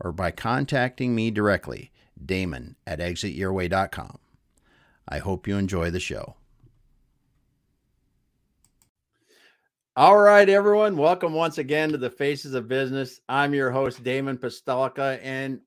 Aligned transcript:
or 0.00 0.12
by 0.12 0.30
contacting 0.30 1.14
me 1.14 1.30
directly, 1.30 1.90
Damon 2.24 2.76
at 2.86 2.98
exityourway.com. 2.98 4.18
I 5.08 5.18
hope 5.18 5.46
you 5.46 5.56
enjoy 5.56 5.90
the 5.90 6.00
show. 6.00 6.36
All 9.98 10.18
right, 10.18 10.48
everyone. 10.48 10.96
Welcome 10.96 11.32
once 11.32 11.56
again 11.56 11.90
to 11.90 11.96
the 11.96 12.10
Faces 12.10 12.52
of 12.52 12.68
Business. 12.68 13.20
I'm 13.30 13.54
your 13.54 13.70
host, 13.70 14.02
Damon 14.02 14.36
Pistulka, 14.36 15.18
and 15.22 15.60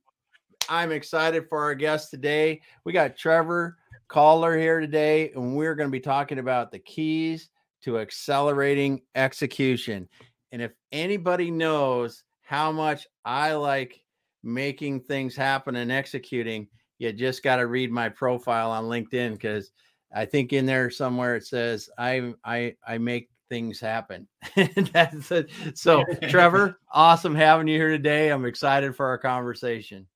I'm 0.69 0.91
excited 0.91 1.49
for 1.49 1.63
our 1.63 1.73
guest 1.73 2.11
today. 2.11 2.61
We 2.83 2.93
got 2.93 3.17
Trevor 3.17 3.77
Calder 4.07 4.55
here 4.55 4.79
today, 4.79 5.31
and 5.31 5.55
we're 5.55 5.73
going 5.73 5.89
to 5.89 5.91
be 5.91 5.99
talking 5.99 6.37
about 6.37 6.71
the 6.71 6.77
keys 6.77 7.49
to 7.81 7.97
accelerating 7.97 9.01
execution. 9.15 10.07
And 10.51 10.61
if 10.61 10.73
anybody 10.91 11.49
knows 11.49 12.23
how 12.41 12.71
much 12.71 13.07
I 13.25 13.53
like 13.53 13.99
making 14.43 15.01
things 15.01 15.35
happen 15.35 15.75
and 15.75 15.91
executing, 15.91 16.67
you 16.97 17.11
just 17.13 17.43
got 17.43 17.57
to 17.57 17.67
read 17.67 17.91
my 17.91 18.09
profile 18.09 18.71
on 18.71 18.85
LinkedIn 18.85 19.33
because 19.33 19.71
I 20.13 20.25
think 20.25 20.53
in 20.53 20.65
there 20.65 20.89
somewhere 20.89 21.35
it 21.35 21.45
says 21.45 21.89
I 21.97 22.33
I 22.43 22.75
I 22.87 22.97
make 22.97 23.29
things 23.49 23.79
happen. 23.79 24.27
That's 24.93 25.31
it. 25.31 25.49
So, 25.73 26.03
Trevor, 26.29 26.79
awesome 26.91 27.35
having 27.35 27.67
you 27.67 27.77
here 27.77 27.89
today. 27.89 28.29
I'm 28.29 28.45
excited 28.45 28.95
for 28.95 29.07
our 29.07 29.17
conversation. 29.17 30.07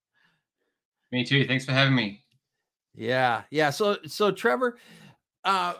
Me 1.11 1.23
too. 1.23 1.45
Thanks 1.45 1.65
for 1.65 1.73
having 1.73 1.95
me. 1.95 2.23
Yeah, 2.95 3.43
yeah. 3.49 3.71
So, 3.71 3.97
so 4.05 4.31
Trevor, 4.31 4.77
uh, 5.43 5.73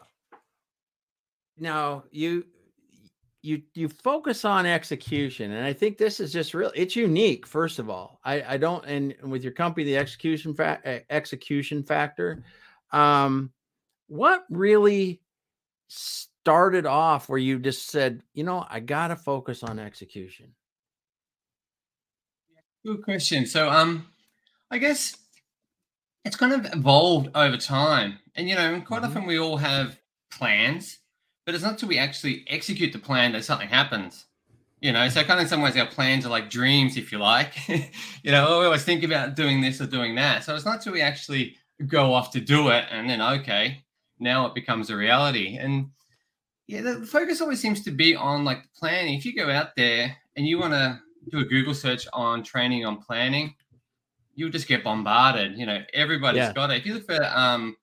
now 1.58 2.04
you 2.12 2.46
you 3.44 3.62
you 3.74 3.90
focus 3.90 4.46
on 4.46 4.66
execution 4.66 5.52
and 5.52 5.66
i 5.66 5.74
think 5.74 5.98
this 5.98 6.20
is 6.20 6.32
just 6.32 6.54
real 6.54 6.72
it's 6.74 6.96
unique 6.96 7.46
first 7.46 7.78
of 7.78 7.90
all. 7.90 8.20
I 8.24 8.42
i 8.54 8.58
don't 8.58 8.84
and 8.86 9.14
with 9.22 9.44
your 9.44 9.52
company 9.52 9.84
the 9.84 9.98
execution 9.98 10.56
fa- 10.56 11.04
execution 11.10 11.84
factor 11.84 12.44
um 12.92 13.52
what 14.08 14.46
really 14.50 15.22
started 15.90 16.86
off 16.86 17.28
where 17.28 17.38
you 17.38 17.60
just 17.60 17.88
said 17.90 18.24
you 18.34 18.46
know 18.46 18.66
i 18.70 18.80
gotta 18.80 19.18
focus 19.18 19.62
on 19.62 19.78
execution 19.78 20.56
good 22.86 23.04
question. 23.04 23.46
So 23.46 23.70
um 23.70 24.08
i 24.72 24.78
guess 24.78 25.18
it's 26.24 26.38
kind 26.38 26.54
of 26.54 26.74
evolved 26.74 27.30
over 27.36 27.58
time 27.58 28.20
and 28.36 28.48
you 28.48 28.56
know 28.56 28.82
quite 28.86 29.02
mm-hmm. 29.02 29.12
often 29.12 29.26
we 29.26 29.38
all 29.38 29.58
have 29.58 30.00
plans 30.32 31.00
but 31.46 31.54
it's 31.54 31.64
not 31.64 31.74
until 31.74 31.90
we 31.90 31.98
actually 31.98 32.46
execute 32.48 32.94
the 32.94 33.00
plan 33.00 33.32
that 33.34 33.44
something 33.44 33.68
happens. 33.68 34.26
You 34.82 34.92
know, 34.92 35.08
so 35.08 35.24
kind 35.24 35.40
of 35.40 35.44
in 35.46 35.48
some 35.48 35.62
ways 35.62 35.78
our 35.78 35.86
plans 35.86 36.26
are 36.26 36.30
like 36.30 36.50
dreams, 36.50 36.98
if 36.98 37.12
you 37.12 37.18
like. 37.18 37.56
you 37.70 38.32
know, 38.32 38.60
we 38.60 38.66
always 38.66 38.84
think 38.84 39.04
about 39.04 39.36
doing 39.36 39.62
this 39.62 39.80
or 39.80 39.86
doing 39.86 40.16
that. 40.16 40.44
So 40.44 40.54
it's 40.56 40.66
not 40.66 40.76
until 40.76 40.92
we 40.92 41.02
actually 41.02 41.56
go 41.88 42.14
off 42.14 42.32
to 42.32 42.42
do 42.42 42.70
it 42.70 42.86
and 42.92 43.10
then 43.10 43.22
okay, 43.22 43.84
now 44.20 44.46
it 44.46 44.54
becomes 44.54 44.90
a 44.90 44.96
reality. 44.96 45.58
And 45.58 45.90
yeah, 46.68 46.82
the 46.82 47.06
focus 47.06 47.40
always 47.40 47.62
seems 47.62 47.82
to 47.84 47.92
be 47.92 48.16
on 48.16 48.44
like 48.44 48.60
planning. 48.78 49.16
If 49.16 49.26
you 49.26 49.34
go 49.36 49.50
out 49.50 49.70
there 49.78 50.16
and 50.36 50.46
you 50.46 50.60
want 50.60 50.74
to 50.74 51.00
do 51.30 51.40
a 51.40 51.46
Google 51.46 51.74
search 51.74 52.06
on 52.12 52.44
training 52.44 52.86
on 52.86 53.02
planning, 53.02 53.56
you'll 54.36 54.50
just 54.50 54.68
get 54.68 54.84
bombarded. 54.84 55.58
You 55.58 55.66
know, 55.66 55.80
everybody's 55.94 56.40
yeah. 56.40 56.54
got 56.54 56.72
it. 56.72 56.78
If 56.78 56.86
you 56.86 56.96
look 56.96 57.06
for 57.06 57.24
um 57.24 57.76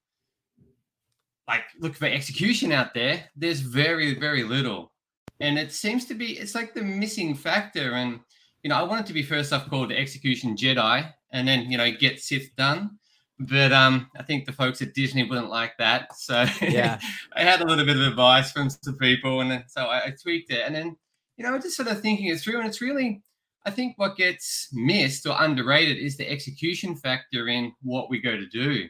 look 1.81 1.97
for 1.97 2.07
execution 2.07 2.73
out 2.73 2.95
there, 2.95 3.25
there's 3.35 3.61
very, 3.61 4.19
very 4.19 4.45
little. 4.45 4.93
And 5.41 5.59
it 5.59 5.73
seems 5.73 6.05
to 6.07 6.15
be 6.15 6.39
it's 6.39 6.55
like 6.55 6.75
the 6.75 6.83
missing 6.83 7.35
factor. 7.35 7.93
And 7.93 8.21
you 8.63 8.69
know, 8.69 8.77
I 8.77 8.83
wanted 8.83 9.07
to 9.07 9.13
be 9.13 9.23
first 9.23 9.53
off 9.53 9.69
called 9.69 9.91
the 9.91 9.99
execution 9.99 10.57
Jedi 10.57 11.11
and 11.33 11.49
then, 11.49 11.71
you 11.71 11.79
know, 11.79 11.91
get 11.91 12.21
Sith 12.21 12.55
done. 12.57 12.99
But 13.39 13.73
um, 13.73 14.09
I 14.19 14.23
think 14.23 14.45
the 14.45 14.53
folks 14.53 14.83
at 14.83 14.93
Disney 14.93 15.25
wouldn't 15.25 15.49
like 15.49 15.73
that. 15.79 16.15
So 16.15 16.45
yeah, 16.61 17.01
I 17.35 17.43
had 17.43 17.63
a 17.63 17.67
little 17.67 17.87
bit 17.87 17.97
of 17.97 18.03
advice 18.03 18.53
from 18.53 18.69
some 18.69 18.99
people, 18.99 19.41
and 19.41 19.51
then, 19.51 19.65
so 19.67 19.87
I, 19.87 20.07
I 20.07 20.11
tweaked 20.11 20.53
it. 20.53 20.63
And 20.67 20.75
then, 20.75 20.97
you 21.39 21.45
know, 21.45 21.59
just 21.59 21.77
sort 21.77 21.89
of 21.89 22.03
thinking 22.03 22.27
it 22.27 22.39
through, 22.39 22.59
and 22.59 22.69
it's 22.69 22.83
really, 22.83 23.23
I 23.65 23.71
think, 23.71 23.95
what 23.97 24.19
gets 24.19 24.69
missed 24.75 25.27
or 25.27 25.35
underrated 25.39 25.97
is 25.97 26.19
the 26.19 26.31
execution 26.31 26.97
factor 26.97 27.49
in 27.49 27.73
what 27.81 28.11
we 28.11 28.21
go 28.21 28.37
to 28.37 28.47
do 28.47 28.89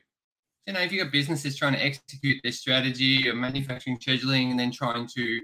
you 0.70 0.75
know, 0.75 0.82
if 0.82 0.92
you've 0.92 1.03
got 1.03 1.10
businesses 1.10 1.56
trying 1.56 1.72
to 1.72 1.84
execute 1.84 2.41
their 2.44 2.53
strategy 2.53 3.28
or 3.28 3.34
manufacturing 3.34 3.98
scheduling 3.98 4.53
and 4.53 4.60
then 4.60 4.70
trying 4.70 5.08
to 5.16 5.41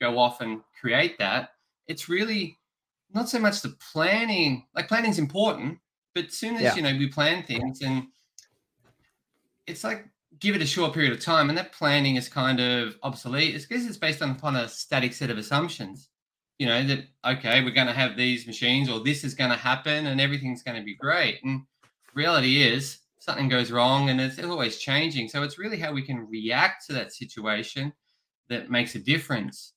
go 0.00 0.18
off 0.18 0.40
and 0.40 0.62
create 0.80 1.18
that, 1.18 1.50
it's 1.86 2.08
really 2.08 2.56
not 3.12 3.28
so 3.28 3.38
much 3.38 3.60
the 3.60 3.76
planning. 3.92 4.66
Like 4.74 4.88
planning 4.88 5.10
is 5.10 5.18
important, 5.18 5.76
but 6.14 6.24
as 6.28 6.32
soon 6.32 6.56
as 6.56 6.62
yeah. 6.62 6.74
you 6.76 6.80
know 6.80 6.96
we 6.96 7.08
plan 7.08 7.42
things 7.42 7.82
and 7.82 8.06
it's 9.66 9.84
like 9.84 10.06
give 10.38 10.56
it 10.56 10.62
a 10.62 10.66
short 10.66 10.94
period 10.94 11.12
of 11.12 11.20
time, 11.20 11.50
and 11.50 11.58
that 11.58 11.72
planning 11.72 12.16
is 12.16 12.30
kind 12.30 12.58
of 12.58 12.96
obsolete. 13.02 13.54
It's 13.54 13.66
because 13.66 13.84
it's 13.84 13.98
based 13.98 14.22
on 14.22 14.30
upon 14.30 14.56
a 14.56 14.66
static 14.66 15.12
set 15.12 15.28
of 15.28 15.36
assumptions. 15.36 16.08
You 16.58 16.68
know 16.68 16.86
that 16.86 17.04
okay, 17.26 17.62
we're 17.62 17.70
going 17.72 17.86
to 17.86 17.92
have 17.92 18.16
these 18.16 18.46
machines, 18.46 18.88
or 18.88 19.00
this 19.00 19.24
is 19.24 19.34
going 19.34 19.50
to 19.50 19.58
happen, 19.58 20.06
and 20.06 20.22
everything's 20.22 20.62
going 20.62 20.78
to 20.78 20.82
be 20.82 20.94
great. 20.94 21.40
And 21.44 21.64
reality 22.14 22.62
is 22.62 22.99
something 23.20 23.48
goes 23.48 23.70
wrong 23.70 24.10
and 24.10 24.20
it's 24.20 24.42
always 24.42 24.78
changing. 24.78 25.28
So 25.28 25.42
it's 25.42 25.58
really 25.58 25.78
how 25.78 25.92
we 25.92 26.02
can 26.02 26.26
react 26.28 26.86
to 26.86 26.92
that 26.94 27.12
situation 27.12 27.92
that 28.48 28.70
makes 28.70 28.96
a 28.96 28.98
difference. 28.98 29.74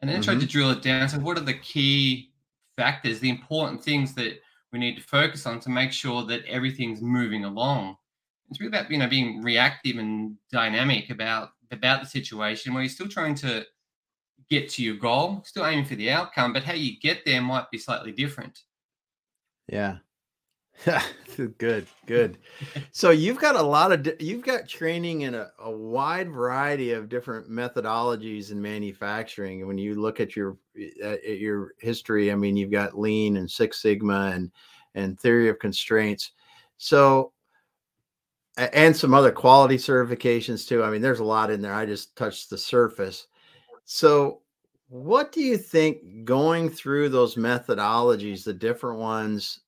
And 0.00 0.08
then 0.08 0.20
mm-hmm. 0.20 0.30
try 0.30 0.40
to 0.40 0.46
drill 0.46 0.70
it 0.70 0.80
down. 0.80 1.08
So, 1.08 1.18
what 1.18 1.36
are 1.36 1.44
the 1.44 1.58
key 1.58 2.30
factors, 2.76 3.18
the 3.18 3.30
important 3.30 3.82
things 3.82 4.14
that 4.14 4.40
we 4.72 4.78
need 4.78 4.96
to 4.96 5.02
focus 5.02 5.44
on 5.44 5.58
to 5.60 5.70
make 5.70 5.90
sure 5.90 6.24
that 6.26 6.44
everything's 6.46 7.02
moving 7.02 7.44
along? 7.44 7.96
It's 8.48 8.60
really 8.60 8.68
about 8.68 8.90
you 8.90 8.98
know 8.98 9.08
being 9.08 9.42
reactive 9.42 9.96
and 9.96 10.36
dynamic 10.52 11.10
about 11.10 11.50
about 11.72 12.00
the 12.00 12.08
situation 12.08 12.72
where 12.72 12.84
you're 12.84 12.88
still 12.88 13.08
trying 13.08 13.34
to 13.36 13.66
get 14.48 14.68
to 14.70 14.84
your 14.84 14.96
goal, 14.96 15.42
still 15.44 15.66
aiming 15.66 15.84
for 15.84 15.96
the 15.96 16.10
outcome, 16.10 16.52
but 16.52 16.62
how 16.62 16.72
you 16.72 16.98
get 17.00 17.24
there 17.26 17.42
might 17.42 17.70
be 17.70 17.78
slightly 17.78 18.12
different. 18.12 18.60
Yeah. 19.68 19.96
good, 21.58 21.86
good. 22.06 22.38
So 22.92 23.10
you've 23.10 23.40
got 23.40 23.56
a 23.56 23.62
lot 23.62 23.92
of 23.92 24.20
you've 24.20 24.44
got 24.44 24.68
training 24.68 25.22
in 25.22 25.34
a, 25.34 25.50
a 25.58 25.70
wide 25.70 26.30
variety 26.30 26.92
of 26.92 27.08
different 27.08 27.50
methodologies 27.50 28.52
in 28.52 28.60
manufacturing. 28.60 29.60
And 29.60 29.68
when 29.68 29.78
you 29.78 30.00
look 30.00 30.20
at 30.20 30.36
your 30.36 30.56
at 31.02 31.38
your 31.38 31.72
history, 31.78 32.30
I 32.30 32.34
mean, 32.34 32.56
you've 32.56 32.70
got 32.70 32.98
Lean 32.98 33.36
and 33.36 33.50
Six 33.50 33.82
Sigma 33.82 34.32
and 34.34 34.50
and 34.94 35.18
theory 35.18 35.48
of 35.48 35.58
constraints. 35.58 36.32
So 36.76 37.32
and 38.56 38.96
some 38.96 39.14
other 39.14 39.32
quality 39.32 39.76
certifications 39.76 40.66
too. 40.66 40.82
I 40.82 40.90
mean, 40.90 41.02
there's 41.02 41.20
a 41.20 41.24
lot 41.24 41.50
in 41.50 41.60
there. 41.60 41.74
I 41.74 41.86
just 41.86 42.16
touched 42.16 42.50
the 42.50 42.58
surface. 42.58 43.26
So 43.84 44.42
what 44.88 45.32
do 45.32 45.40
you 45.40 45.56
think 45.56 46.24
going 46.24 46.68
through 46.70 47.10
those 47.10 47.36
methodologies, 47.36 48.42
the 48.42 48.54
different 48.54 48.98
ones 48.98 49.60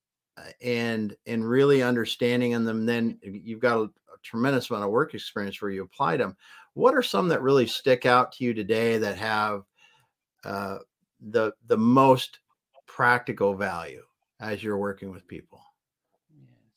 and 0.63 1.17
and 1.27 1.49
really 1.49 1.83
understanding 1.83 2.53
them 2.65 2.87
then 2.87 3.19
you've 3.23 3.61
got 3.61 3.79
a, 3.79 3.83
a, 3.83 3.89
tremendous 4.23 4.71
amount 4.71 4.85
of 4.85 4.91
work 4.91 5.15
experience 5.15 5.61
where 5.61 5.71
you 5.71 5.83
applied 5.83 6.21
them. 6.21 6.37
What 6.75 6.95
are 6.95 7.03
some 7.03 7.29
that 7.29 7.43
really 7.43 7.67
stick 7.67 8.07
out 8.07 8.33
to 8.33 8.45
you 8.45 8.55
today 8.55 8.99
that 8.99 9.17
have 9.19 9.63
uh, 10.45 10.79
the 11.21 11.53
the 11.67 11.77
most 11.77 12.41
practical 12.87 13.55
value 13.55 14.03
as 14.41 14.63
you're 14.63 14.79
working 14.79 15.11
with 15.11 15.27
people? 15.27 15.61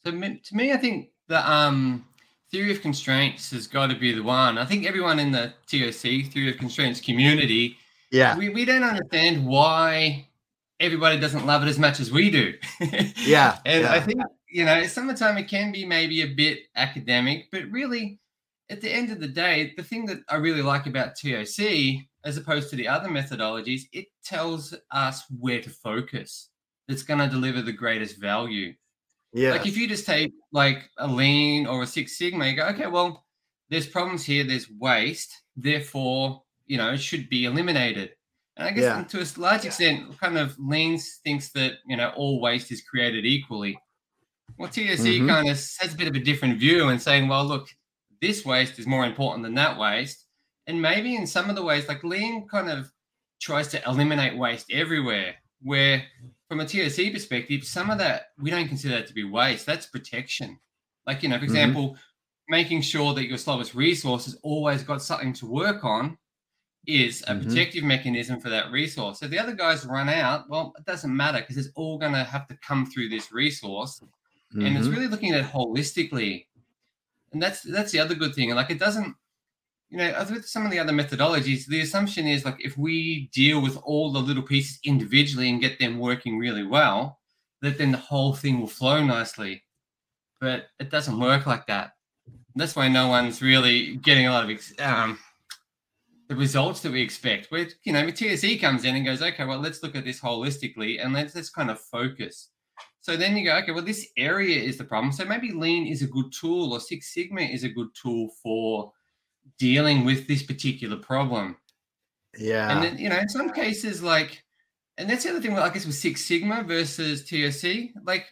So 0.05 0.11
to 0.11 0.55
me 0.55 0.73
i 0.73 0.77
think 0.77 1.09
the 1.27 1.49
um 1.49 2.05
theory 2.51 2.71
of 2.71 2.81
constraints 2.81 3.51
has 3.51 3.65
got 3.65 3.87
to 3.87 3.95
be 3.95 4.13
the 4.13 4.21
one. 4.21 4.59
I 4.59 4.65
think 4.65 4.85
everyone 4.85 5.17
in 5.17 5.31
the 5.31 5.53
toc 5.65 5.93
theory 5.93 6.51
of 6.51 6.57
constraints 6.57 7.01
community 7.01 7.77
yeah. 8.13 8.37
we, 8.37 8.49
we 8.49 8.63
don't 8.63 8.83
understand 8.83 9.43
why 9.43 10.27
everybody 10.83 11.19
doesn't 11.19 11.45
love 11.45 11.63
it 11.63 11.69
as 11.69 11.79
much 11.79 11.99
as 11.99 12.11
we 12.11 12.29
do. 12.29 12.53
yeah. 13.17 13.57
and 13.65 13.83
yeah. 13.83 13.91
I 13.91 13.99
think, 13.99 14.21
you 14.49 14.65
know, 14.65 14.85
some 14.85 15.13
time 15.15 15.37
it 15.37 15.47
can 15.47 15.71
be 15.71 15.85
maybe 15.85 16.21
a 16.21 16.33
bit 16.33 16.59
academic, 16.75 17.47
but 17.51 17.63
really 17.71 18.19
at 18.69 18.81
the 18.81 18.89
end 18.89 19.11
of 19.11 19.19
the 19.19 19.27
day, 19.27 19.73
the 19.77 19.83
thing 19.83 20.05
that 20.07 20.19
I 20.29 20.35
really 20.35 20.61
like 20.61 20.85
about 20.85 21.15
TOC, 21.15 22.05
as 22.23 22.37
opposed 22.37 22.69
to 22.69 22.75
the 22.75 22.87
other 22.87 23.09
methodologies, 23.09 23.83
it 23.91 24.07
tells 24.23 24.73
us 24.91 25.23
where 25.39 25.61
to 25.61 25.69
focus 25.69 26.49
that's 26.87 27.03
going 27.03 27.19
to 27.19 27.27
deliver 27.27 27.61
the 27.61 27.71
greatest 27.71 28.19
value. 28.19 28.73
Yeah. 29.33 29.51
Like 29.51 29.65
if 29.65 29.77
you 29.77 29.87
just 29.87 30.05
take 30.05 30.31
like 30.51 30.89
a 30.97 31.07
lean 31.07 31.65
or 31.65 31.83
a 31.83 31.87
Six 31.87 32.17
Sigma, 32.17 32.47
you 32.47 32.55
go, 32.55 32.67
okay, 32.67 32.87
well, 32.87 33.25
there's 33.69 33.87
problems 33.87 34.23
here, 34.23 34.43
there's 34.43 34.69
waste, 34.69 35.33
therefore, 35.55 36.43
you 36.65 36.77
know, 36.77 36.91
it 36.91 36.99
should 36.99 37.29
be 37.29 37.45
eliminated. 37.45 38.11
And 38.57 38.67
I 38.67 38.71
guess 38.71 38.83
Yeah. 38.83 39.03
to 39.03 39.21
a 39.21 39.27
large 39.41 39.65
extent, 39.65 40.17
kind 40.19 40.37
of 40.37 40.57
leans 40.59 41.19
thinks 41.23 41.51
that 41.53 41.79
you 41.87 41.97
know 41.97 42.09
all 42.15 42.39
waste 42.41 42.71
is 42.71 42.81
created 42.81 43.25
equally. 43.25 43.77
Well, 44.57 44.69
TOC 44.69 45.19
Mhm. 45.19 45.27
kind 45.27 45.49
of 45.49 45.57
has 45.57 45.93
a 45.93 45.97
bit 45.97 46.07
of 46.07 46.15
a 46.15 46.19
different 46.19 46.59
view 46.59 46.89
and 46.89 47.01
saying, 47.01 47.27
well, 47.27 47.45
look, 47.45 47.69
this 48.21 48.45
waste 48.45 48.77
is 48.79 48.87
more 48.87 49.05
important 49.05 49.43
than 49.43 49.55
that 49.55 49.77
waste. 49.79 50.27
And 50.67 50.81
maybe 50.81 51.15
in 51.15 51.27
some 51.27 51.49
of 51.49 51.55
the 51.55 51.63
ways, 51.63 51.87
like 51.87 52.03
lean 52.03 52.47
kind 52.47 52.69
of 52.69 52.91
tries 53.41 53.67
to 53.69 53.83
eliminate 53.89 54.37
waste 54.37 54.71
everywhere, 54.71 55.35
where 55.61 56.05
from 56.49 56.59
a 56.59 56.65
TOC 56.65 57.11
perspective, 57.11 57.63
some 57.65 57.89
of 57.89 57.97
that 57.97 58.27
we 58.37 58.51
don't 58.51 58.67
consider 58.67 58.95
that 58.95 59.07
to 59.07 59.13
be 59.13 59.23
waste. 59.23 59.65
That's 59.65 59.87
protection. 59.87 60.59
Like, 61.07 61.23
you 61.23 61.29
know, 61.29 61.37
for 61.37 61.41
Mhm. 61.45 61.45
example, 61.45 61.97
making 62.49 62.81
sure 62.81 63.13
that 63.15 63.25
your 63.27 63.37
slowest 63.39 63.73
resource 63.75 64.25
has 64.25 64.35
always 64.43 64.83
got 64.83 65.01
something 65.01 65.33
to 65.33 65.45
work 65.47 65.83
on 65.83 66.17
is 66.85 67.23
a 67.27 67.35
Mhm. 67.35 67.41
protective 67.41 67.83
mechanism 67.83 68.39
for 68.41 68.49
that 68.49 68.71
resource. 68.71 69.19
So 69.19 69.27
the 69.27 69.39
other 69.39 69.53
guys 69.53 69.85
run 69.85 70.09
out, 70.09 70.49
well, 70.49 70.73
it 70.77 70.85
doesn't 70.85 71.15
matter 71.15 71.39
because 71.39 71.57
it's 71.57 71.73
all 71.75 71.97
going 71.97 72.13
to 72.13 72.23
have 72.23 72.47
to 72.49 72.57
come 72.57 72.85
through 72.85 73.09
this 73.09 73.31
resource 73.31 74.01
and 74.61 74.77
it's 74.77 74.87
Mhm. 74.87 74.91
really 74.91 75.07
looking 75.07 75.33
at 75.33 75.41
it 75.41 75.45
holistically 75.51 76.47
and 77.31 77.41
that's 77.41 77.61
that's 77.63 77.91
the 77.91 77.99
other 77.99 78.15
good 78.15 78.35
thing 78.35 78.49
And 78.51 78.57
like 78.57 78.69
it 78.71 78.79
doesn't 78.79 79.15
you 79.89 79.97
know 79.97 80.05
as 80.13 80.31
with 80.31 80.47
some 80.47 80.65
of 80.65 80.71
the 80.71 80.79
other 80.79 80.93
methodologies 80.93 81.67
the 81.67 81.81
assumption 81.81 82.27
is 82.27 82.45
like 82.45 82.57
if 82.59 82.77
we 82.77 83.27
deal 83.33 83.61
with 83.61 83.77
all 83.83 84.11
the 84.11 84.19
little 84.19 84.43
pieces 84.43 84.79
individually 84.83 85.49
and 85.49 85.61
get 85.61 85.79
them 85.79 85.99
working 85.99 86.37
really 86.37 86.63
well 86.65 87.19
that 87.61 87.77
then 87.77 87.91
the 87.91 87.97
whole 87.97 88.33
thing 88.33 88.59
will 88.59 88.67
flow 88.67 89.03
nicely 89.03 89.63
but 90.39 90.67
it 90.79 90.89
doesn't 90.89 91.19
work 91.19 91.45
like 91.45 91.67
that 91.67 91.93
And 92.27 92.61
that's 92.61 92.75
why 92.75 92.87
no 92.87 93.07
one's 93.07 93.41
really 93.41 93.97
getting 93.97 94.27
a 94.27 94.31
lot 94.31 94.49
of 94.49 94.79
um, 94.79 95.19
the 96.33 96.39
results 96.39 96.81
that 96.81 96.91
we 96.91 97.01
expect 97.01 97.51
where 97.51 97.67
you 97.83 97.93
know 97.93 98.09
TOC 98.09 98.59
comes 98.59 98.85
in 98.85 98.95
and 98.95 99.05
goes 99.05 99.21
okay 99.21 99.45
well 99.45 99.59
let's 99.59 99.83
look 99.83 99.95
at 99.95 100.05
this 100.05 100.19
holistically 100.19 101.03
and 101.03 101.13
let's 101.13 101.35
let's 101.35 101.49
kind 101.49 101.69
of 101.69 101.79
focus 101.79 102.49
so 103.03 103.17
then 103.17 103.35
you 103.35 103.43
go, 103.43 103.57
okay, 103.57 103.73
well, 103.73 103.83
this 103.83 104.07
area 104.15 104.57
is 104.57 104.77
the 104.77 104.85
problem. 104.85 105.11
So 105.11 105.25
maybe 105.25 105.51
lean 105.51 105.87
is 105.87 106.01
a 106.01 106.07
good 106.07 106.31
tool 106.31 106.71
or 106.71 106.79
Six 106.79 107.13
Sigma 107.13 107.41
is 107.41 107.65
a 107.65 107.69
good 107.69 107.89
tool 108.01 108.29
for 108.41 108.93
dealing 109.59 110.05
with 110.05 110.25
this 110.25 110.41
particular 110.41 110.95
problem. 110.95 111.57
Yeah. 112.37 112.71
And 112.71 112.81
then, 112.81 112.97
you 112.97 113.09
know, 113.09 113.17
in 113.17 113.27
some 113.27 113.51
cases, 113.51 114.01
like, 114.01 114.41
and 114.97 115.09
that's 115.09 115.25
the 115.25 115.31
other 115.31 115.41
thing, 115.41 115.57
I 115.57 115.67
guess, 115.67 115.85
with 115.85 115.95
Six 115.95 116.23
Sigma 116.23 116.63
versus 116.63 117.25
TOC, 117.29 117.89
like, 118.05 118.25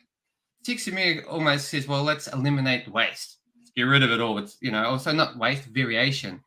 Six 0.63 0.83
Sigma 0.83 1.27
almost 1.27 1.68
says, 1.68 1.86
well, 1.86 2.03
let's 2.03 2.27
eliminate 2.27 2.88
waste, 2.88 3.39
let's 3.59 3.71
get 3.75 3.83
rid 3.83 4.03
of 4.03 4.12
it 4.12 4.21
all. 4.21 4.38
It's, 4.38 4.57
you 4.62 4.71
know, 4.71 4.86
also 4.86 5.12
not 5.12 5.38
waste, 5.38 5.65
variation. 5.65 6.42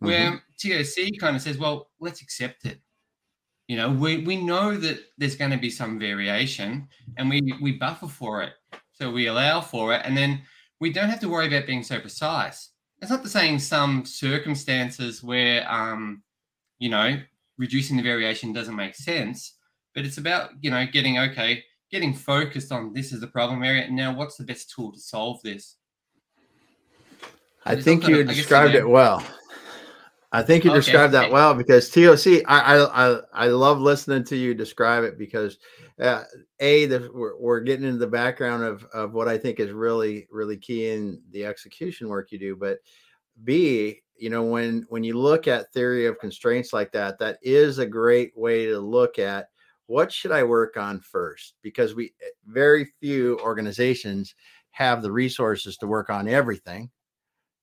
Where 0.00 0.42
TOC 0.58 1.18
kind 1.18 1.36
of 1.36 1.42
says, 1.42 1.58
well, 1.58 1.90
let's 2.00 2.20
accept 2.20 2.66
it. 2.66 2.80
You 3.68 3.76
know, 3.76 3.90
we, 3.90 4.18
we 4.18 4.36
know 4.36 4.76
that 4.76 5.00
there's 5.16 5.36
going 5.36 5.50
to 5.50 5.56
be 5.56 5.70
some 5.70 5.98
variation 5.98 6.88
and 7.16 7.30
we, 7.30 7.40
we 7.62 7.72
buffer 7.72 8.08
for 8.08 8.42
it. 8.42 8.52
So 8.92 9.10
we 9.10 9.26
allow 9.26 9.60
for 9.60 9.94
it. 9.94 10.02
And 10.04 10.16
then 10.16 10.42
we 10.80 10.92
don't 10.92 11.08
have 11.08 11.20
to 11.20 11.28
worry 11.28 11.46
about 11.46 11.66
being 11.66 11.82
so 11.82 11.98
precise. 11.98 12.70
It's 13.00 13.10
not 13.10 13.22
the 13.22 13.28
saying 13.28 13.60
some 13.60 14.04
circumstances 14.04 15.22
where, 15.22 15.70
um, 15.70 16.22
you 16.78 16.90
know, 16.90 17.18
reducing 17.56 17.96
the 17.96 18.02
variation 18.02 18.52
doesn't 18.52 18.76
make 18.76 18.94
sense, 18.94 19.54
but 19.94 20.04
it's 20.04 20.18
about, 20.18 20.50
you 20.60 20.70
know, 20.70 20.84
getting, 20.86 21.18
okay, 21.18 21.64
getting 21.90 22.12
focused 22.12 22.72
on 22.72 22.92
this 22.92 23.12
is 23.12 23.20
the 23.20 23.26
problem 23.26 23.62
area. 23.62 23.90
Now, 23.90 24.14
what's 24.14 24.36
the 24.36 24.44
best 24.44 24.70
tool 24.74 24.92
to 24.92 25.00
solve 25.00 25.40
this? 25.42 25.76
I 27.64 27.76
think 27.76 28.06
you 28.06 28.16
I 28.16 28.22
guess, 28.24 28.36
you 28.36 28.42
described 28.42 28.74
it 28.74 28.88
well. 28.88 29.24
I 30.34 30.42
think 30.42 30.64
you 30.64 30.70
Okay, 30.70 30.80
described 30.80 31.14
that 31.14 31.30
well 31.30 31.54
because 31.54 31.88
TOC. 31.90 32.42
I, 32.46 32.76
I 32.76 33.06
I 33.06 33.20
I 33.32 33.46
love 33.46 33.80
listening 33.80 34.24
to 34.24 34.36
you 34.36 34.52
describe 34.52 35.04
it 35.04 35.16
because 35.16 35.58
uh, 36.00 36.24
a 36.58 36.86
the, 36.86 37.08
we're, 37.14 37.38
we're 37.38 37.60
getting 37.60 37.86
into 37.86 37.98
the 37.98 38.06
background 38.08 38.64
of 38.64 38.84
of 38.92 39.14
what 39.14 39.28
I 39.28 39.38
think 39.38 39.60
is 39.60 39.70
really 39.70 40.26
really 40.32 40.56
key 40.56 40.90
in 40.90 41.22
the 41.30 41.46
execution 41.46 42.08
work 42.08 42.32
you 42.32 42.38
do, 42.40 42.56
but 42.56 42.78
b 43.44 44.00
you 44.16 44.28
know 44.28 44.42
when 44.42 44.84
when 44.88 45.04
you 45.04 45.16
look 45.16 45.46
at 45.46 45.72
theory 45.72 46.06
of 46.06 46.18
constraints 46.18 46.72
like 46.72 46.90
that, 46.90 47.16
that 47.20 47.38
is 47.40 47.78
a 47.78 47.86
great 47.86 48.36
way 48.36 48.66
to 48.66 48.78
look 48.80 49.20
at 49.20 49.50
what 49.86 50.12
should 50.12 50.32
I 50.32 50.42
work 50.42 50.76
on 50.76 50.98
first 50.98 51.54
because 51.62 51.94
we 51.94 52.06
eh, 52.06 52.26
very 52.46 52.92
few 53.00 53.38
organizations 53.40 54.34
have 54.72 55.00
the 55.00 55.12
resources 55.12 55.76
to 55.76 55.86
work 55.86 56.10
on 56.10 56.26
everything. 56.26 56.90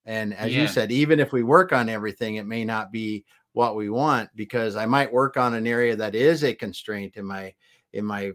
And 0.04 0.34
as 0.34 0.52
you 0.52 0.66
said, 0.66 0.90
even 0.90 1.20
if 1.20 1.32
we 1.32 1.42
work 1.42 1.72
on 1.72 1.88
everything, 1.88 2.36
it 2.36 2.46
may 2.46 2.64
not 2.64 2.90
be 2.90 3.24
what 3.52 3.76
we 3.76 3.90
want 3.90 4.30
because 4.34 4.76
I 4.76 4.86
might 4.86 5.12
work 5.12 5.36
on 5.36 5.54
an 5.54 5.66
area 5.66 5.94
that 5.96 6.14
is 6.14 6.42
a 6.42 6.54
constraint 6.54 7.16
in 7.16 7.24
my 7.24 7.54
in 7.92 8.04
my 8.04 8.32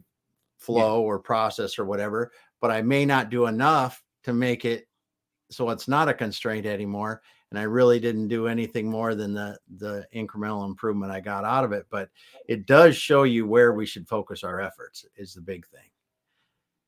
flow 0.57 1.01
or 1.01 1.19
process 1.19 1.77
or 1.77 1.85
whatever, 1.85 2.31
but 2.61 2.71
I 2.71 2.81
may 2.81 3.05
not 3.05 3.29
do 3.29 3.47
enough 3.47 4.03
to 4.23 4.33
make 4.33 4.65
it 4.65 4.87
so 5.49 5.69
it's 5.69 5.87
not 5.87 6.09
a 6.09 6.13
constraint 6.13 6.65
anymore. 6.65 7.21
And 7.49 7.59
I 7.59 7.63
really 7.63 7.99
didn't 7.99 8.27
do 8.27 8.47
anything 8.47 8.89
more 8.89 9.15
than 9.15 9.33
the 9.33 9.57
the 9.77 10.05
incremental 10.13 10.65
improvement 10.65 11.11
I 11.11 11.21
got 11.21 11.45
out 11.45 11.63
of 11.63 11.71
it. 11.71 11.85
But 11.89 12.09
it 12.47 12.65
does 12.65 12.95
show 12.95 13.23
you 13.23 13.47
where 13.47 13.73
we 13.73 13.85
should 13.85 14.07
focus 14.07 14.43
our 14.43 14.59
efforts 14.59 15.05
is 15.15 15.33
the 15.33 15.41
big 15.41 15.65
thing. 15.67 15.89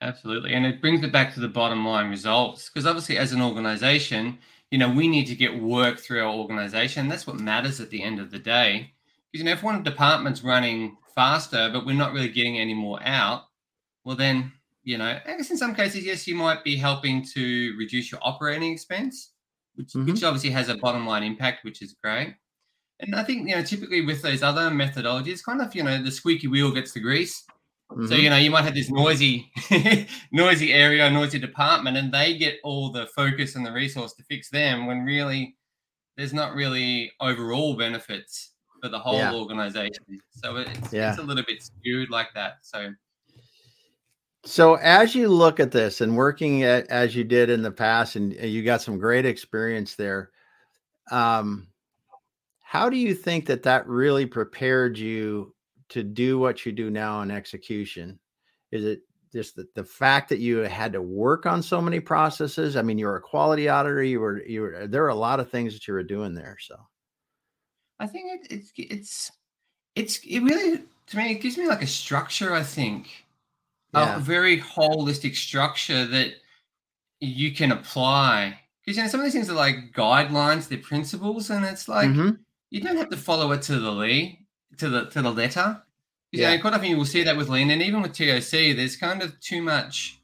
Absolutely. 0.01 0.53
And 0.53 0.65
it 0.65 0.81
brings 0.81 1.03
it 1.03 1.11
back 1.11 1.33
to 1.33 1.39
the 1.39 1.47
bottom 1.47 1.85
line 1.85 2.09
results. 2.09 2.69
Because 2.69 2.85
obviously, 2.85 3.17
as 3.17 3.31
an 3.31 3.41
organization, 3.41 4.37
you 4.71 4.77
know, 4.77 4.89
we 4.89 5.07
need 5.07 5.25
to 5.25 5.36
get 5.36 5.62
work 5.62 6.00
through 6.00 6.21
our 6.24 6.33
organization. 6.33 7.07
That's 7.07 7.25
what 7.25 7.38
matters 7.38 7.80
at 7.81 7.89
the 7.89 8.04
end 8.04 8.19
of 8.19 8.31
the 8.31 8.39
day. 8.39 8.94
Because, 9.31 9.44
you 9.44 9.45
know, 9.45 9.51
if 9.51 9.63
one 9.63 9.83
department's 9.83 10.44
running 10.44 10.98
faster, 11.16 11.69
but 11.71 11.86
we're 11.86 11.95
not 11.95 12.13
really 12.13 12.30
getting 12.30 12.57
any 12.60 12.74
more 12.74 13.01
out, 13.04 13.44
well, 14.04 14.16
then, 14.16 14.51
you 14.83 14.98
know, 14.98 15.19
I 15.25 15.38
guess 15.38 15.51
in 15.51 15.57
some 15.57 15.75
cases, 15.75 16.06
yes, 16.06 16.27
you 16.27 16.36
might 16.36 16.63
be 16.63 16.75
helping 16.75 17.25
to 17.33 17.75
reduce 17.77 18.12
your 18.12 18.19
operating 18.24 18.71
expense, 18.71 19.33
which, 19.75 19.89
Mhm. 19.94 20.06
which 20.07 20.24
obviously 20.24 20.51
has 20.51 20.69
a 20.69 20.77
bottom 20.77 21.06
line 21.06 21.24
impact, 21.24 21.63
which 21.63 21.81
is 21.81 21.95
great. 22.04 22.36
And 23.00 23.16
I 23.16 23.24
think, 23.24 23.48
you 23.48 23.56
know, 23.56 23.63
typically 23.63 24.01
with 24.01 24.21
those 24.21 24.44
other 24.44 24.69
methodologies, 24.69 25.44
kind 25.44 25.62
of, 25.62 25.74
you 25.75 25.83
know, 25.83 26.01
the 26.01 26.12
squeaky 26.12 26.48
wheel 26.48 26.71
gets 26.71 26.92
the 26.92 27.00
grease. 27.00 27.45
So 27.91 27.95
Mhm. 28.15 28.21
you 28.24 28.30
know 28.30 28.38
you 28.38 28.51
might 28.51 28.63
have 28.65 28.75
this 28.75 28.89
noisy, 28.91 29.51
noisy 30.31 30.74
area, 30.74 31.09
noisy 31.09 31.39
department, 31.39 31.97
and 31.97 32.13
they 32.13 32.38
get 32.38 32.59
all 32.63 32.92
the 32.92 33.07
focus 33.07 33.56
and 33.56 33.66
the 33.66 33.71
resource 33.71 34.13
to 34.13 34.23
fix 34.23 34.49
them. 34.49 34.85
When 34.85 35.04
really, 35.04 35.57
there's 36.16 36.33
not 36.33 36.54
really 36.54 37.11
overall 37.19 37.75
benefits 37.75 38.52
for 38.81 38.90
the 38.90 38.99
whole 38.99 39.18
Yeah. 39.18 39.33
organization. 39.33 40.21
So 40.30 40.57
it's, 40.57 40.94
Yeah. 40.94 41.09
it's 41.11 41.19
a 41.19 41.23
little 41.23 41.44
bit 41.47 41.63
skewed 41.63 42.09
like 42.11 42.30
that. 42.35 42.57
So 42.61 42.94
So 44.45 44.75
as 44.75 45.16
you 45.16 45.28
look 45.28 45.59
at 45.59 45.71
this 45.71 45.99
and 45.99 46.16
working 46.16 46.63
at, 46.63 46.87
as 46.87 47.16
you 47.16 47.23
did 47.23 47.49
in 47.49 47.61
the 47.61 47.71
past, 47.71 48.16
and 48.16 48.33
you 48.33 48.63
got 48.63 48.81
some 48.81 48.97
great 48.97 49.25
experience 49.25 49.95
there, 49.95 50.31
um, 51.11 51.68
how 52.61 52.90
do 52.90 52.97
you 52.97 53.13
think 53.16 53.47
that 53.47 53.63
that 53.63 53.87
really 53.87 54.25
prepared 54.25 54.97
you 54.97 55.54
to 55.89 56.03
do 56.03 56.39
what 56.39 56.65
you 56.65 56.71
do 56.71 56.89
now 56.89 57.21
in 57.21 57.31
execution? 57.31 58.19
Is 58.71 58.85
it 58.85 59.01
just 59.33 59.55
the, 59.55 59.67
the 59.75 59.83
fact 59.83 60.29
that 60.29 60.39
you 60.39 60.57
had 60.59 60.93
to 60.93 61.01
work 61.01 61.45
on 61.45 61.61
so 61.61 61.81
many 61.81 61.99
processes? 61.99 62.75
I 62.75 62.81
mean, 62.81 62.97
you 62.97 63.05
were 63.07 63.17
a 63.17 63.21
quality 63.21 63.69
auditor. 63.69 64.03
You 64.03 64.19
were 64.19 64.43
you 64.45 64.61
were 64.61 64.87
there 64.87 65.03
are 65.05 65.09
a 65.09 65.15
lot 65.15 65.39
of 65.39 65.49
things 65.49 65.73
that 65.73 65.87
you 65.87 65.93
were 65.93 66.03
doing 66.03 66.33
there. 66.33 66.57
So 66.59 66.75
I 67.99 68.07
think 68.07 68.41
it, 68.41 68.51
it's 68.51 68.71
it's 68.77 69.31
it's 69.95 70.19
it 70.19 70.39
really 70.39 70.83
to 71.07 71.17
me 71.17 71.31
it 71.31 71.41
gives 71.41 71.57
me 71.57 71.67
like 71.67 71.81
a 71.81 71.87
structure. 71.87 72.53
I 72.53 72.63
think 72.63 73.25
yeah, 73.93 74.17
a 74.17 74.19
very 74.19 74.59
holistic 74.59 75.35
structure 75.35 76.05
that 76.05 76.33
you 77.19 77.53
can 77.53 77.71
apply. 77.71 78.59
Because 78.81 78.97
you 78.97 79.03
know 79.03 79.09
some 79.09 79.19
of 79.19 79.25
these 79.25 79.33
things 79.33 79.49
are 79.49 79.53
like 79.53 79.93
guidelines, 79.93 80.67
they're 80.67 80.77
principles, 80.77 81.49
and 81.49 81.65
it's 81.65 81.87
like 81.87 82.09
Mhm. 82.09 82.39
you 82.69 82.81
don't 82.81 82.97
have 82.97 83.09
to 83.09 83.17
follow 83.17 83.51
it 83.51 83.61
to 83.63 83.79
the 83.79 83.91
lead, 83.91 84.38
to 84.80 84.90
the 84.90 85.06
to 85.06 85.21
the 85.21 85.31
letter. 85.31 85.81
Yeah. 86.31 86.56
know, 86.56 86.62
quite 86.62 86.74
often 86.74 86.90
you 86.90 86.98
will 86.98 87.06
see 87.06 87.24
that 87.24 87.36
with 87.36 87.50
lean, 87.50 87.71
and 87.71 87.81
even 87.81 88.02
with 88.02 88.14
TOC, 88.14 88.76
there's 88.76 88.95
kind 88.95 89.24
of 89.24 89.40
too 89.40 89.62
much, 89.62 90.19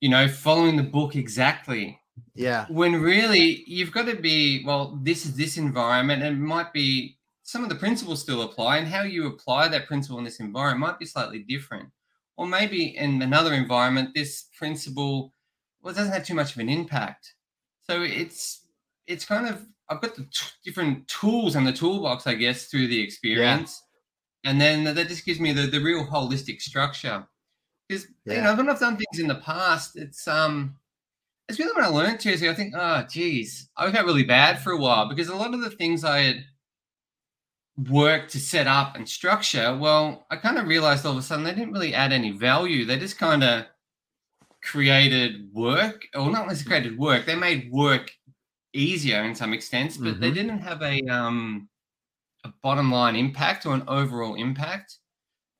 you 0.00 0.08
know, 0.08 0.26
following 0.26 0.76
the 0.76 0.82
book 0.82 1.14
exactly. 1.14 2.00
yeah, 2.34 2.66
When 2.68 3.00
really 3.00 3.62
you've 3.66 3.92
got 3.92 4.06
to 4.06 4.16
be, 4.16 4.64
well, 4.64 4.98
this 5.02 5.24
is 5.24 5.36
this 5.36 5.56
environment, 5.56 6.22
and 6.22 6.36
it 6.36 6.40
might 6.40 6.72
be 6.72 7.16
some 7.44 7.62
of 7.62 7.68
the 7.68 7.76
principles 7.76 8.20
still 8.22 8.42
apply, 8.42 8.78
and 8.78 8.88
how 8.88 9.02
you 9.02 9.26
apply 9.26 9.68
that 9.68 9.86
principle 9.86 10.18
in 10.18 10.24
this 10.24 10.40
environment 10.40 10.80
might 10.80 10.98
be 10.98 11.06
slightly 11.06 11.40
different. 11.40 11.88
Or 12.36 12.48
maybe 12.48 12.96
in 12.96 13.22
another 13.22 13.54
environment, 13.54 14.10
this 14.14 14.46
principle 14.58 15.32
well, 15.84 15.92
it 15.92 15.98
doesn't 15.98 16.14
have 16.14 16.24
too 16.24 16.34
much 16.34 16.54
of 16.54 16.58
an 16.60 16.70
impact. 16.70 17.34
So 17.88 18.02
it's 18.02 18.62
it's 19.06 19.26
kind 19.26 19.46
of 19.46 19.66
I've 19.88 20.00
got 20.00 20.14
the 20.14 20.22
t- 20.22 20.46
different 20.64 21.06
tools 21.08 21.56
in 21.56 21.64
the 21.64 21.72
toolbox, 21.72 22.26
I 22.26 22.34
guess, 22.34 22.66
through 22.66 22.88
the 22.88 23.00
experience, 23.00 23.82
and 24.44 24.60
then 24.60 24.84
that 24.84 25.08
just 25.08 25.26
gives 25.26 25.40
me 25.40 25.52
the 25.52 25.62
the 25.62 25.80
real 25.80 26.06
holistic 26.06 26.60
structure. 26.60 27.26
Because 27.88 28.06
yeah. 28.24 28.36
you 28.36 28.42
know, 28.42 28.54
when 28.54 28.70
I've 28.70 28.80
done 28.80 28.96
things 28.96 29.18
in 29.18 29.28
the 29.28 29.34
past, 29.36 29.96
it's 29.96 30.26
um 30.26 30.76
it's 31.48 31.58
really 31.58 31.74
when 31.74 31.84
I 31.84 31.88
learned 31.88 32.20
to 32.20 32.50
I 32.50 32.54
think, 32.54 32.74
oh 32.76 33.04
geez, 33.08 33.68
I 33.76 33.90
felt 33.92 34.06
really 34.06 34.24
bad 34.24 34.60
for 34.60 34.72
a 34.72 34.78
while 34.78 35.08
because 35.08 35.28
a 35.28 35.36
lot 35.36 35.54
of 35.54 35.60
the 35.60 35.70
things 35.70 36.04
I 36.04 36.20
had 36.20 36.44
worked 37.90 38.32
to 38.32 38.38
set 38.38 38.66
up 38.66 38.96
and 38.96 39.08
structure, 39.08 39.76
well, 39.76 40.26
I 40.30 40.36
kind 40.36 40.58
of 40.58 40.66
realized 40.66 41.04
all 41.04 41.12
of 41.12 41.18
a 41.18 41.22
sudden 41.22 41.44
they 41.44 41.54
didn't 41.54 41.72
really 41.72 41.94
add 41.94 42.12
any 42.12 42.30
value. 42.30 42.84
They 42.84 42.98
just 42.98 43.18
kind 43.18 43.44
of 43.44 43.66
created 44.62 45.52
work, 45.52 46.06
or 46.14 46.30
not 46.30 46.46
necessarily 46.46 46.82
created 46.82 46.98
work. 46.98 47.26
They 47.26 47.34
made 47.34 47.70
work 47.70 48.10
easier 48.74 49.22
in 49.22 49.34
some 49.34 49.54
extents, 49.54 49.96
but 49.96 50.12
mm-hmm. 50.12 50.20
they 50.20 50.30
didn't 50.30 50.58
have 50.58 50.82
a 50.82 51.00
um 51.08 51.68
a 52.44 52.52
bottom 52.62 52.92
line 52.92 53.16
impact 53.16 53.64
or 53.64 53.74
an 53.74 53.84
overall 53.88 54.34
impact. 54.34 54.98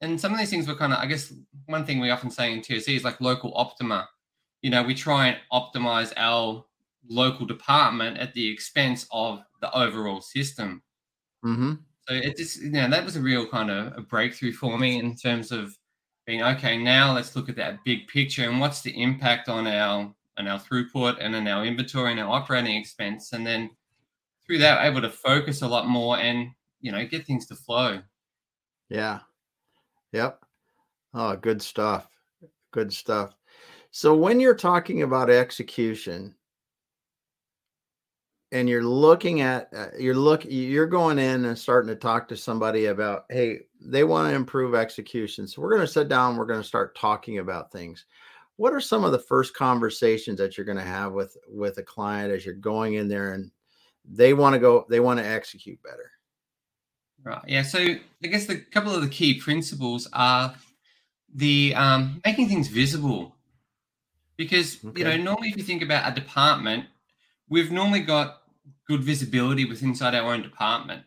And 0.01 0.21
some 0.21 0.33
of 0.33 0.39
these 0.39 0.51
things 0.51 0.69
were 0.69 0.75
kind 0.75 0.93
of, 0.93 0.99
I 0.99 1.07
guess, 1.07 1.33
one 1.67 1.87
thing 1.87 1.99
we 1.99 2.11
often 2.11 2.31
say 2.31 2.53
in 2.53 2.61
TOC 2.61 2.89
is 2.91 3.05
like 3.05 3.21
local 3.23 3.57
optima. 3.57 4.07
You 4.61 4.71
know, 4.71 4.83
we 4.83 4.95
try 4.95 5.29
and 5.29 5.39
optimize 5.51 6.13
our 6.17 6.65
local 7.09 7.47
department 7.47 8.19
at 8.19 8.35
the 8.35 8.47
expense 8.51 9.07
of 9.11 9.43
the 9.63 9.75
overall 9.75 10.21
system. 10.21 10.83
Mm-hmm. 11.45 11.75
So 12.09 12.15
it 12.15 12.37
just, 12.37 12.61
you 12.61 12.71
know, 12.71 12.91
that 12.91 13.05
was 13.05 13.17
a 13.17 13.21
real 13.21 13.47
kind 13.47 13.71
of 13.71 13.97
a 13.97 14.03
breakthrough 14.03 14.53
for 14.53 14.79
me 14.79 14.99
in 14.99 15.17
terms 15.17 15.51
of 15.53 15.75
being 16.27 16.43
okay. 16.43 16.77
Now 16.77 17.15
let's 17.15 17.35
look 17.35 17.49
at 17.49 17.57
that 17.57 17.83
big 17.85 18.07
picture 18.09 18.49
and 18.49 18.61
what's 18.61 18.83
the 18.83 19.01
impact 19.01 19.49
on 19.49 19.67
our 19.67 20.15
on 20.39 20.49
our 20.49 20.59
throughput 20.59 21.19
and 21.21 21.35
on 21.35 21.47
our 21.47 21.65
inventory 21.65 22.13
and 22.13 22.21
our 22.21 22.31
operating 22.31 22.77
expense, 22.77 23.33
and 23.33 23.47
then 23.47 23.71
through 24.47 24.59
that, 24.59 24.85
able 24.85 25.01
to 25.01 25.11
focus 25.11 25.63
a 25.63 25.69
lot 25.69 25.87
more 25.89 26.19
and 26.19 26.51
you 26.81 26.93
know 26.93 27.05
get 27.07 27.27
things 27.27 27.47
to 27.47 27.55
flow. 27.55 28.01
Yeah. 28.89 29.21
Yep. 30.13 30.41
Oh, 31.15 31.37
good 31.37 31.63
stuff. 31.63 32.09
Good 32.73 32.93
stuff. 32.93 33.35
So 33.91 34.15
when 34.15 34.41
you're 34.41 34.57
talking 34.57 35.03
about 35.03 35.31
execution, 35.31 36.35
and 38.55 38.69
you're 38.69 38.85
looking 38.85 39.41
at 39.41 39.69
uh, 39.77 39.89
you're 39.99 40.15
look 40.15 40.45
you're 40.45 40.87
going 40.87 41.19
in 41.19 41.45
and 41.45 41.59
starting 41.59 41.89
to 41.89 41.97
talk 41.97 42.29
to 42.29 42.37
somebody 42.37 42.87
about 42.87 43.25
hey 43.29 43.59
they 43.81 44.05
want 44.05 44.29
to 44.29 44.35
improve 44.35 44.75
execution 44.75 45.47
so 45.47 45.61
we're 45.61 45.71
going 45.71 45.81
to 45.81 45.93
sit 45.93 46.09
down 46.09 46.37
we're 46.37 46.47
going 46.47 46.61
to 46.61 46.67
start 46.67 46.97
talking 46.97 47.39
about 47.39 47.73
things 47.73 48.07
what 48.57 48.73
are 48.73 48.81
some 48.81 49.05
of 49.05 49.13
the 49.13 49.19
first 49.19 49.55
conversations 49.55 50.39
that 50.39 50.57
you're 50.57 50.65
going 50.65 50.79
to 50.79 50.85
have 50.85 51.13
with 51.13 51.37
with 51.49 51.79
a 51.79 51.83
client 51.83 52.33
as 52.33 52.45
you're 52.45 52.55
going 52.55 52.95
in 52.95 53.09
there 53.09 53.33
and 53.33 53.51
they 54.05 54.35
want 54.35 54.55
to 54.55 54.59
go 54.59 54.87
they 54.89 55.01
want 55.01 55.19
to 55.19 55.27
execute 55.27 55.83
better 55.83 56.11
right 57.23 57.43
yeah 57.47 57.63
so 57.63 57.79
i 57.79 58.27
guess 58.27 58.47
the 58.47 58.57
couple 58.57 58.95
of 58.95 59.03
the 59.03 59.09
key 59.09 59.41
principles 59.41 60.09
are 60.13 60.55
the 61.37 61.75
um, 61.75 62.21
making 62.25 62.49
things 62.49 62.69
visible 62.69 63.35
because 64.37 64.79
okay. 64.85 65.01
you 65.01 65.05
know 65.05 65.17
normally 65.17 65.49
if 65.49 65.57
you 65.57 65.65
think 65.65 65.83
about 65.83 66.11
a 66.11 66.15
department 66.15 66.85
we've 67.49 67.73
normally 67.73 68.01
got 68.01 68.43
good 68.87 69.03
visibility 69.03 69.65
with 69.65 69.83
inside 69.83 70.15
our 70.15 70.33
own 70.33 70.43
department 70.43 71.03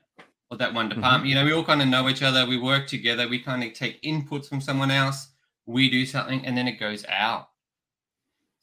or 0.50 0.58
that 0.58 0.74
one 0.74 0.90
department. 0.90 1.24
Mm-hmm. 1.24 1.30
You 1.30 1.36
know, 1.36 1.46
we 1.46 1.54
all 1.54 1.64
kind 1.64 1.82
of 1.82 1.88
know 1.88 2.10
each 2.10 2.24
other. 2.24 2.46
We 2.46 2.58
work 2.58 2.88
together. 2.88 3.28
We 3.28 3.40
kind 3.40 3.64
of 3.64 3.74
take 3.74 4.02
inputs 4.02 4.48
from 4.48 4.62
someone 4.62 4.92
else. 4.92 5.30
We 5.68 5.90
do 5.92 6.06
something, 6.06 6.44
and 6.46 6.58
then 6.58 6.68
it 6.68 6.80
goes 6.80 7.06
out. 7.08 7.50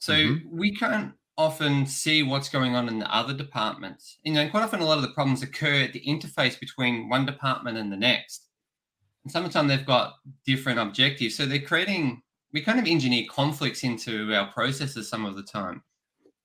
So 0.00 0.14
mm-hmm. 0.14 0.58
we 0.58 0.74
can't 0.74 1.12
often 1.36 1.86
see 1.86 2.22
what's 2.22 2.48
going 2.48 2.74
on 2.74 2.88
in 2.88 2.98
the 2.98 3.14
other 3.14 3.32
departments. 3.32 4.18
You 4.22 4.32
know, 4.34 4.48
quite 4.48 4.62
often 4.62 4.80
a 4.80 4.84
lot 4.84 4.98
of 4.98 5.02
the 5.02 5.10
problems 5.10 5.42
occur 5.42 5.82
at 5.82 5.92
the 5.92 6.04
interface 6.06 6.58
between 6.58 7.08
one 7.08 7.26
department 7.26 7.78
and 7.78 7.92
the 7.92 7.96
next. 7.96 8.48
And 9.24 9.32
sometimes 9.32 9.68
they've 9.68 9.86
got 9.86 10.14
different 10.44 10.78
objectives. 10.78 11.36
So 11.36 11.46
they're 11.46 11.58
creating, 11.60 12.22
we 12.52 12.60
kind 12.60 12.78
of 12.78 12.86
engineer 12.86 13.24
conflicts 13.30 13.82
into 13.82 14.34
our 14.34 14.46
processes 14.52 15.08
some 15.08 15.24
of 15.24 15.36
the 15.36 15.42
time. 15.42 15.82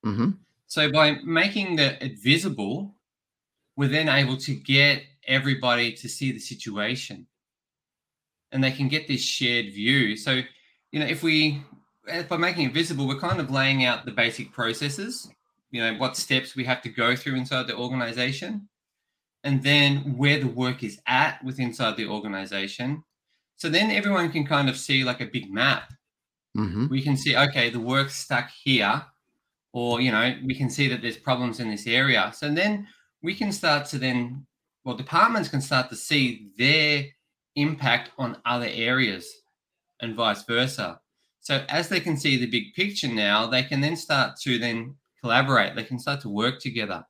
Mm-hmm. 0.05 0.31
So 0.67 0.91
by 0.91 1.17
making 1.23 1.75
the, 1.75 2.03
it 2.03 2.19
visible, 2.19 2.95
we're 3.75 3.89
then 3.89 4.09
able 4.09 4.37
to 4.37 4.55
get 4.55 5.03
everybody 5.27 5.91
to 5.93 6.09
see 6.09 6.31
the 6.31 6.39
situation 6.39 7.27
and 8.51 8.63
they 8.63 8.71
can 8.71 8.87
get 8.87 9.07
this 9.07 9.21
shared 9.21 9.73
view. 9.73 10.15
So, 10.15 10.41
you 10.91 10.99
know, 10.99 11.05
if 11.05 11.23
we, 11.23 11.63
eh, 12.07 12.23
by 12.23 12.37
making 12.37 12.67
it 12.67 12.73
visible, 12.73 13.07
we're 13.07 13.19
kind 13.19 13.39
of 13.39 13.51
laying 13.51 13.85
out 13.85 14.05
the 14.05 14.11
basic 14.11 14.51
processes, 14.51 15.29
you 15.71 15.81
know, 15.81 15.95
what 15.95 16.17
steps 16.17 16.55
we 16.55 16.63
have 16.65 16.81
to 16.81 16.89
go 16.89 17.15
through 17.15 17.35
inside 17.35 17.67
the 17.67 17.75
organization, 17.75 18.67
and 19.43 19.61
then 19.63 20.17
where 20.17 20.39
the 20.39 20.47
work 20.47 20.83
is 20.83 20.99
at 21.07 21.43
with 21.43 21.59
inside 21.59 21.95
the 21.95 22.07
organization. 22.07 23.03
So 23.55 23.69
then 23.69 23.91
everyone 23.91 24.31
can 24.31 24.45
kind 24.45 24.69
of 24.69 24.77
see 24.77 25.03
like 25.03 25.21
a 25.21 25.25
big 25.25 25.51
map. 25.51 25.93
Mm-hmm. 26.57 26.87
We 26.87 27.01
can 27.01 27.15
see, 27.15 27.37
okay, 27.37 27.69
the 27.69 27.79
work's 27.79 28.15
stuck 28.15 28.49
here 28.63 29.05
or 29.73 30.01
you 30.01 30.11
know 30.11 30.35
we 30.45 30.55
can 30.55 30.69
see 30.69 30.87
that 30.87 31.01
there's 31.01 31.17
problems 31.17 31.59
in 31.59 31.69
this 31.69 31.87
area 31.87 32.31
so 32.33 32.49
then 32.49 32.87
we 33.21 33.35
can 33.35 33.51
start 33.51 33.85
to 33.85 33.97
then 33.97 34.45
well 34.83 34.95
departments 34.95 35.49
can 35.49 35.61
start 35.61 35.89
to 35.89 35.95
see 35.95 36.49
their 36.57 37.05
impact 37.55 38.11
on 38.17 38.37
other 38.45 38.69
areas 38.69 39.31
and 40.01 40.15
vice 40.15 40.43
versa 40.43 40.99
so 41.39 41.63
as 41.69 41.89
they 41.89 41.99
can 41.99 42.17
see 42.17 42.37
the 42.37 42.45
big 42.45 42.73
picture 42.73 43.07
now 43.07 43.45
they 43.47 43.63
can 43.63 43.81
then 43.81 43.95
start 43.95 44.37
to 44.39 44.57
then 44.57 44.95
collaborate 45.21 45.75
they 45.75 45.83
can 45.83 45.99
start 45.99 46.21
to 46.21 46.29
work 46.29 46.59
together 46.59 47.03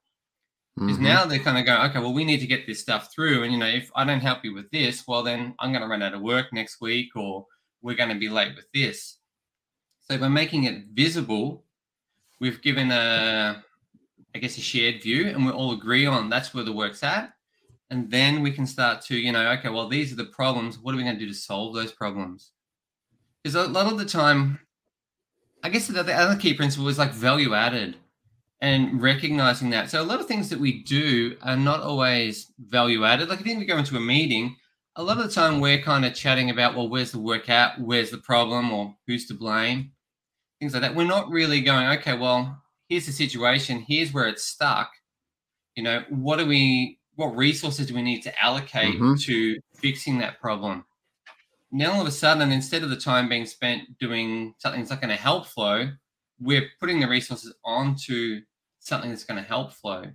because 0.75 0.95
mm-hmm. 0.95 1.03
now 1.03 1.25
they're 1.25 1.39
kind 1.39 1.57
of 1.57 1.65
going 1.65 1.81
okay 1.81 1.99
well 1.99 2.13
we 2.13 2.25
need 2.25 2.39
to 2.39 2.47
get 2.47 2.65
this 2.65 2.79
stuff 2.79 3.13
through 3.13 3.43
and 3.43 3.51
you 3.51 3.59
know 3.59 3.67
if 3.67 3.91
i 3.95 4.03
don't 4.03 4.21
help 4.21 4.43
you 4.43 4.53
with 4.53 4.69
this 4.71 5.03
well 5.07 5.23
then 5.23 5.53
i'm 5.59 5.71
going 5.71 5.81
to 5.81 5.87
run 5.87 6.01
out 6.01 6.13
of 6.13 6.21
work 6.21 6.51
next 6.53 6.81
week 6.81 7.09
or 7.15 7.45
we're 7.81 7.95
going 7.95 8.09
to 8.09 8.19
be 8.19 8.29
late 8.29 8.55
with 8.55 8.65
this 8.73 9.17
so 10.01 10.17
by 10.17 10.27
making 10.27 10.63
it 10.63 10.85
visible 10.93 11.63
we've 12.39 12.61
given 12.61 12.91
a, 12.91 13.63
I 14.33 14.39
guess, 14.39 14.57
a 14.57 14.61
shared 14.61 15.01
view, 15.03 15.27
and 15.27 15.45
we 15.45 15.51
all 15.51 15.73
agree 15.73 16.05
on 16.05 16.29
that's 16.29 16.53
where 16.53 16.63
the 16.63 16.73
work's 16.73 17.03
at. 17.03 17.33
And 17.89 18.11
then 18.11 18.41
we 18.41 18.51
can 18.51 18.67
start 18.67 19.01
to, 19.05 19.17
you 19.17 19.31
know, 19.31 19.51
okay, 19.53 19.69
well, 19.69 19.87
these 19.87 20.11
are 20.11 20.15
the 20.15 20.25
problems. 20.25 20.77
What 20.77 20.93
are 20.93 20.97
we 20.97 21.03
going 21.03 21.17
to 21.17 21.19
do 21.19 21.27
to 21.31 21.37
solve 21.37 21.73
those 21.73 21.91
problems? 21.91 22.51
Because 23.43 23.55
a 23.55 23.67
lot 23.67 23.91
of 23.91 23.97
the 23.97 24.05
time, 24.05 24.59
I 25.63 25.69
guess 25.69 25.87
the, 25.87 26.03
the 26.03 26.13
other 26.13 26.39
key 26.39 26.53
principle 26.53 26.87
is 26.87 26.99
like 26.99 27.11
value 27.11 27.55
added 27.55 27.97
and 28.61 29.01
recognizing 29.01 29.69
that. 29.71 29.89
So 29.89 30.01
a 30.01 30.03
lot 30.03 30.19
of 30.19 30.27
things 30.27 30.49
that 30.49 30.59
we 30.59 30.83
do 30.83 31.37
are 31.41 31.57
not 31.57 31.81
always 31.81 32.51
value 32.59 33.05
added. 33.05 33.29
Like 33.29 33.39
I 33.39 33.43
think 33.43 33.59
we 33.59 33.65
go 33.65 33.77
into 33.77 33.97
a 33.97 34.01
meeting, 34.01 34.55
a 34.95 35.03
lot 35.03 35.17
of 35.17 35.23
the 35.23 35.33
time 35.33 35.61
we're 35.61 35.81
kind 35.81 36.05
of 36.05 36.13
chatting 36.13 36.49
about, 36.49 36.75
well, 36.75 36.89
where's 36.89 37.11
the 37.11 37.19
work 37.19 37.49
at? 37.49 37.79
Where's 37.79 38.11
the 38.11 38.17
problem? 38.17 38.71
Or 38.71 38.95
who's 39.07 39.25
to 39.27 39.33
blame? 39.33 39.91
things 40.59 40.73
like 40.73 40.81
that. 40.81 40.95
We're 40.95 41.05
not 41.05 41.29
really 41.29 41.61
going, 41.61 41.87
okay, 41.99 42.17
well, 42.17 42.61
here's 42.87 43.05
the 43.05 43.11
situation, 43.11 43.85
here's 43.87 44.13
where 44.13 44.27
it's 44.27 44.43
stuck. 44.43 44.91
You 45.75 45.83
know, 45.83 46.03
what 46.09 46.37
do 46.37 46.45
we, 46.45 46.98
what 47.19 47.35
resources 47.35 47.85
do 47.85 47.93
we 47.93 48.01
need 48.01 48.21
to 48.21 48.41
allocate 48.41 48.95
mm-hmm. 48.95 49.15
to 49.15 49.59
fixing 49.75 50.19
that 50.19 50.39
problem? 50.39 50.85
Now, 51.69 51.91
all 51.91 52.01
of 52.01 52.07
a 52.07 52.11
sudden, 52.11 52.49
instead 52.49 52.81
of 52.81 52.89
the 52.89 52.95
time 52.95 53.27
being 53.27 53.45
spent 53.45 53.97
doing 53.99 54.55
something 54.57 54.79
that's 54.79 54.89
not 54.89 55.01
going 55.01 55.15
to 55.15 55.21
help 55.21 55.45
flow, 55.45 55.89
we're 56.39 56.69
putting 56.79 57.01
the 57.01 57.09
resources 57.09 57.53
onto 57.65 58.39
something 58.79 59.09
that's 59.09 59.25
going 59.25 59.41
to 59.41 59.47
help 59.47 59.73
flow. 59.73 60.05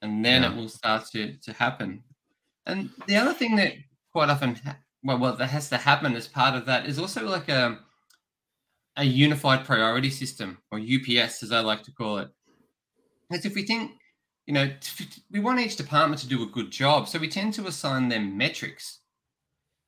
And 0.00 0.24
then 0.24 0.42
yeah. 0.42 0.50
it 0.50 0.56
will 0.56 0.70
start 0.70 1.08
to, 1.12 1.36
to 1.36 1.52
happen. 1.52 2.02
And 2.64 2.88
the 3.06 3.16
other 3.16 3.34
thing 3.34 3.56
that 3.56 3.74
quite 4.12 4.30
often, 4.30 4.54
ha- 4.54 4.78
well, 5.04 5.18
well, 5.18 5.36
that 5.36 5.50
has 5.50 5.68
to 5.68 5.76
happen 5.76 6.16
as 6.16 6.26
part 6.26 6.54
of 6.54 6.64
that 6.64 6.86
is 6.86 6.98
also 6.98 7.28
like 7.28 7.50
a, 7.50 7.78
a 8.96 9.04
unified 9.04 9.66
priority 9.66 10.08
system, 10.08 10.56
or 10.72 10.78
UPS, 10.78 11.42
as 11.42 11.52
I 11.52 11.60
like 11.60 11.82
to 11.82 11.92
call 11.92 12.16
it. 12.16 12.30
Because 13.28 13.44
if 13.44 13.54
we 13.54 13.62
think, 13.66 13.90
you 14.46 14.54
know, 14.54 14.70
we 15.30 15.40
want 15.40 15.60
each 15.60 15.76
department 15.76 16.20
to 16.20 16.28
do 16.28 16.42
a 16.42 16.46
good 16.46 16.70
job, 16.70 17.08
so 17.08 17.18
we 17.18 17.28
tend 17.28 17.54
to 17.54 17.66
assign 17.66 18.08
them 18.08 18.36
metrics. 18.36 19.00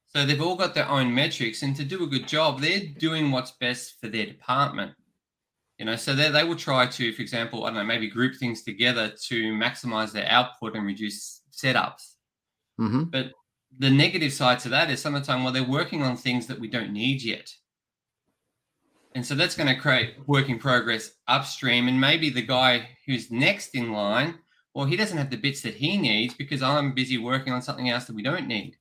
So 0.07 0.25
they've 0.25 0.41
all 0.41 0.57
got 0.57 0.75
their 0.75 0.89
own 0.89 1.15
metrics, 1.15 1.63
and 1.63 1.77
to 1.77 1.85
do 1.85 2.03
a 2.03 2.09
good 2.09 2.27
job, 2.27 2.61
they're 2.61 2.81
doing 2.99 3.31
what's 3.31 3.53
best 3.53 4.01
for 4.01 4.09
their 4.09 4.27
department. 4.27 4.93
You 5.79 5.85
know, 5.85 5.95
so 5.95 6.15
they, 6.15 6.29
they 6.31 6.43
will 6.43 6.57
try 6.57 6.87
to, 6.87 7.13
for 7.13 7.23
example, 7.23 7.65
I 7.65 7.69
don't 7.69 7.77
know, 7.77 7.85
maybe 7.85 8.09
group 8.09 8.35
things 8.35 8.63
together 8.65 9.13
to 9.29 9.53
maximize 9.53 10.11
their 10.11 10.27
output 10.29 10.75
and 10.75 10.85
reduce 10.85 11.43
setups. 11.53 12.15
Mm-hmm. 12.81 13.05
But 13.05 13.33
the 13.79 13.91
negative 13.91 14.33
side 14.33 14.59
to 14.61 14.71
that 14.71 14.91
is 14.91 15.01
some 15.01 15.15
of 15.15 15.23
the 15.23 15.27
time, 15.27 15.45
well, 15.45 15.53
they're 15.53 15.63
working 15.63 16.03
on 16.03 16.17
things 16.17 16.49
that 16.49 16.59
we 16.59 16.67
don't 16.67 16.93
need 16.93 17.23
yet. 17.23 17.49
And 19.15 19.25
so 19.25 19.37
that's 19.37 19.55
going 19.55 19.69
to 19.69 19.81
create 19.81 20.15
work 20.27 20.49
in 20.49 20.59
progress 20.59 21.13
upstream. 21.29 21.87
And 21.87 22.01
maybe 22.01 22.29
the 22.29 22.43
guy 22.43 22.89
who's 23.07 23.31
next 23.31 23.75
in 23.75 23.93
line, 23.93 24.35
well, 24.79 24.87
he 24.87 24.97
doesn't 24.97 25.19
have 25.19 25.29
the 25.29 25.37
bits 25.37 25.61
that 25.63 25.75
he 25.75 25.97
needs 25.97 26.35
because 26.35 26.63
I'm 26.63 26.93
busy 26.93 27.19
working 27.19 27.53
on 27.53 27.61
something 27.63 27.91
else 27.91 28.05
that 28.05 28.15
we 28.15 28.23
don't 28.23 28.47
need. 28.47 28.77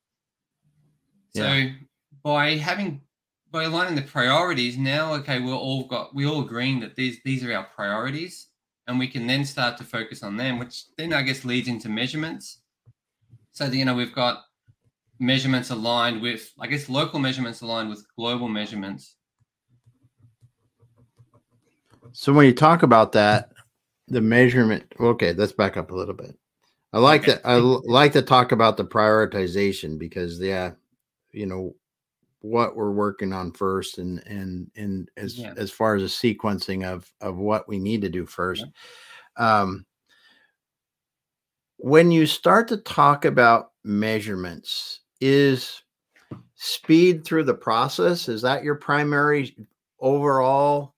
Yeah. 1.34 1.42
So 1.42 1.70
by 2.22 2.58
having 2.58 3.02
by 3.50 3.64
aligning 3.64 3.96
the 3.96 4.04
priorities, 4.04 4.78
now 4.78 5.16
okay, 5.16 5.40
we're 5.40 5.56
all 5.56 5.86
got 5.86 6.14
we 6.14 6.28
all 6.28 6.42
agreeing 6.42 6.80
that 6.82 6.96
these 6.96 7.18
these 7.26 7.44
are 7.44 7.52
our 7.52 7.64
priorities, 7.76 8.50
and 8.86 9.00
we 9.00 9.08
can 9.08 9.26
then 9.26 9.44
start 9.44 9.76
to 9.80 9.84
focus 9.84 10.22
on 10.22 10.38
them, 10.38 10.60
which 10.60 10.84
then 11.00 11.14
I 11.14 11.24
guess 11.24 11.44
leads 11.44 11.68
into 11.68 11.90
measurements. 11.90 12.60
So 13.54 13.66
that, 13.66 13.76
you 13.76 13.84
know 13.84 13.96
we've 13.96 14.14
got 14.14 14.44
measurements 15.18 15.72
aligned 15.72 16.22
with, 16.22 16.54
I 16.60 16.68
guess, 16.68 16.90
local 16.90 17.18
measurements 17.18 17.62
aligned 17.62 17.90
with 17.90 18.06
global 18.16 18.50
measurements. 18.50 19.16
So 22.12 22.34
when 22.34 22.46
you 22.46 22.54
talk 22.54 22.84
about 22.84 23.14
that, 23.14 23.50
the 24.08 24.22
measurement, 24.22 24.94
okay, 25.00 25.34
let's 25.34 25.52
back 25.52 25.78
up 25.78 25.92
a 25.92 25.96
little 25.96 26.14
bit. 26.14 26.38
I 26.94 27.00
like 27.00 27.24
okay. 27.24 27.34
that. 27.34 27.42
I 27.46 27.56
like 27.58 28.14
to 28.14 28.22
talk 28.22 28.52
about 28.52 28.78
the 28.78 28.86
prioritization 28.86 30.00
because, 30.00 30.40
yeah, 30.40 30.72
you 31.32 31.46
know, 31.46 31.76
what 32.42 32.76
we're 32.76 32.92
working 32.92 33.34
on 33.34 33.52
first 33.52 33.98
and 33.98 34.26
and 34.28 34.70
and 34.76 35.10
as 35.18 35.38
yeah. 35.38 35.54
as 35.58 35.72
far 35.72 35.96
as 35.96 36.04
a 36.04 36.06
sequencing 36.06 36.86
of 36.86 37.12
of 37.22 37.38
what 37.38 37.68
we 37.68 37.80
need 37.80 38.02
to 38.02 38.10
do 38.10 38.26
first 38.26 38.64
yeah. 39.38 39.62
um 39.62 39.86
when 41.78 42.12
you 42.12 42.26
start 42.26 42.68
to 42.68 42.78
talk 42.78 43.26
about 43.26 43.72
measurements 43.84 45.02
is 45.20 45.82
speed 46.56 47.26
through 47.26 47.44
the 47.44 47.54
process 47.54 48.30
is 48.30 48.42
that 48.42 48.64
your 48.64 48.76
primary 48.76 49.56
overall 50.00 50.94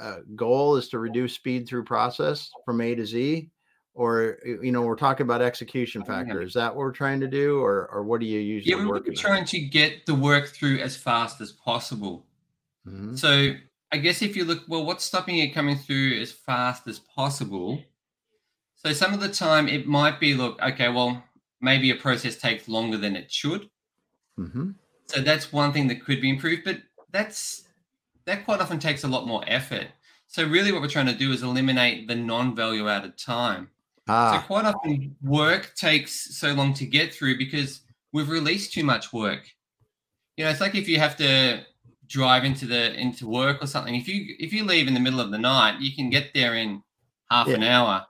uh, 0.00 0.18
goal 0.36 0.76
is 0.76 0.88
to 0.88 0.98
reduce 0.98 1.34
speed 1.34 1.68
through 1.68 1.84
process 1.84 2.50
from 2.64 2.80
a 2.80 2.94
to 2.94 3.06
z? 3.06 3.50
Or 3.94 4.38
you 4.44 4.70
know 4.70 4.82
we're 4.82 4.94
talking 4.94 5.24
about 5.24 5.42
execution 5.42 6.04
factor. 6.04 6.40
Is 6.40 6.54
that 6.54 6.72
what 6.72 6.78
we're 6.78 6.92
trying 6.92 7.18
to 7.18 7.26
do 7.26 7.58
or 7.58 7.88
or 7.92 8.04
what 8.04 8.20
do 8.20 8.26
you 8.26 8.38
usually 8.38 8.80
yeah 8.80 8.86
we're 8.86 9.00
trying 9.12 9.44
to 9.46 9.58
get 9.58 10.06
the 10.06 10.14
work 10.14 10.46
through 10.48 10.78
as 10.78 10.96
fast 10.96 11.40
as 11.40 11.52
possible. 11.52 12.24
Mm-hmm. 12.86 13.16
so 13.16 13.50
i 13.92 13.98
guess 13.98 14.22
if 14.22 14.34
you 14.34 14.44
look 14.46 14.62
well 14.66 14.86
what's 14.86 15.04
stopping 15.04 15.38
it 15.38 15.48
coming 15.48 15.76
through 15.76 16.20
as 16.20 16.30
fast 16.30 16.86
as 16.86 17.00
possible? 17.00 17.82
So 18.76 18.92
some 18.92 19.12
of 19.12 19.20
the 19.20 19.28
time 19.28 19.66
it 19.66 19.88
might 19.88 20.20
be 20.20 20.34
look 20.34 20.62
okay 20.62 20.88
well 20.88 21.22
maybe 21.60 21.90
a 21.90 21.96
process 21.96 22.36
takes 22.36 22.68
longer 22.68 22.96
than 22.96 23.16
it 23.16 23.32
should. 23.32 23.68
Mm-hmm. 24.38 24.70
so 25.06 25.20
that's 25.20 25.52
one 25.52 25.72
thing 25.72 25.88
that 25.88 26.04
could 26.04 26.20
be 26.20 26.30
improved 26.30 26.62
but 26.64 26.78
that's 27.10 27.67
that 28.28 28.44
quite 28.44 28.60
often 28.60 28.78
takes 28.78 29.04
a 29.04 29.08
lot 29.08 29.26
more 29.26 29.42
effort 29.46 29.88
so 30.26 30.46
really 30.46 30.70
what 30.70 30.82
we're 30.82 30.88
trying 30.88 31.06
to 31.06 31.14
do 31.14 31.32
is 31.32 31.42
eliminate 31.42 32.06
the 32.06 32.14
non-value 32.14 32.88
added 32.88 33.16
time 33.18 33.68
Ah. 34.08 34.40
So 34.40 34.46
quite 34.46 34.64
often 34.64 35.14
work 35.22 35.74
takes 35.74 36.38
so 36.38 36.54
long 36.54 36.72
to 36.74 36.86
get 36.86 37.12
through 37.12 37.36
because 37.36 37.82
we've 38.12 38.30
released 38.30 38.72
too 38.72 38.82
much 38.82 39.12
work. 39.12 39.42
You 40.36 40.44
know, 40.44 40.50
it's 40.50 40.60
like 40.60 40.74
if 40.74 40.88
you 40.88 40.98
have 40.98 41.16
to 41.18 41.62
drive 42.06 42.44
into 42.44 42.64
the 42.64 42.98
into 42.98 43.28
work 43.28 43.62
or 43.62 43.66
something. 43.66 43.94
If 43.94 44.08
you 44.08 44.34
if 44.38 44.52
you 44.52 44.64
leave 44.64 44.88
in 44.88 44.94
the 44.94 45.00
middle 45.00 45.20
of 45.20 45.30
the 45.30 45.38
night, 45.38 45.80
you 45.80 45.94
can 45.94 46.10
get 46.10 46.32
there 46.34 46.54
in 46.54 46.82
half 47.30 47.48
yeah. 47.48 47.54
an 47.54 47.62
hour. 47.62 48.06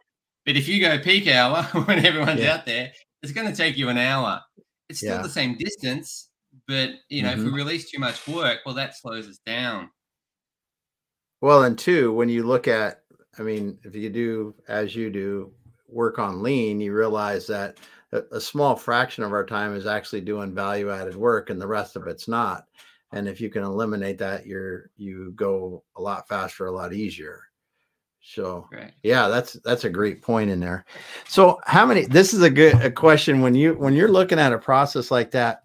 But 0.46 0.56
if 0.56 0.68
you 0.68 0.80
go 0.80 0.98
peak 0.98 1.26
hour 1.26 1.62
when 1.84 2.04
everyone's 2.04 2.40
yeah. 2.40 2.54
out 2.54 2.66
there, 2.66 2.92
it's 3.22 3.32
going 3.32 3.48
to 3.48 3.56
take 3.56 3.76
you 3.76 3.88
an 3.88 3.98
hour. 3.98 4.40
It's 4.88 5.00
still 5.00 5.16
yeah. 5.16 5.22
the 5.22 5.28
same 5.28 5.56
distance, 5.56 6.30
but 6.66 6.90
you 7.08 7.22
know, 7.22 7.30
mm-hmm. 7.30 7.38
if 7.40 7.44
we 7.44 7.50
mm-hmm. 7.50 7.56
release 7.56 7.90
too 7.90 7.98
much 7.98 8.26
work, 8.28 8.60
well, 8.64 8.74
that 8.76 8.96
slows 8.96 9.28
us 9.28 9.38
down. 9.44 9.90
Well, 11.40 11.64
and 11.64 11.78
two, 11.78 12.12
when 12.12 12.28
you 12.28 12.42
look 12.42 12.68
at, 12.68 13.02
I 13.38 13.42
mean, 13.42 13.78
if 13.84 13.94
you 13.94 14.10
do 14.10 14.54
as 14.68 14.94
you 14.96 15.10
do, 15.10 15.52
work 15.88 16.18
on 16.18 16.42
lean, 16.42 16.80
you 16.80 16.92
realize 16.92 17.46
that 17.46 17.78
a, 18.12 18.40
small 18.40 18.76
fraction 18.76 19.24
of 19.24 19.32
our 19.32 19.44
time 19.44 19.74
is 19.74 19.86
actually 19.86 20.20
doing 20.20 20.54
value 20.54 20.90
added 20.90 21.16
work 21.16 21.50
and 21.50 21.60
the 21.60 21.66
rest 21.66 21.96
of 21.96 22.06
it's 22.06 22.28
not. 22.28 22.64
And 23.12 23.28
if 23.28 23.40
you 23.40 23.50
can 23.50 23.62
eliminate 23.64 24.18
that, 24.18 24.46
you're 24.46 24.90
you 24.96 25.32
go 25.34 25.82
a 25.96 26.02
lot 26.02 26.28
faster, 26.28 26.66
a 26.66 26.72
lot 26.72 26.92
easier. 26.92 27.42
So 28.20 28.68
right. 28.70 28.92
yeah, 29.02 29.28
that's 29.28 29.54
that's 29.64 29.84
a 29.84 29.90
great 29.90 30.20
point 30.20 30.50
in 30.50 30.60
there. 30.60 30.84
So 31.26 31.58
how 31.64 31.86
many 31.86 32.04
this 32.04 32.34
is 32.34 32.42
a 32.42 32.50
good 32.50 32.74
a 32.82 32.90
question 32.90 33.40
when 33.40 33.54
you 33.54 33.74
when 33.74 33.94
you're 33.94 34.10
looking 34.10 34.38
at 34.38 34.52
a 34.52 34.58
process 34.58 35.10
like 35.10 35.30
that, 35.30 35.62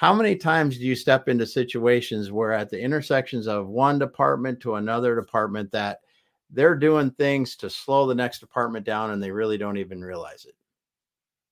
how 0.00 0.14
many 0.14 0.34
times 0.34 0.78
do 0.78 0.86
you 0.86 0.96
step 0.96 1.28
into 1.28 1.46
situations 1.46 2.32
where 2.32 2.54
at 2.54 2.70
the 2.70 2.80
intersections 2.80 3.46
of 3.46 3.68
one 3.68 3.98
department 3.98 4.58
to 4.58 4.76
another 4.76 5.14
department 5.14 5.70
that 5.72 6.00
they're 6.48 6.74
doing 6.74 7.10
things 7.10 7.54
to 7.56 7.68
slow 7.68 8.06
the 8.06 8.14
next 8.14 8.38
department 8.38 8.86
down 8.86 9.10
and 9.10 9.22
they 9.22 9.30
really 9.30 9.58
don't 9.58 9.76
even 9.76 10.02
realize 10.02 10.46
it. 10.46 10.54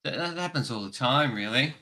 That, 0.02 0.38
happens 0.38 0.70
all 0.70 0.82
the 0.82 0.90
time, 0.90 1.34
really. 1.34 1.74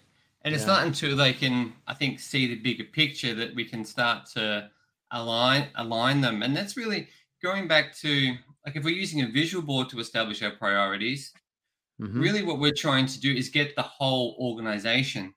And 0.42 0.56
it's 0.56 0.66
not 0.66 0.84
until 0.84 1.14
they 1.14 1.32
can, 1.32 1.72
I 1.86 1.94
think, 1.94 2.18
see 2.18 2.48
the 2.48 2.56
bigger 2.56 2.82
picture 2.82 3.32
that 3.32 3.54
we 3.54 3.64
can 3.64 3.84
start 3.84 4.26
to 4.34 4.68
align 5.12 5.68
align 5.76 6.20
them. 6.20 6.42
And 6.42 6.56
that's 6.56 6.76
really 6.76 7.06
going 7.44 7.68
back 7.68 7.96
to 7.98 8.34
like 8.66 8.74
if 8.74 8.82
we're 8.82 8.90
using 8.90 9.22
a 9.22 9.28
visual 9.28 9.64
board 9.64 9.88
to 9.90 10.00
establish 10.00 10.42
our 10.42 10.50
priorities, 10.50 11.32
mm-hmm. 12.02 12.20
really 12.20 12.42
what 12.42 12.58
we're 12.58 12.74
trying 12.76 13.06
to 13.06 13.20
do 13.20 13.32
is 13.32 13.50
get 13.50 13.76
the 13.76 13.82
whole 13.82 14.36
organization, 14.40 15.32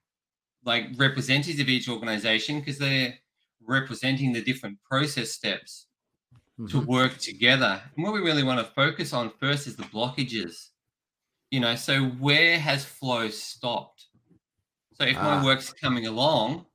like 0.64 0.86
representatives 0.96 1.60
of 1.60 1.68
each 1.68 1.88
organization, 1.88 2.60
because 2.60 2.78
they're 2.78 3.14
representing 3.66 4.32
the 4.32 4.42
different 4.42 4.78
process 4.82 5.32
steps 5.32 5.86
to 6.68 6.76
mm-hmm. 6.76 6.86
work 6.86 7.16
together. 7.18 7.80
And 7.96 8.04
what 8.04 8.12
we 8.12 8.20
really 8.20 8.42
want 8.42 8.58
to 8.58 8.72
focus 8.74 9.12
on 9.12 9.32
first 9.40 9.66
is 9.66 9.76
the 9.76 9.84
blockages. 9.84 10.68
You 11.50 11.60
know, 11.60 11.74
so 11.74 12.04
where 12.04 12.58
has 12.58 12.84
flow 12.84 13.28
stopped? 13.28 14.06
So 14.92 15.04
if 15.04 15.16
ah. 15.16 15.22
my 15.22 15.44
work's 15.44 15.72
coming 15.72 16.06
along 16.06 16.66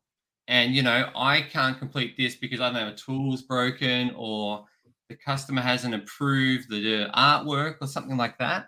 and, 0.48 0.74
you 0.74 0.82
know, 0.82 1.10
I 1.16 1.42
can't 1.42 1.78
complete 1.78 2.18
this 2.18 2.36
because 2.36 2.60
I 2.60 2.70
don't 2.70 2.80
have 2.80 2.94
a 2.94 2.96
tool's 2.96 3.44
broken 3.44 4.12
or 4.16 4.66
the 5.08 5.16
customer 5.16 5.62
hasn't 5.62 5.94
approved 5.94 6.70
the 6.70 7.10
artwork 7.16 7.76
or 7.80 7.88
something 7.88 8.18
like 8.18 8.38
that, 8.40 8.68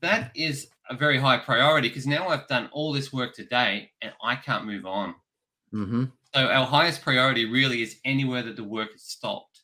that 0.00 0.32
is 0.34 0.68
a 0.88 0.96
very 0.96 1.18
high 1.18 1.38
priority 1.38 1.88
because 1.88 2.06
now 2.06 2.28
I've 2.28 2.48
done 2.48 2.68
all 2.72 2.92
this 2.92 3.12
work 3.12 3.34
today 3.34 3.90
and 4.00 4.12
I 4.22 4.36
can't 4.36 4.66
move 4.66 4.86
on. 4.86 5.14
Mm-hmm. 5.72 6.04
So 6.34 6.40
our 6.46 6.66
highest 6.66 7.02
priority 7.02 7.44
really 7.44 7.82
is 7.82 7.96
anywhere 8.04 8.42
that 8.42 8.56
the 8.56 8.64
work 8.64 8.92
has 8.92 9.02
stopped. 9.02 9.60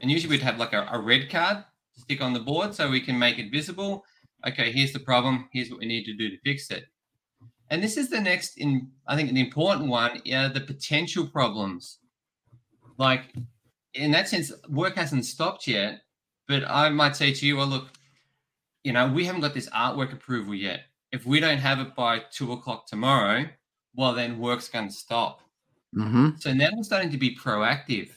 And 0.00 0.10
usually 0.10 0.30
we'd 0.30 0.42
have 0.42 0.58
like 0.58 0.72
a, 0.72 0.88
a 0.90 0.98
red 0.98 1.30
card 1.30 1.58
to 1.94 2.00
stick 2.00 2.20
on 2.20 2.32
the 2.32 2.40
board 2.40 2.74
so 2.74 2.90
we 2.90 3.00
can 3.00 3.18
make 3.18 3.38
it 3.38 3.50
visible. 3.50 4.04
Okay, 4.46 4.72
here's 4.72 4.92
the 4.92 4.98
problem. 4.98 5.48
Here's 5.52 5.70
what 5.70 5.80
we 5.80 5.86
need 5.86 6.04
to 6.04 6.14
do 6.14 6.30
to 6.30 6.38
fix 6.44 6.70
it. 6.70 6.84
And 7.70 7.82
this 7.82 7.96
is 7.96 8.10
the 8.10 8.20
next 8.20 8.58
in 8.58 8.90
I 9.06 9.16
think 9.16 9.30
an 9.30 9.36
important 9.36 9.88
one, 9.88 10.20
yeah, 10.24 10.48
the 10.48 10.60
potential 10.60 11.26
problems. 11.26 11.98
Like 12.98 13.32
in 13.94 14.10
that 14.12 14.28
sense, 14.28 14.52
work 14.68 14.96
hasn't 14.96 15.24
stopped 15.24 15.66
yet, 15.66 16.02
but 16.48 16.64
I 16.68 16.88
might 16.90 17.16
say 17.16 17.32
to 17.32 17.46
you, 17.46 17.56
well, 17.56 17.66
look, 17.66 17.88
you 18.84 18.92
know, 18.92 19.06
we 19.08 19.24
haven't 19.24 19.40
got 19.40 19.54
this 19.54 19.68
artwork 19.70 20.12
approval 20.12 20.54
yet. 20.54 20.84
If 21.12 21.26
we 21.26 21.40
don't 21.40 21.58
have 21.58 21.78
it 21.78 21.94
by 21.94 22.22
two 22.30 22.52
o'clock 22.52 22.86
tomorrow, 22.86 23.44
well, 23.94 24.14
then 24.14 24.38
work's 24.38 24.68
going 24.68 24.88
to 24.88 24.94
stop. 24.94 25.40
Mm-hmm. 25.94 26.30
So 26.38 26.52
now 26.52 26.70
we're 26.74 26.82
starting 26.82 27.10
to 27.10 27.18
be 27.18 27.36
proactive 27.36 28.10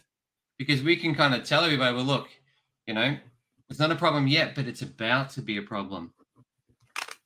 because 0.57 0.81
we 0.81 0.95
can 0.95 1.13
kind 1.13 1.33
of 1.33 1.43
tell 1.43 1.63
everybody, 1.63 1.95
well, 1.95 2.05
look, 2.05 2.29
you 2.87 2.93
know, 2.93 3.17
it's 3.69 3.79
not 3.79 3.91
a 3.91 3.95
problem 3.95 4.27
yet, 4.27 4.55
but 4.55 4.65
it's 4.65 4.81
about 4.81 5.29
to 5.31 5.41
be 5.41 5.57
a 5.57 5.61
problem. 5.61 6.13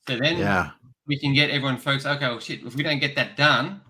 So 0.08 0.18
then 0.18 0.38
yeah. 0.38 0.72
we 1.06 1.20
can 1.20 1.34
get 1.34 1.52
everyone 1.52 1.78
focused. 1.78 2.08
Okay, 2.08 2.28
well, 2.28 2.40
shit, 2.40 2.64
if 2.66 2.76
we 2.76 2.82
don't 2.82 3.00
get 3.00 3.16
that 3.16 3.38
done, 3.38 3.82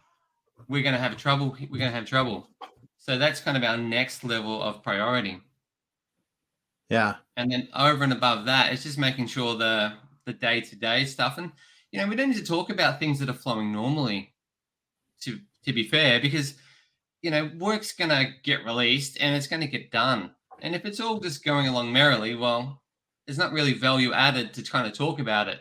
we're 0.68 0.84
going 0.84 0.96
to 0.96 1.00
have 1.00 1.16
trouble. 1.16 1.56
We're 1.60 1.80
going 1.80 1.92
to 1.92 1.98
have 1.98 2.06
trouble. 2.06 2.50
So 2.98 3.18
that's 3.18 3.40
kind 3.40 3.56
of 3.56 3.64
our 3.64 3.78
next 3.78 4.26
level 4.26 4.62
of 4.62 4.84
priority. 4.84 5.40
Yeah. 6.89 7.15
And 7.38 7.52
then 7.52 7.69
over 7.75 8.04
and 8.04 8.13
above 8.13 8.45
that, 8.45 8.73
it's 8.73 8.84
just 8.84 8.97
making 8.97 9.28
sure 9.28 9.56
the 9.56 9.93
the 10.25 10.34
day 10.34 10.62
to 10.62 10.75
day 10.75 11.06
stuff. 11.06 11.38
And 11.38 11.52
you 11.91 11.99
know, 11.99 12.08
we 12.08 12.15
don't 12.15 12.30
need 12.30 12.38
to 12.38 12.43
talk 12.43 12.69
about 12.69 12.99
things 12.99 13.19
that 13.19 13.30
are 13.30 13.34
flowing 13.34 13.71
normally. 13.71 14.34
To 15.21 15.39
to 15.65 15.73
be 15.73 15.84
fair, 15.84 16.19
because 16.19 16.56
you 17.21 17.32
know, 17.32 17.52
work's 17.58 17.91
going 17.91 18.10
to 18.10 18.32
get 18.43 18.63
released 18.65 19.17
and 19.19 19.36
it's 19.36 19.47
going 19.47 19.62
to 19.62 19.67
get 19.67 19.91
done. 19.91 20.32
And 20.62 20.75
if 20.75 20.86
it's 20.86 20.99
all 20.99 21.19
just 21.19 21.43
going 21.43 21.67
along 21.67 21.91
merrily, 21.91 22.36
well, 22.36 22.82
there's 23.25 23.38
not 23.38 23.52
really 23.52 23.73
value 23.73 24.13
added 24.13 24.54
to 24.54 24.63
trying 24.63 24.89
to 24.89 24.97
talk 24.97 25.19
about 25.19 25.47
it. 25.47 25.60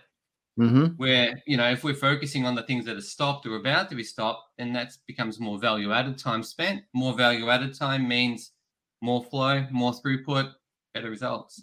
Mm-hmm. 0.58 0.94
Where, 0.96 1.40
you 1.46 1.56
know, 1.56 1.70
if 1.70 1.84
we're 1.84 1.94
focusing 1.94 2.44
on 2.44 2.56
the 2.56 2.64
things 2.64 2.84
that 2.84 2.96
are 2.96 3.00
stopped 3.00 3.46
or 3.46 3.56
about 3.56 3.88
to 3.90 3.94
be 3.94 4.02
stopped, 4.02 4.50
then 4.58 4.72
that 4.72 4.92
becomes 5.06 5.38
more 5.38 5.58
value 5.58 5.92
added 5.92 6.18
time 6.18 6.42
spent. 6.42 6.82
More 6.94 7.14
value 7.14 7.48
added 7.48 7.74
time 7.78 8.08
means 8.08 8.52
more 9.00 9.22
flow, 9.22 9.66
more 9.70 9.92
throughput, 9.92 10.52
better 10.98 11.10
results. 11.10 11.62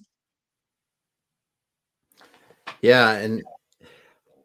Yeah. 2.82 3.12
And 3.12 3.44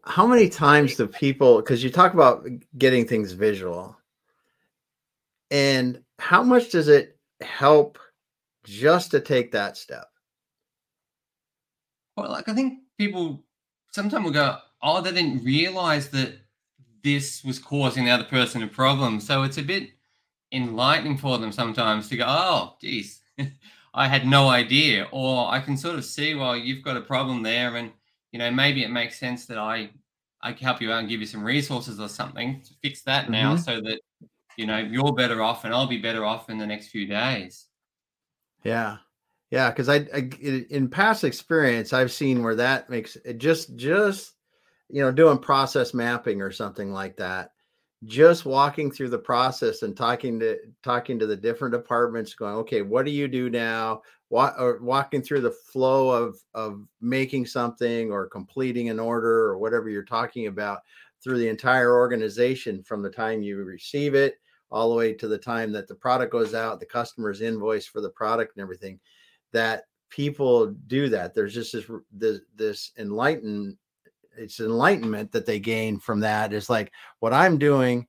how 0.05 0.26
many 0.26 0.48
times 0.48 0.96
do 0.96 1.07
people, 1.07 1.57
because 1.57 1.85
you 1.85 1.90
talk 1.90 2.12
about 2.14 2.46
getting 2.76 3.07
things 3.07 3.33
visual, 3.33 3.96
and 5.50 6.03
how 6.18 6.42
much 6.42 6.70
does 6.70 6.88
it 6.88 7.18
help 7.40 7.98
just 8.64 9.12
to 9.12 9.20
take 9.20 9.53
that 9.53 9.76
step? 9.76 10.09
Well, 12.16 12.31
like 12.31 12.48
I 12.48 12.55
think 12.55 12.81
people 12.98 13.44
sometimes 13.92 14.24
will 14.24 14.33
go, 14.33 14.59
oh, 14.83 15.00
they 15.00 15.12
didn't 15.12 15.44
realize 15.44 16.09
that 16.11 16.35
this 17.03 17.44
was 17.44 17.59
causing 17.59 18.05
the 18.05 18.11
other 18.11 18.24
person 18.24 18.62
a 18.62 18.66
problem. 18.66 19.20
So 19.20 19.42
it's 19.44 19.59
a 19.59 19.62
bit 19.62 19.90
enlightening 20.53 21.16
for 21.16 21.38
them 21.38 21.53
sometimes 21.53 22.09
to 22.09 22.16
go, 22.16 22.24
oh, 22.26 22.76
geez, 22.81 23.20
I 23.92 24.09
had 24.09 24.26
no 24.26 24.48
idea. 24.48 25.09
Or 25.11 25.50
I 25.50 25.61
can 25.61 25.76
sort 25.76 25.96
of 25.96 26.05
see, 26.05 26.35
well, 26.35 26.57
you've 26.57 26.85
got 26.85 26.96
a 26.96 27.00
problem 27.03 27.42
there. 27.42 27.76
And, 27.76 27.92
you 28.33 28.38
know, 28.38 28.50
maybe 28.50 28.85
it 28.85 28.90
makes 28.90 29.18
sense 29.18 29.46
that 29.46 29.59
I 29.59 29.90
I 30.42 30.53
can 30.53 30.66
help 30.66 30.81
you 30.81 30.92
out 30.92 31.00
and 31.00 31.09
give 31.09 31.20
you 31.20 31.26
some 31.26 31.44
resources 31.44 32.00
or 32.00 32.09
something 32.09 32.62
to 32.62 32.70
fix 32.83 33.03
that 33.03 33.24
mm-hmm. 33.24 33.33
now 33.33 33.57
so 33.57 33.81
that 33.81 34.00
you 34.57 34.66
know 34.66 34.79
you're 34.79 35.12
better 35.12 35.42
off 35.42 35.64
and 35.64 35.74
I'll 35.74 35.87
be 35.87 35.98
better 35.98 36.24
off 36.24 36.50
in 36.50 36.59
the 36.59 36.66
next 36.66 36.88
few 36.88 37.07
days. 37.07 37.66
Yeah. 38.64 38.98
Yeah, 39.50 39.70
because 39.70 39.88
I, 39.88 40.07
I, 40.14 40.31
in 40.70 40.88
past 40.88 41.24
experience 41.24 41.92
I've 41.92 42.12
seen 42.12 42.42
where 42.42 42.55
that 42.55 42.88
makes 42.88 43.16
it 43.16 43.38
just 43.38 43.74
just 43.76 44.33
you 44.88 45.03
know 45.03 45.11
doing 45.11 45.38
process 45.38 45.92
mapping 45.92 46.40
or 46.40 46.53
something 46.53 46.92
like 46.92 47.16
that 47.16 47.50
just 48.04 48.46
walking 48.46 48.90
through 48.90 49.10
the 49.10 49.18
process 49.18 49.82
and 49.82 49.96
talking 49.96 50.40
to 50.40 50.58
talking 50.82 51.18
to 51.18 51.26
the 51.26 51.36
different 51.36 51.72
departments 51.72 52.34
going 52.34 52.54
okay 52.54 52.82
what 52.82 53.04
do 53.04 53.10
you 53.10 53.28
do 53.28 53.50
now? 53.50 54.00
Or 54.30 54.78
walking 54.80 55.22
through 55.22 55.40
the 55.40 55.50
flow 55.50 56.10
of 56.10 56.38
of 56.54 56.86
making 57.00 57.46
something 57.46 58.12
or 58.12 58.28
completing 58.28 58.88
an 58.88 59.00
order 59.00 59.46
or 59.46 59.58
whatever 59.58 59.88
you're 59.88 60.04
talking 60.04 60.46
about 60.46 60.80
through 61.22 61.38
the 61.38 61.48
entire 61.48 61.94
organization 61.94 62.82
from 62.82 63.02
the 63.02 63.10
time 63.10 63.42
you 63.42 63.56
receive 63.64 64.14
it 64.14 64.36
all 64.70 64.88
the 64.88 64.94
way 64.94 65.12
to 65.12 65.26
the 65.26 65.36
time 65.36 65.72
that 65.72 65.88
the 65.88 65.94
product 65.94 66.30
goes 66.30 66.54
out 66.54 66.78
the 66.78 66.86
customer's 66.86 67.40
invoice 67.40 67.86
for 67.86 68.00
the 68.00 68.10
product 68.10 68.56
and 68.56 68.62
everything 68.62 69.00
that 69.52 69.84
people 70.10 70.66
do 70.86 71.08
that. 71.08 71.34
There's 71.34 71.54
just 71.54 71.72
this 71.72 71.86
this, 72.12 72.40
this 72.54 72.92
enlightened 72.98 73.76
it's 74.40 74.59
enlightenment 74.61 75.31
that 75.33 75.46
they 75.46 75.61
gain 75.61 75.98
from 75.98 76.20
that 76.20 76.53
is 76.53 76.70
like 76.70 76.90
what 77.20 77.33
i'm 77.33 77.59
doing 77.59 78.07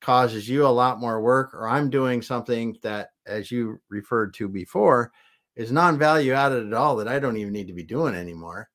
causes 0.00 0.48
you 0.48 0.66
a 0.66 0.68
lot 0.68 1.00
more 1.00 1.20
work 1.20 1.54
or 1.54 1.66
i'm 1.66 1.90
doing 1.90 2.20
something 2.20 2.76
that 2.82 3.10
as 3.26 3.50
you 3.50 3.80
referred 3.88 4.34
to 4.34 4.48
before 4.48 5.10
is 5.56 5.72
non-value 5.72 6.32
added 6.32 6.66
at 6.66 6.74
all 6.74 6.96
that 6.96 7.08
i 7.08 7.18
don't 7.18 7.36
even 7.36 7.52
need 7.52 7.66
to 7.66 7.72
be 7.72 7.82
doing 7.82 8.14
anymore 8.14 8.68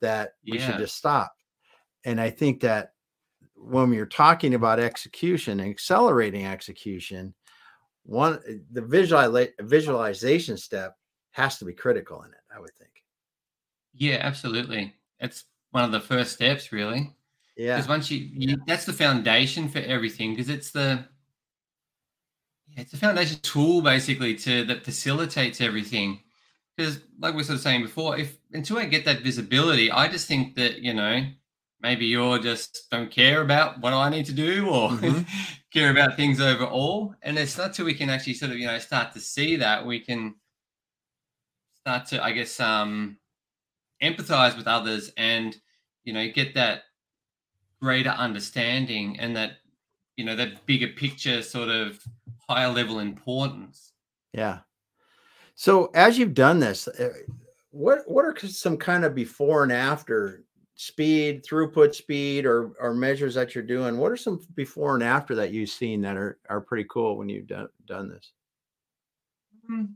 that 0.00 0.32
we 0.46 0.58
should 0.58 0.76
just 0.76 0.96
stop. 0.96 1.32
And 2.04 2.20
i 2.20 2.28
think 2.28 2.60
that 2.60 2.92
when 3.54 3.92
you're 3.92 4.06
talking 4.06 4.54
about 4.54 4.78
execution 4.80 5.60
and 5.60 5.70
accelerating 5.70 6.44
execution 6.44 7.34
one 8.02 8.38
eh, 8.48 8.54
the 8.72 8.82
visual 8.82 9.46
visualization 9.60 10.56
step 10.56 10.96
has 11.30 11.58
to 11.58 11.64
be 11.64 11.72
critical 11.72 12.22
in 12.22 12.30
it 12.30 12.40
i 12.54 12.60
would 12.60 12.74
think. 12.74 12.90
Yeah 13.94 14.18
absolutely. 14.20 14.94
It's 15.18 15.44
one 15.76 15.84
of 15.84 15.92
the 15.92 16.00
first 16.00 16.32
steps, 16.32 16.72
really. 16.72 17.14
Yeah. 17.54 17.76
Because 17.76 17.86
once 17.86 18.10
you, 18.10 18.30
you, 18.32 18.56
that's 18.66 18.86
the 18.86 18.94
foundation 18.94 19.68
for 19.68 19.80
everything. 19.80 20.30
Because 20.30 20.48
it's 20.48 20.70
the, 20.70 21.04
it's 22.78 22.94
a 22.94 22.96
foundation 22.96 23.38
tool 23.42 23.82
basically 23.82 24.34
to 24.36 24.64
that 24.64 24.86
facilitates 24.86 25.60
everything. 25.60 26.20
Because 26.74 27.00
like 27.20 27.34
we 27.34 27.40
were 27.40 27.44
sort 27.44 27.56
of 27.56 27.60
saying 27.60 27.82
before, 27.82 28.16
if 28.16 28.38
until 28.54 28.78
I 28.78 28.86
get 28.86 29.04
that 29.04 29.20
visibility, 29.20 29.90
I 29.90 30.08
just 30.08 30.26
think 30.26 30.54
that 30.56 30.78
you 30.78 30.94
know 30.94 31.26
maybe 31.82 32.06
you're 32.06 32.38
just 32.38 32.86
don't 32.90 33.10
care 33.10 33.42
about 33.42 33.80
what 33.82 33.92
I 33.92 34.08
need 34.08 34.24
to 34.26 34.32
do 34.32 34.68
or 34.70 34.88
mm-hmm. 34.90 35.22
care 35.72 35.90
about 35.90 36.16
things 36.16 36.40
overall. 36.40 37.14
And 37.20 37.38
it's 37.38 37.58
not 37.58 37.74
till 37.74 37.84
we 37.84 37.92
can 37.92 38.08
actually 38.08 38.34
sort 38.34 38.52
of 38.52 38.58
you 38.58 38.66
know 38.66 38.78
start 38.78 39.12
to 39.12 39.20
see 39.20 39.56
that 39.56 39.84
we 39.84 40.00
can 40.00 40.36
start 41.80 42.06
to 42.08 42.24
I 42.24 42.32
guess 42.32 42.60
um 42.60 43.18
empathize 44.02 44.56
with 44.56 44.66
others 44.66 45.10
and 45.16 45.56
you 46.06 46.12
know 46.12 46.20
you 46.20 46.32
get 46.32 46.54
that 46.54 46.84
greater 47.82 48.10
understanding 48.10 49.18
and 49.20 49.36
that 49.36 49.58
you 50.16 50.24
know 50.24 50.34
that 50.34 50.64
bigger 50.64 50.88
picture 50.88 51.42
sort 51.42 51.68
of 51.68 52.02
higher 52.48 52.70
level 52.70 53.00
importance. 53.00 53.92
Yeah. 54.32 54.60
So 55.56 55.90
as 55.94 56.18
you've 56.18 56.34
done 56.34 56.60
this 56.60 56.88
uh, 56.88 57.10
what 57.70 58.08
what 58.08 58.24
are 58.24 58.48
some 58.48 58.76
kind 58.76 59.04
of 59.04 59.14
before 59.14 59.62
and 59.62 59.72
after 59.72 60.44
speed 60.76 61.44
throughput 61.44 61.94
speed 61.94 62.46
or 62.46 62.72
or 62.80 62.94
measures 62.94 63.34
that 63.34 63.54
you're 63.54 63.64
doing? 63.64 63.98
What 63.98 64.12
are 64.12 64.16
some 64.16 64.40
before 64.54 64.94
and 64.94 65.02
after 65.02 65.34
that 65.34 65.50
you've 65.50 65.70
seen 65.70 66.00
that 66.02 66.16
are 66.16 66.38
are 66.48 66.60
pretty 66.60 66.86
cool 66.88 67.16
when 67.18 67.28
you've 67.28 67.48
done 67.48 67.68
done 67.84 68.08
this? 68.08 68.32
Mm, 69.70 69.94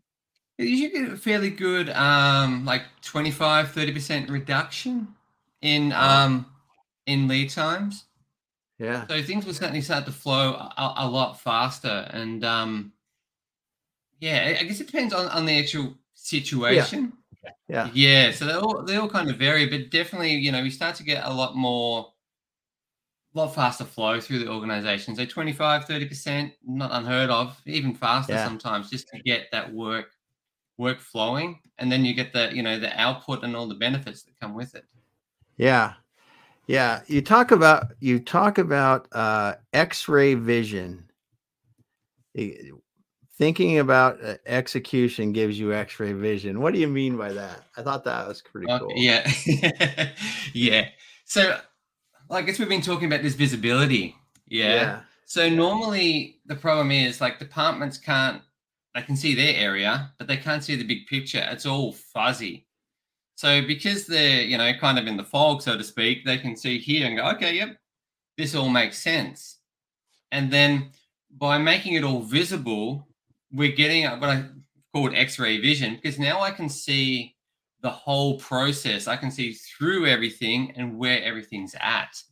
you 0.58 0.90
get 0.90 1.12
a 1.12 1.16
fairly 1.16 1.50
good 1.50 1.88
um 1.90 2.64
like 2.64 2.82
25 3.02 3.68
30% 3.68 4.30
reduction 4.30 5.14
in 5.62 5.92
um 5.92 6.46
in 7.06 7.28
lead 7.28 7.50
times. 7.50 8.04
Yeah. 8.78 9.06
So 9.08 9.22
things 9.22 9.44
will 9.44 9.52
certainly 9.52 9.82
start 9.82 10.06
to 10.06 10.12
flow 10.12 10.54
a, 10.54 10.94
a 10.98 11.08
lot 11.08 11.38
faster, 11.38 12.08
and 12.12 12.44
um, 12.44 12.92
yeah, 14.20 14.56
I 14.58 14.64
guess 14.64 14.80
it 14.80 14.86
depends 14.86 15.12
on 15.12 15.26
on 15.28 15.44
the 15.44 15.58
actual 15.58 15.94
situation. 16.14 17.12
Yeah. 17.12 17.50
Yeah. 17.68 17.90
Yeah. 17.92 18.32
So 18.32 18.46
they 18.46 18.54
all 18.54 18.82
they 18.82 18.96
all 18.96 19.08
kind 19.08 19.30
of 19.30 19.36
vary, 19.36 19.66
but 19.66 19.90
definitely, 19.90 20.32
you 20.32 20.50
know, 20.52 20.62
we 20.62 20.70
start 20.70 20.94
to 20.96 21.02
get 21.02 21.24
a 21.24 21.32
lot 21.32 21.56
more 21.56 22.12
a 23.34 23.38
lot 23.38 23.54
faster 23.54 23.84
flow 23.84 24.20
through 24.20 24.40
the 24.40 24.48
organization. 24.48 25.14
So 25.14 25.24
25, 25.24 25.84
30%, 25.84 26.52
not 26.66 26.90
unheard 26.92 27.30
of, 27.30 27.56
even 27.64 27.94
faster 27.94 28.32
yeah. 28.32 28.44
sometimes, 28.44 28.90
just 28.90 29.08
to 29.08 29.20
get 29.20 29.46
that 29.52 29.72
work 29.72 30.10
work 30.78 31.00
flowing. 31.00 31.60
And 31.78 31.92
then 31.92 32.04
you 32.04 32.14
get 32.14 32.32
the, 32.32 32.50
you 32.52 32.62
know, 32.62 32.78
the 32.78 32.98
output 32.98 33.44
and 33.44 33.54
all 33.54 33.68
the 33.68 33.74
benefits 33.74 34.22
that 34.22 34.40
come 34.40 34.54
with 34.54 34.74
it. 34.74 34.84
Yeah. 35.60 35.92
Yeah. 36.66 37.00
You 37.06 37.20
talk 37.20 37.50
about 37.50 37.92
you 38.00 38.18
talk 38.18 38.58
about 38.58 39.08
uh 39.12 39.54
x-ray 39.72 40.34
vision. 40.34 41.04
Thinking 43.36 43.78
about 43.78 44.22
uh, 44.22 44.34
execution 44.46 45.32
gives 45.32 45.58
you 45.58 45.72
x-ray 45.72 46.12
vision. 46.12 46.60
What 46.60 46.72
do 46.72 46.80
you 46.80 46.88
mean 46.88 47.16
by 47.16 47.32
that? 47.32 47.64
I 47.76 47.82
thought 47.82 48.04
that 48.04 48.26
was 48.26 48.42
pretty 48.42 48.66
cool. 48.78 48.92
Yeah. 48.94 49.30
yeah. 50.54 50.88
So 51.24 51.58
I 52.30 52.42
guess 52.42 52.58
we've 52.58 52.68
been 52.68 52.82
talking 52.82 53.06
about 53.06 53.22
this 53.22 53.34
visibility. 53.34 54.14
Yeah. 54.46 54.74
yeah. 54.74 55.00
So 55.26 55.48
normally 55.48 56.40
the 56.46 56.56
problem 56.56 56.90
is 56.90 57.20
like 57.20 57.38
departments 57.38 57.98
can't 57.98 58.42
they 58.94 59.02
can 59.02 59.16
see 59.16 59.34
their 59.34 59.54
area, 59.56 60.12
but 60.18 60.26
they 60.26 60.36
can't 60.36 60.64
see 60.64 60.74
the 60.74 60.84
big 60.84 61.06
picture. 61.06 61.46
It's 61.50 61.66
all 61.66 61.92
fuzzy. 61.92 62.66
So 63.40 63.62
because 63.66 64.04
they're, 64.04 64.42
you 64.42 64.58
know, 64.58 64.70
kind 64.74 64.98
of 64.98 65.06
in 65.06 65.16
the 65.16 65.24
fog, 65.24 65.62
so 65.62 65.78
to 65.78 65.82
speak, 65.82 66.26
they 66.26 66.36
can 66.36 66.54
see 66.54 66.78
here 66.78 67.06
and 67.06 67.16
go, 67.16 67.24
okay, 67.30 67.54
yep, 67.54 67.74
this 68.36 68.54
all 68.54 68.68
makes 68.68 68.98
sense. 68.98 69.60
And 70.30 70.52
then 70.52 70.90
by 71.38 71.56
making 71.56 71.94
it 71.94 72.04
all 72.04 72.20
visible, 72.20 73.08
we're 73.50 73.72
getting 73.72 74.04
what 74.04 74.28
I 74.28 74.44
called 74.92 75.14
X-ray 75.14 75.58
vision 75.58 75.94
because 75.94 76.18
now 76.18 76.42
I 76.42 76.50
can 76.50 76.68
see 76.68 77.34
the 77.80 77.88
whole 77.88 78.38
process. 78.38 79.08
I 79.08 79.16
can 79.16 79.30
see 79.30 79.54
through 79.54 80.04
everything 80.04 80.74
and 80.76 80.98
where 80.98 81.24
everything's 81.24 81.74
at. 81.80 82.22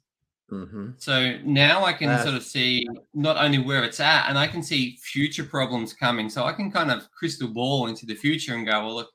Mm-hmm. 0.52 0.90
So 0.98 1.38
now 1.42 1.86
I 1.86 1.94
can 1.94 2.22
sort 2.22 2.34
of 2.34 2.42
see 2.42 2.86
not 3.14 3.38
only 3.38 3.60
where 3.60 3.82
it's 3.82 4.00
at, 4.00 4.28
and 4.28 4.38
I 4.38 4.46
can 4.46 4.62
see 4.62 4.98
future 5.00 5.44
problems 5.44 5.94
coming. 5.94 6.28
So 6.28 6.44
I 6.44 6.52
can 6.52 6.70
kind 6.70 6.90
of 6.90 7.10
crystal 7.12 7.48
ball 7.48 7.86
into 7.86 8.04
the 8.04 8.14
future 8.14 8.54
and 8.54 8.66
go, 8.66 8.84
well, 8.84 8.96
look, 8.96 9.08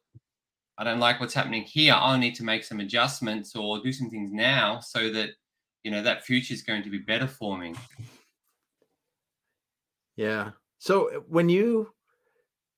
I 0.83 0.91
don't 0.91 0.99
like 0.99 1.21
what's 1.21 1.33
happening 1.33 1.63
here. 1.63 1.93
I 1.93 2.17
need 2.19 2.35
to 2.35 2.43
make 2.43 2.65
some 2.65 2.81
adjustments 2.81 3.55
or 3.55 3.79
do 3.79 3.93
some 3.93 4.09
things 4.09 4.31
now 4.33 4.81
so 4.81 5.09
that 5.13 5.29
you 5.83 5.91
know 5.91 6.03
that 6.03 6.25
future 6.25 6.53
is 6.53 6.61
going 6.61 6.83
to 6.83 6.89
be 6.89 6.97
better 6.97 7.25
for 7.25 7.57
me. 7.57 7.73
Yeah. 10.17 10.51
So 10.79 11.09
uh, 11.09 11.19
when 11.29 11.47
you 11.47 11.89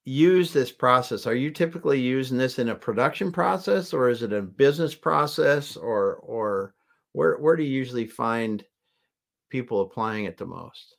use 0.04 0.54
this 0.54 0.72
process, 0.72 1.26
are 1.26 1.34
you 1.34 1.50
typically 1.50 2.00
using 2.00 2.38
this 2.38 2.60
in 2.60 2.70
a 2.70 2.76
production 2.76 3.32
process 3.32 3.92
or 3.92 4.10
is 4.10 4.22
it 4.22 4.34
a 4.34 4.42
business 4.42 4.94
process 4.94 5.76
or 5.76 6.18
or 6.18 6.76
where 7.14 7.38
where 7.38 7.56
do 7.56 7.64
you 7.64 7.72
usually 7.72 8.06
find 8.06 8.64
people 9.50 9.82
applying 9.82 10.26
it 10.26 10.38
the 10.38 10.46
most? 10.46 10.96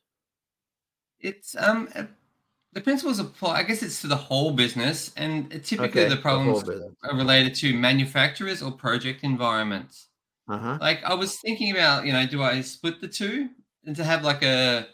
It's 1.21 1.55
um 1.57 1.89
the 2.77 2.83
principles 2.83 3.19
apply. 3.19 3.57
I 3.57 3.63
guess 3.63 3.83
it's 3.83 4.03
to 4.03 4.07
the 4.07 4.17
whole 4.17 4.53
business, 4.53 5.11
and 5.17 5.51
typically 5.65 6.03
okay, 6.03 6.09
the 6.11 6.21
problems 6.21 6.63
the 6.63 6.95
are 7.05 7.17
related 7.17 7.55
to 7.55 7.73
manufacturers 7.73 8.61
or 8.61 8.71
project 8.71 9.25
environments. 9.25 10.09
Uh-huh. 10.47 10.77
Like 10.79 11.03
I 11.03 11.15
was 11.15 11.39
thinking 11.39 11.71
about, 11.71 12.05
you 12.05 12.13
know, 12.13 12.27
do 12.27 12.43
I 12.43 12.61
split 12.61 13.01
the 13.01 13.09
two 13.09 13.49
and 13.87 13.97
to 13.97 14.05
have 14.05 14.25
like 14.25 14.43
a, 14.43 14.89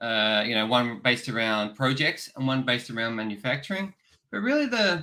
uh, 0.00 0.44
you 0.46 0.54
know, 0.54 0.66
one 0.66 1.00
based 1.00 1.28
around 1.28 1.74
projects 1.74 2.30
and 2.36 2.46
one 2.46 2.62
based 2.62 2.88
around 2.88 3.16
manufacturing? 3.16 3.94
But 4.30 4.42
really, 4.42 4.66
the 4.66 5.02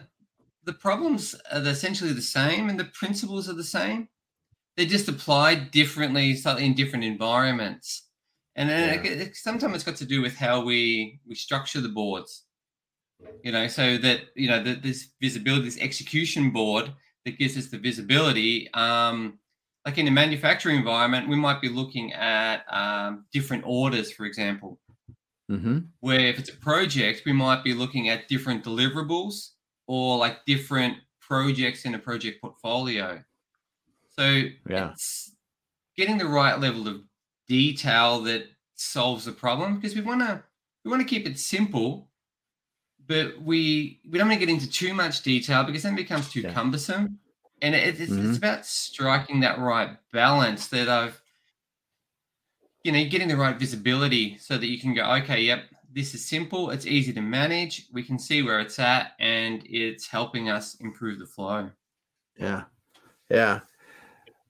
the 0.63 0.73
problems 0.73 1.35
are 1.51 1.67
essentially 1.67 2.13
the 2.13 2.21
same, 2.21 2.69
and 2.69 2.79
the 2.79 2.85
principles 2.85 3.49
are 3.49 3.53
the 3.53 3.63
same. 3.65 4.07
They're 4.77 4.85
just 4.85 5.09
applied 5.09 5.71
differently, 5.71 6.33
slightly 6.37 6.65
in 6.65 6.75
different 6.75 7.03
environments 7.03 8.04
and 8.55 8.69
then 8.69 9.03
yeah. 9.03 9.11
it, 9.11 9.21
it, 9.21 9.35
sometimes 9.35 9.75
it's 9.75 9.83
got 9.83 9.95
to 9.97 10.05
do 10.05 10.21
with 10.21 10.35
how 10.35 10.63
we 10.63 11.19
we 11.27 11.35
structure 11.35 11.81
the 11.81 11.89
boards 11.89 12.45
you 13.43 13.51
know 13.51 13.67
so 13.67 13.97
that 13.97 14.21
you 14.35 14.47
know 14.47 14.61
that 14.61 14.81
this 14.81 15.09
visibility 15.21 15.65
this 15.65 15.79
execution 15.79 16.51
board 16.51 16.91
that 17.25 17.37
gives 17.37 17.57
us 17.57 17.67
the 17.67 17.77
visibility 17.77 18.69
um 18.73 19.39
like 19.85 19.97
in 19.97 20.07
a 20.07 20.11
manufacturing 20.11 20.77
environment 20.77 21.29
we 21.29 21.35
might 21.35 21.61
be 21.61 21.69
looking 21.69 22.11
at 22.13 22.63
um, 22.73 23.25
different 23.31 23.63
orders 23.65 24.11
for 24.11 24.25
example 24.25 24.79
mm-hmm. 25.49 25.79
where 25.99 26.19
if 26.19 26.39
it's 26.39 26.49
a 26.49 26.57
project 26.57 27.21
we 27.25 27.33
might 27.33 27.63
be 27.63 27.73
looking 27.73 28.09
at 28.09 28.27
different 28.27 28.63
deliverables 28.63 29.51
or 29.87 30.17
like 30.17 30.43
different 30.45 30.97
projects 31.21 31.85
in 31.85 31.95
a 31.95 31.99
project 31.99 32.41
portfolio 32.41 33.21
so 34.17 34.43
yeah 34.69 34.91
getting 35.97 36.17
the 36.17 36.27
right 36.27 36.59
level 36.59 36.87
of 36.87 37.01
detail 37.47 38.21
that 38.21 38.47
solves 38.75 39.25
the 39.25 39.31
problem 39.31 39.75
because 39.75 39.95
we 39.95 40.01
want 40.01 40.21
to 40.21 40.43
we 40.83 40.91
want 40.91 41.01
to 41.01 41.07
keep 41.07 41.25
it 41.25 41.39
simple 41.39 42.09
but 43.07 43.39
we 43.41 43.99
we 44.09 44.17
don't 44.17 44.27
want 44.27 44.39
to 44.39 44.45
get 44.45 44.53
into 44.53 44.69
too 44.69 44.93
much 44.93 45.21
detail 45.21 45.63
because 45.63 45.83
then 45.83 45.93
it 45.93 45.97
becomes 45.97 46.29
too 46.29 46.41
yeah. 46.41 46.53
cumbersome 46.53 47.17
and 47.61 47.73
it, 47.73 47.99
it's, 47.99 48.11
mm-hmm. 48.11 48.29
it's 48.29 48.37
about 48.37 48.65
striking 48.65 49.39
that 49.39 49.59
right 49.59 49.97
balance 50.11 50.67
that 50.67 50.89
i've 50.89 51.21
you 52.83 52.91
know 52.91 53.03
getting 53.05 53.27
the 53.27 53.37
right 53.37 53.57
visibility 53.57 54.37
so 54.37 54.57
that 54.57 54.67
you 54.67 54.79
can 54.79 54.93
go 54.93 55.03
okay 55.03 55.41
yep 55.41 55.63
this 55.93 56.13
is 56.13 56.25
simple 56.25 56.69
it's 56.71 56.85
easy 56.85 57.13
to 57.13 57.21
manage 57.21 57.87
we 57.93 58.03
can 58.03 58.19
see 58.19 58.41
where 58.41 58.59
it's 58.59 58.79
at 58.79 59.13
and 59.19 59.63
it's 59.65 60.07
helping 60.07 60.49
us 60.49 60.75
improve 60.75 61.19
the 61.19 61.25
flow 61.25 61.69
yeah 62.37 62.63
yeah 63.29 63.61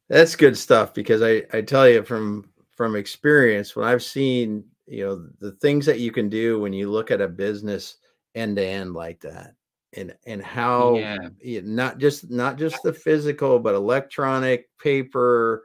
that's 0.10 0.36
good 0.36 0.58
stuff 0.58 0.93
because 0.93 1.21
i 1.21 1.43
i 1.53 1.62
tell 1.62 1.88
you 1.88 2.03
from 2.03 2.49
from 2.75 2.95
experience 2.95 3.75
when 3.75 3.88
i've 3.88 4.03
seen 4.03 4.63
you 4.88 5.05
know 5.05 5.27
the 5.39 5.53
things 5.53 5.85
that 5.85 5.99
you 5.99 6.11
can 6.11 6.29
do 6.29 6.59
when 6.59 6.73
you 6.73 6.91
look 6.91 7.11
at 7.11 7.21
a 7.21 7.27
business 7.27 7.97
end 8.35 8.57
to 8.57 8.65
end 8.65 8.93
like 8.93 9.19
that 9.21 9.55
and 9.95 10.15
and 10.25 10.41
how 10.41 10.95
yeah. 10.95 11.17
not 11.63 11.97
just 11.97 12.29
not 12.29 12.57
just 12.57 12.81
the 12.83 12.93
physical 12.93 13.59
but 13.59 13.75
electronic 13.75 14.67
paper 14.77 15.63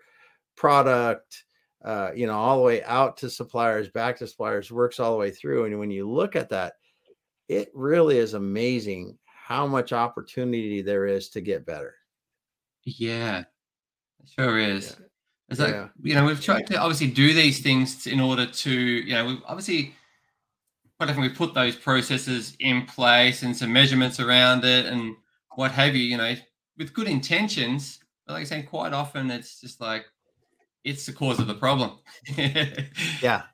product 0.56 1.44
uh, 1.84 2.10
you 2.14 2.26
know 2.26 2.38
all 2.38 2.58
the 2.58 2.62
way 2.62 2.82
out 2.84 3.16
to 3.16 3.30
suppliers 3.30 3.88
back 3.88 4.18
to 4.18 4.26
suppliers 4.26 4.70
works 4.70 5.00
all 5.00 5.12
the 5.12 5.18
way 5.18 5.30
through. 5.30 5.64
And 5.64 5.78
when 5.78 5.90
you 5.90 6.08
look 6.08 6.36
at 6.36 6.50
that 6.50 6.74
it 7.48 7.70
really 7.74 8.18
is 8.18 8.34
amazing 8.34 9.18
how 9.24 9.66
much 9.66 9.92
opportunity 9.92 10.82
there 10.82 11.06
is 11.06 11.30
to 11.30 11.40
get 11.40 11.66
better. 11.66 11.94
Yeah. 12.84 13.44
Sure 14.38 14.58
is. 14.58 14.96
Yeah. 15.00 15.06
It's 15.50 15.60
like 15.60 15.74
yeah. 15.74 15.88
you 16.02 16.14
know 16.14 16.24
we've 16.24 16.40
tried 16.40 16.66
to 16.68 16.76
obviously 16.76 17.08
do 17.08 17.34
these 17.34 17.60
things 17.60 18.06
in 18.06 18.20
order 18.20 18.46
to 18.46 18.70
you 18.70 19.12
know 19.14 19.26
we've 19.26 19.42
obviously 19.46 19.94
quite 21.00 21.08
often 21.08 21.22
we 21.22 21.30
put 21.30 21.54
those 21.54 21.76
processes 21.76 22.54
in 22.60 22.84
place 22.84 23.42
and 23.42 23.56
some 23.56 23.72
measurements 23.72 24.20
around 24.20 24.66
it 24.66 24.84
and 24.84 25.16
what 25.54 25.70
have 25.70 25.96
you, 25.96 26.02
you 26.02 26.18
know, 26.18 26.34
with 26.76 26.92
good 26.92 27.08
intentions. 27.08 28.00
But 28.26 28.34
like 28.34 28.42
I 28.42 28.44
say, 28.44 28.62
quite 28.64 28.92
often 28.92 29.30
it's 29.30 29.62
just 29.62 29.80
like 29.80 30.04
it's 30.84 31.06
the 31.06 31.14
cause 31.14 31.40
of 31.40 31.46
the 31.46 31.54
problem. 31.54 31.98
yeah. 32.36 33.44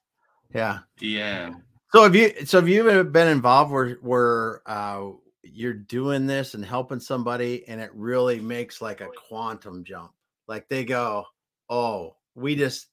Yeah. 0.52 0.80
Yeah. 1.00 1.54
So 1.92 2.02
have 2.02 2.16
you 2.16 2.32
so 2.46 2.58
have 2.58 2.68
you 2.68 3.04
been 3.04 3.28
involved 3.28 3.70
where 3.70 3.94
where 4.02 4.62
uh 4.66 5.10
you're 5.44 5.72
doing 5.72 6.26
this 6.26 6.54
and 6.54 6.64
helping 6.64 6.98
somebody 6.98 7.66
and 7.68 7.80
it 7.80 7.92
really 7.94 8.40
makes 8.40 8.82
like 8.82 9.00
a 9.00 9.08
quantum 9.28 9.84
jump? 9.84 10.10
Like 10.48 10.68
they 10.68 10.84
go, 10.84 11.26
Oh, 11.68 12.16
we 12.34 12.54
just 12.54 12.88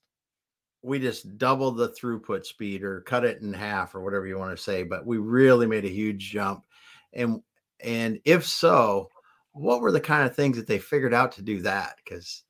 we 0.82 0.98
just 0.98 1.38
doubled 1.38 1.78
the 1.78 1.88
throughput 1.90 2.44
speed 2.44 2.82
or 2.82 3.00
cut 3.00 3.24
it 3.24 3.40
in 3.40 3.54
half 3.54 3.94
or 3.94 4.02
whatever 4.02 4.26
you 4.26 4.36
want 4.36 4.54
to 4.54 4.62
say 4.62 4.82
but 4.82 5.06
we 5.06 5.16
really 5.16 5.66
made 5.66 5.84
a 5.84 5.88
huge 5.88 6.30
jump. 6.30 6.64
And 7.12 7.42
and 7.80 8.20
if 8.24 8.46
so 8.46 9.08
what 9.52 9.80
were 9.80 9.92
the 9.92 10.00
kind 10.00 10.26
of 10.28 10.34
things 10.34 10.56
that 10.56 10.66
they 10.66 10.78
figured 10.78 11.14
out 11.14 11.32
to 11.32 11.42
do 11.42 11.62
that? 11.62 11.96
Because 12.04 12.42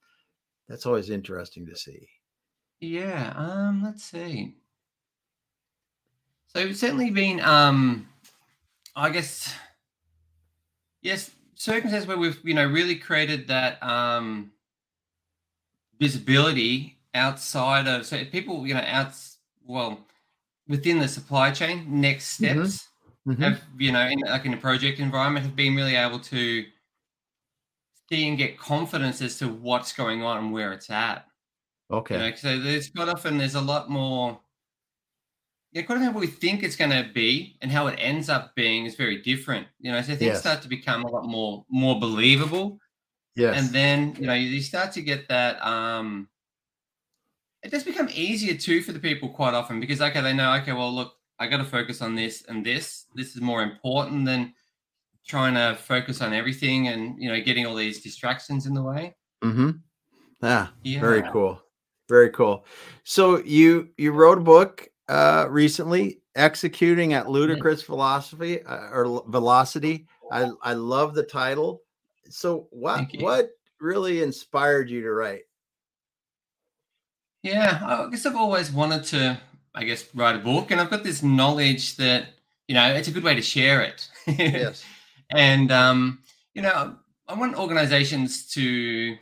that's 0.68 0.86
always 0.86 1.10
interesting 1.10 1.66
to 1.66 1.76
see. 1.76 2.08
Yeah 2.80 3.32
um 3.36 3.82
let's 3.84 4.04
see. 4.04 4.56
So 6.48 6.60
it's 6.60 6.80
certainly 6.80 7.10
been 7.10 7.40
um 7.40 8.08
i 8.96 9.10
guess 9.10 9.52
yes 11.02 11.30
circumstances 11.56 12.06
where 12.06 12.16
we've 12.16 12.40
you 12.44 12.54
know 12.54 12.66
really 12.66 12.96
created 12.96 13.48
that 13.48 13.82
um 13.82 14.52
visibility 16.00 16.98
outside 17.14 17.86
of 17.86 18.04
so 18.04 18.24
people 18.26 18.66
you 18.66 18.74
know 18.74 18.84
out 18.86 19.12
well 19.64 19.98
within 20.68 20.98
the 20.98 21.08
supply 21.08 21.50
chain 21.50 21.86
next 21.88 22.40
mm-hmm. 22.40 22.60
steps 22.60 22.88
mm-hmm. 23.26 23.42
have 23.42 23.60
you 23.78 23.92
know 23.92 24.06
in 24.06 24.18
like 24.20 24.44
in 24.44 24.54
a 24.54 24.56
project 24.56 24.98
environment 24.98 25.44
have 25.44 25.56
been 25.56 25.76
really 25.76 25.94
able 25.94 26.18
to 26.18 26.64
see 28.08 28.28
and 28.28 28.36
get 28.36 28.58
confidence 28.58 29.22
as 29.22 29.38
to 29.38 29.48
what's 29.48 29.92
going 29.92 30.22
on 30.22 30.38
and 30.38 30.52
where 30.52 30.72
it's 30.72 30.90
at 30.90 31.26
okay 31.90 32.14
you 32.14 32.30
know, 32.30 32.36
so 32.36 32.58
there's 32.58 32.88
quite 32.90 33.08
often 33.08 33.38
there's 33.38 33.54
a 33.54 33.60
lot 33.60 33.88
more 33.88 34.38
yeah, 35.74 35.82
quite 35.82 35.96
often 35.96 36.14
what 36.14 36.20
we 36.20 36.28
think 36.28 36.62
it's 36.62 36.76
going 36.76 36.92
to 36.92 37.10
be 37.12 37.56
and 37.60 37.70
how 37.70 37.88
it 37.88 37.96
ends 37.98 38.28
up 38.28 38.54
being 38.54 38.86
is 38.86 38.94
very 38.94 39.20
different. 39.20 39.66
You 39.80 39.90
know, 39.90 40.00
so 40.00 40.14
things 40.14 40.20
yes. 40.22 40.40
start 40.40 40.62
to 40.62 40.68
become 40.68 41.02
a 41.02 41.10
lot 41.10 41.26
more 41.26 41.66
more 41.68 41.98
believable. 41.98 42.78
Yes. 43.36 43.58
And 43.58 43.74
then, 43.74 44.16
you 44.18 44.26
know, 44.26 44.34
you 44.34 44.62
start 44.62 44.92
to 44.92 45.02
get 45.02 45.28
that 45.28 45.64
um 45.64 46.28
it 47.62 47.70
does 47.70 47.82
become 47.82 48.08
easier 48.12 48.54
too 48.54 48.82
for 48.82 48.92
the 48.92 48.98
people 48.98 49.28
quite 49.28 49.54
often 49.54 49.80
because 49.80 50.00
okay, 50.00 50.20
they 50.20 50.34
know 50.34 50.54
okay, 50.54 50.72
well 50.72 50.92
look, 50.92 51.14
I 51.38 51.46
got 51.46 51.56
to 51.56 51.64
focus 51.64 52.02
on 52.02 52.14
this 52.14 52.44
and 52.48 52.64
this. 52.64 53.06
This 53.14 53.34
is 53.34 53.40
more 53.40 53.62
important 53.62 54.26
than 54.26 54.54
trying 55.26 55.54
to 55.54 55.76
focus 55.80 56.20
on 56.20 56.32
everything 56.34 56.88
and 56.88 57.20
you 57.20 57.30
know 57.30 57.40
getting 57.40 57.66
all 57.66 57.74
these 57.74 58.02
distractions 58.02 58.66
in 58.66 58.74
the 58.74 58.82
way. 58.82 59.16
Mm-hmm. 59.42 59.70
Ah, 60.42 60.72
yeah. 60.82 61.00
Very 61.00 61.22
cool. 61.32 61.60
Very 62.08 62.30
cool. 62.30 62.66
So 63.04 63.42
you 63.44 63.88
you 63.96 64.12
wrote 64.12 64.38
a 64.38 64.42
book 64.42 64.88
uh 65.08 65.46
recently, 65.48 66.20
executing 66.36 67.14
at 67.14 67.30
ludicrous 67.30 67.80
yeah. 67.80 67.86
philosophy 67.86 68.62
uh, 68.62 68.90
or 68.92 69.24
velocity. 69.28 70.06
I 70.30 70.50
I 70.62 70.74
love 70.74 71.14
the 71.14 71.24
title. 71.24 71.80
So 72.34 72.66
what 72.70 73.06
what 73.20 73.50
really 73.80 74.20
inspired 74.20 74.90
you 74.90 75.02
to 75.02 75.12
write? 75.12 75.42
Yeah, 77.44 77.80
I 77.80 78.10
guess 78.10 78.26
I've 78.26 78.34
always 78.34 78.72
wanted 78.72 79.04
to, 79.04 79.38
I 79.72 79.84
guess, 79.84 80.04
write 80.14 80.34
a 80.34 80.40
book, 80.40 80.72
and 80.72 80.80
I've 80.80 80.90
got 80.90 81.04
this 81.04 81.22
knowledge 81.22 81.96
that 81.96 82.26
you 82.66 82.74
know 82.74 82.92
it's 82.92 83.06
a 83.06 83.12
good 83.12 83.22
way 83.22 83.36
to 83.36 83.42
share 83.42 83.82
it. 83.82 84.08
yes. 84.26 84.84
And 85.30 85.70
um, 85.70 86.18
you 86.54 86.62
know, 86.62 86.96
I 87.28 87.34
want 87.34 87.56
organizations 87.56 88.48
to 88.54 89.16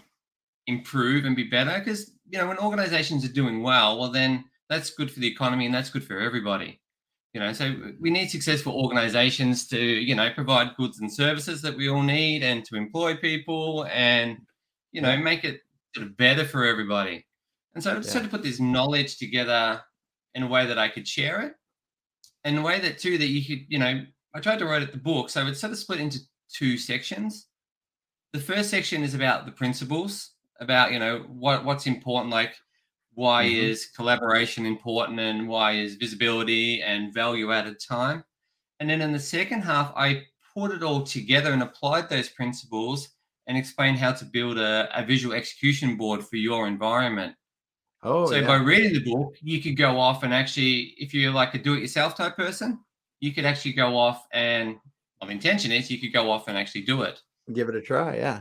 improve 0.67 1.27
and 1.27 1.37
be 1.37 1.45
better 1.45 1.79
because 1.79 2.13
you 2.31 2.39
know 2.39 2.49
when 2.49 2.59
organizations 2.59 3.27
are 3.27 3.33
doing 3.33 3.63
well, 3.63 3.99
well 3.99 4.11
then 4.11 4.45
that's 4.71 4.89
good 4.89 5.11
for 5.11 5.21
the 5.21 5.29
economy 5.29 5.67
and 5.67 5.75
that's 5.75 5.91
good 5.91 6.05
for 6.05 6.19
everybody. 6.19 6.81
You 7.33 7.41
know, 7.41 7.53
so 7.55 7.75
we 7.99 8.11
need 8.11 8.31
successful 8.31 8.75
organizations 8.75 9.67
to 9.69 9.81
you 9.81 10.15
know 10.15 10.31
provide 10.35 10.77
goods 10.77 11.01
and 11.01 11.13
services 11.13 11.63
that 11.63 11.77
we 11.77 11.89
all 11.89 12.03
need 12.03 12.43
and 12.43 12.65
to 12.67 12.77
employ 12.77 13.17
people 13.17 13.87
and 13.91 14.37
you 14.93 15.01
know 15.01 15.17
make 15.17 15.45
it 15.45 15.61
sort 15.95 16.07
of 16.07 16.17
better 16.17 16.45
for 16.45 16.65
everybody. 16.65 17.25
And 17.75 17.83
so 17.83 17.93
I 17.93 17.95
just 17.95 18.09
yeah. 18.09 18.21
had 18.21 18.25
to 18.25 18.29
put 18.31 18.43
this 18.43 18.61
knowledge 18.61 19.19
together 19.19 19.81
in 20.35 20.43
a 20.43 20.47
way 20.47 20.67
that 20.67 20.79
I 20.79 20.89
could 20.89 21.07
share 21.07 21.43
it. 21.43 21.55
And 22.45 22.59
a 22.59 22.63
way 22.63 22.81
that 22.81 22.99
too 22.99 23.19
that 23.19 23.27
you 23.27 23.45
could, 23.45 23.67
you 23.69 23.79
know, 23.79 24.05
I 24.35 24.41
tried 24.41 24.59
to 24.59 24.67
write 24.67 24.83
it 24.83 24.93
the 24.93 24.99
book. 24.99 25.31
So 25.31 25.47
it's 25.47 25.61
sort 25.61 25.73
of 25.73 25.79
split 25.79 26.01
into 26.01 26.19
two 26.53 26.77
sections. 26.77 27.49
The 28.33 28.41
first 28.41 28.71
section 28.71 29.03
is 29.03 29.15
about 29.15 29.47
the 29.47 29.53
principles, 29.53 30.33
about, 30.61 30.93
you 30.93 30.99
know, 30.99 31.25
what 31.29 31.65
what's 31.65 31.87
important, 31.87 32.33
like 32.33 32.55
why 33.15 33.45
mm-hmm. 33.45 33.71
is 33.71 33.87
collaboration 33.87 34.67
important 34.67 35.21
and 35.21 35.49
why 35.49 35.73
is 35.73 35.97
visibility 35.97 36.83
and 36.83 37.13
value 37.13 37.53
added 37.53 37.79
time. 37.81 38.25
And 38.81 38.89
then 38.89 39.01
in 39.01 39.13
the 39.13 39.21
second 39.21 39.63
half, 39.63 39.93
I 39.97 40.23
put 40.55 40.73
it 40.73 40.83
all 40.83 41.03
together 41.03 41.53
and 41.53 41.63
applied 41.63 42.09
those 42.09 42.29
principles 42.29 43.09
and 43.47 43.57
explained 43.57 43.99
how 43.99 44.13
to 44.13 44.25
build 44.25 44.59
a, 44.59 44.89
a 44.95 45.05
visual 45.05 45.35
execution 45.35 45.97
board 45.97 46.25
for 46.25 46.37
your 46.37 46.67
environment. 46.67 47.35
Oh, 48.03 48.27
so 48.27 48.37
yeah. 48.37 48.47
by 48.47 48.57
reading 48.57 48.93
the 48.93 49.13
book, 49.13 49.37
you 49.41 49.63
could 49.63 49.77
go 49.77 49.99
off 49.99 50.23
and 50.25 50.35
actually, 50.35 50.95
if 50.99 51.15
you're 51.15 51.33
like 51.33 51.55
a 51.55 51.59
do-it-yourself 51.59 52.17
type 52.17 52.37
person, 52.37 52.81
you 53.21 53.33
could 53.33 53.45
actually 53.45 53.75
go 53.75 53.97
off 53.97 54.27
and, 54.33 54.77
well, 55.21 55.31
intention 55.31 55.71
is 55.71 55.91
you 55.91 56.01
could 56.01 56.13
go 56.13 56.31
off 56.31 56.49
and 56.49 56.59
actually 56.59 56.83
do 56.83 57.03
it. 57.03 57.21
Give 57.53 57.69
it 57.69 57.77
a 57.77 57.81
try, 57.81 58.17
yeah. 58.17 58.41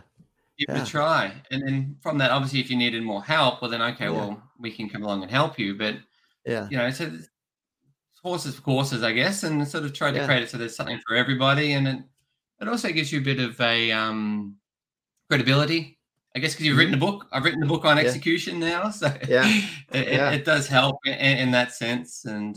Give 0.65 0.75
yeah. 0.75 0.81
it 0.81 0.87
a 0.87 0.91
try, 0.91 1.33
and 1.51 1.61
then 1.63 1.97
from 2.01 2.17
that, 2.19 2.31
obviously, 2.31 2.59
if 2.59 2.69
you 2.69 2.77
needed 2.77 3.03
more 3.03 3.23
help, 3.23 3.61
well, 3.61 3.71
then 3.71 3.81
okay, 3.81 4.05
yeah. 4.05 4.11
well, 4.11 4.43
we 4.59 4.71
can 4.71 4.89
come 4.89 5.03
along 5.03 5.23
and 5.23 5.31
help 5.31 5.57
you. 5.57 5.75
But 5.75 5.95
yeah, 6.45 6.67
you 6.69 6.77
know, 6.77 6.89
so 6.91 7.11
horses 8.21 8.55
for 8.55 8.61
courses, 8.61 9.03
I 9.03 9.11
guess, 9.11 9.43
and 9.43 9.67
sort 9.67 9.85
of 9.85 9.93
try 9.93 10.11
to 10.11 10.17
yeah. 10.17 10.25
create 10.25 10.43
it 10.43 10.49
so 10.49 10.57
there's 10.57 10.75
something 10.75 10.99
for 11.07 11.15
everybody, 11.15 11.73
and 11.73 11.87
it 11.87 11.99
it 12.59 12.67
also 12.67 12.89
gives 12.89 13.11
you 13.11 13.19
a 13.19 13.23
bit 13.23 13.39
of 13.39 13.59
a 13.59 13.91
um, 13.91 14.57
credibility 15.29 15.97
I 16.35 16.39
guess 16.39 16.53
because 16.53 16.65
you've 16.65 16.77
written 16.77 16.93
a 16.93 16.97
mm-hmm. 16.97 17.05
book. 17.05 17.27
I've 17.31 17.43
written 17.43 17.63
a 17.63 17.67
book 17.67 17.83
on 17.85 17.97
execution 17.97 18.59
now, 18.59 18.89
so 18.89 19.07
yeah, 19.27 19.45
it, 19.91 20.07
it, 20.07 20.45
does 20.45 20.67
help 20.67 20.97
in, 21.05 21.13
in, 21.13 21.51
that 21.51 21.73
sense. 21.73 22.23
And 22.25 22.55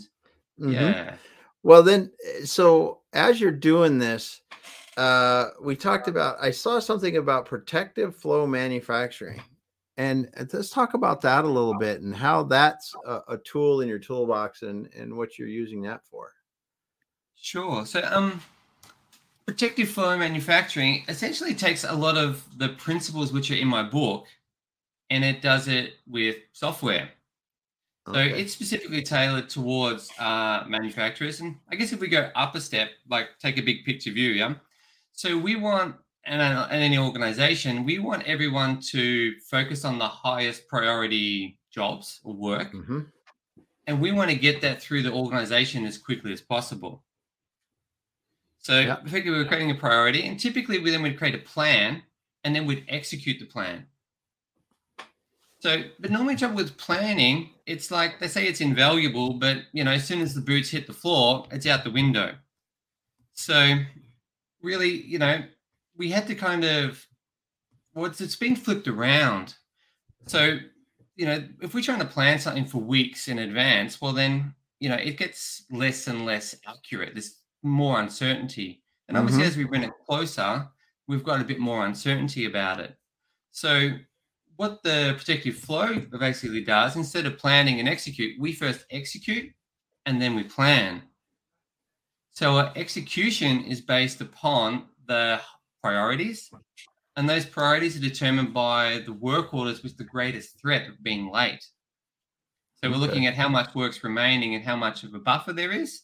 mm-hmm. 0.60 0.72
yeah. 0.72 1.14
Well, 1.62 1.82
then, 1.82 2.12
eh, 2.24 2.44
so 2.44 3.00
as 3.12 3.40
you're 3.40 3.50
doing 3.50 3.98
this, 3.98 4.40
uh, 4.96 5.50
we 5.60 5.76
talked 5.76 6.08
about. 6.08 6.36
I 6.40 6.50
saw 6.50 6.78
something 6.78 7.16
about 7.16 7.46
protective 7.46 8.16
flow 8.16 8.46
manufacturing, 8.46 9.42
and 9.96 10.28
let's 10.52 10.70
talk 10.70 10.94
about 10.94 11.20
that 11.22 11.44
a 11.44 11.48
little 11.48 11.78
bit 11.78 12.00
and 12.00 12.14
how 12.14 12.42
that's 12.42 12.94
a, 13.06 13.20
a 13.28 13.38
tool 13.38 13.80
in 13.80 13.88
your 13.88 13.98
toolbox 13.98 14.62
and 14.62 14.88
and 14.94 15.16
what 15.16 15.38
you're 15.38 15.48
using 15.48 15.82
that 15.82 16.04
for. 16.04 16.32
Sure. 17.36 17.84
So, 17.84 18.02
um, 18.10 18.40
protective 19.46 19.90
flow 19.90 20.16
manufacturing 20.16 21.04
essentially 21.08 21.54
takes 21.54 21.84
a 21.84 21.92
lot 21.92 22.16
of 22.16 22.44
the 22.58 22.70
principles 22.70 23.32
which 23.32 23.50
are 23.50 23.56
in 23.56 23.68
my 23.68 23.82
book 23.82 24.26
and 25.10 25.24
it 25.24 25.42
does 25.42 25.68
it 25.68 25.94
with 26.06 26.36
software. 26.52 27.10
So 28.06 28.12
Okay. 28.12 28.40
it's 28.40 28.52
specifically 28.52 29.02
tailored 29.02 29.48
towards 29.48 30.10
uh, 30.18 30.64
manufacturers. 30.68 31.40
And 31.40 31.56
I 31.70 31.76
guess 31.76 31.92
if 31.92 32.00
we 32.00 32.08
go 32.08 32.30
up 32.34 32.54
a 32.54 32.60
step, 32.60 32.90
like 33.08 33.38
take 33.38 33.56
a 33.56 33.62
big 33.62 33.84
picture 33.84 34.10
view, 34.10 34.30
yeah. 34.30 34.54
So 35.16 35.38
we 35.38 35.54
want, 35.54 35.94
and 36.24 36.42
uh, 36.42 36.66
and 36.70 36.82
any 36.82 36.98
organization, 36.98 37.84
we 37.84 38.00
want 38.00 38.24
everyone 38.24 38.80
to 38.90 39.38
focus 39.48 39.84
on 39.84 39.98
the 39.98 40.08
highest 40.08 40.66
priority 40.66 41.56
jobs 41.70 42.20
or 42.24 42.34
work, 42.34 42.72
Mhm. 42.72 43.12
and 43.86 44.00
we 44.00 44.10
want 44.10 44.30
to 44.30 44.36
get 44.36 44.60
that 44.62 44.82
through 44.82 45.02
the 45.02 45.12
organization 45.12 45.86
as 45.86 45.98
quickly 45.98 46.32
as 46.32 46.40
possible. 46.40 47.04
So 48.58 48.80
Yeah. 48.80 48.96
effectively, 49.04 49.38
we're 49.38 49.44
creating 49.46 49.70
a 49.70 49.76
priority, 49.76 50.26
and 50.26 50.38
typically 50.38 50.80
we 50.80 50.90
then 50.90 51.02
would 51.02 51.16
create 51.16 51.36
a 51.36 51.38
plan, 51.38 52.02
and 52.42 52.54
then 52.56 52.66
we'd 52.66 52.84
execute 52.88 53.38
the 53.38 53.46
plan. 53.46 53.86
So, 55.60 55.84
but 56.00 56.10
normally 56.10 56.34
trouble 56.36 56.56
with 56.56 56.76
planning, 56.76 57.54
it's 57.66 57.90
like 57.92 58.18
they 58.18 58.28
say 58.28 58.46
it's 58.46 58.60
invaluable, 58.60 59.34
but 59.34 59.58
you 59.72 59.84
know, 59.84 59.92
as 59.92 60.06
soon 60.06 60.20
as 60.20 60.34
the 60.34 60.40
boots 60.40 60.70
hit 60.70 60.86
the 60.88 60.92
floor, 60.92 61.46
it's 61.52 61.66
out 61.66 61.84
the 61.84 61.90
window. 61.90 62.36
So, 63.32 63.78
really, 64.64 65.02
you 65.02 65.18
know, 65.18 65.44
we 65.96 66.10
had 66.10 66.26
to 66.26 66.34
kind 66.34 66.64
of, 66.64 67.06
well, 67.94 68.06
it's, 68.06 68.36
been 68.36 68.56
flipped 68.56 68.88
around. 68.88 69.54
So, 70.26 70.58
you 71.14 71.26
know, 71.26 71.46
if 71.60 71.74
we're 71.74 71.82
trying 71.82 72.00
to 72.00 72.06
plan 72.06 72.38
something 72.38 72.64
for 72.64 72.78
weeks 72.78 73.28
in 73.28 73.38
advance, 73.38 74.00
well, 74.00 74.12
then, 74.12 74.54
you 74.80 74.88
know, 74.88 74.96
it 74.96 75.18
gets 75.18 75.64
less 75.70 76.08
and 76.08 76.24
less 76.24 76.56
accurate. 76.66 77.14
There's 77.14 77.42
more 77.62 78.00
uncertainty. 78.00 78.82
And 79.08 79.16
obviously, 79.16 79.44
Mhm. 79.44 79.48
as 79.48 79.56
we 79.56 79.64
bring 79.64 79.84
it 79.84 79.92
closer, 80.06 80.66
we've 81.06 81.22
got 81.22 81.40
a 81.40 81.44
bit 81.44 81.60
more 81.60 81.86
uncertainty 81.86 82.46
about 82.46 82.80
it. 82.80 82.98
So, 83.50 83.98
what 84.56 84.82
the 84.82 85.14
protective 85.16 85.56
flow 85.56 86.00
basically 86.00 86.64
does, 86.64 86.96
instead 86.96 87.26
of 87.26 87.38
planning 87.38 87.80
and 87.80 87.88
execute, 87.88 88.40
we 88.40 88.52
first 88.52 88.86
execute 88.90 89.52
and 90.06 90.22
then 90.22 90.34
we 90.34 90.44
plan. 90.44 91.02
So, 92.34 92.56
our 92.58 92.72
execution 92.76 93.64
is 93.64 93.80
based 93.80 94.20
upon 94.20 94.86
the 95.06 95.40
priorities, 95.82 96.50
and 97.16 97.28
those 97.28 97.46
priorities 97.46 97.96
are 97.96 98.00
determined 98.00 98.52
by 98.52 99.02
the 99.06 99.12
work 99.12 99.54
orders 99.54 99.82
with 99.82 99.96
the 99.96 100.04
greatest 100.04 100.60
threat 100.60 100.88
of 100.88 101.02
being 101.02 101.30
late. 101.30 101.64
So, 102.82 102.90
we're 102.90 102.96
looking 102.96 103.26
at 103.26 103.34
how 103.34 103.48
much 103.48 103.74
work's 103.74 104.02
remaining 104.02 104.54
and 104.54 104.64
how 104.64 104.76
much 104.76 105.04
of 105.04 105.14
a 105.14 105.18
buffer 105.18 105.52
there 105.52 105.72
is. 105.72 106.02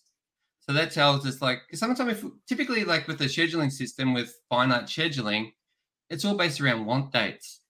So 0.60 0.74
that 0.74 0.92
tells 0.92 1.26
us 1.26 1.42
like, 1.42 1.62
sometimes 1.74 2.12
if 2.12 2.24
typically 2.46 2.84
like 2.84 3.08
with 3.08 3.18
the 3.18 3.24
scheduling 3.24 3.72
system 3.72 4.14
with 4.14 4.38
finite 4.48 4.84
scheduling, 4.84 5.52
it's 6.10 6.24
all 6.24 6.36
based 6.36 6.60
around 6.60 6.86
want 6.86 7.12
dates. 7.12 7.62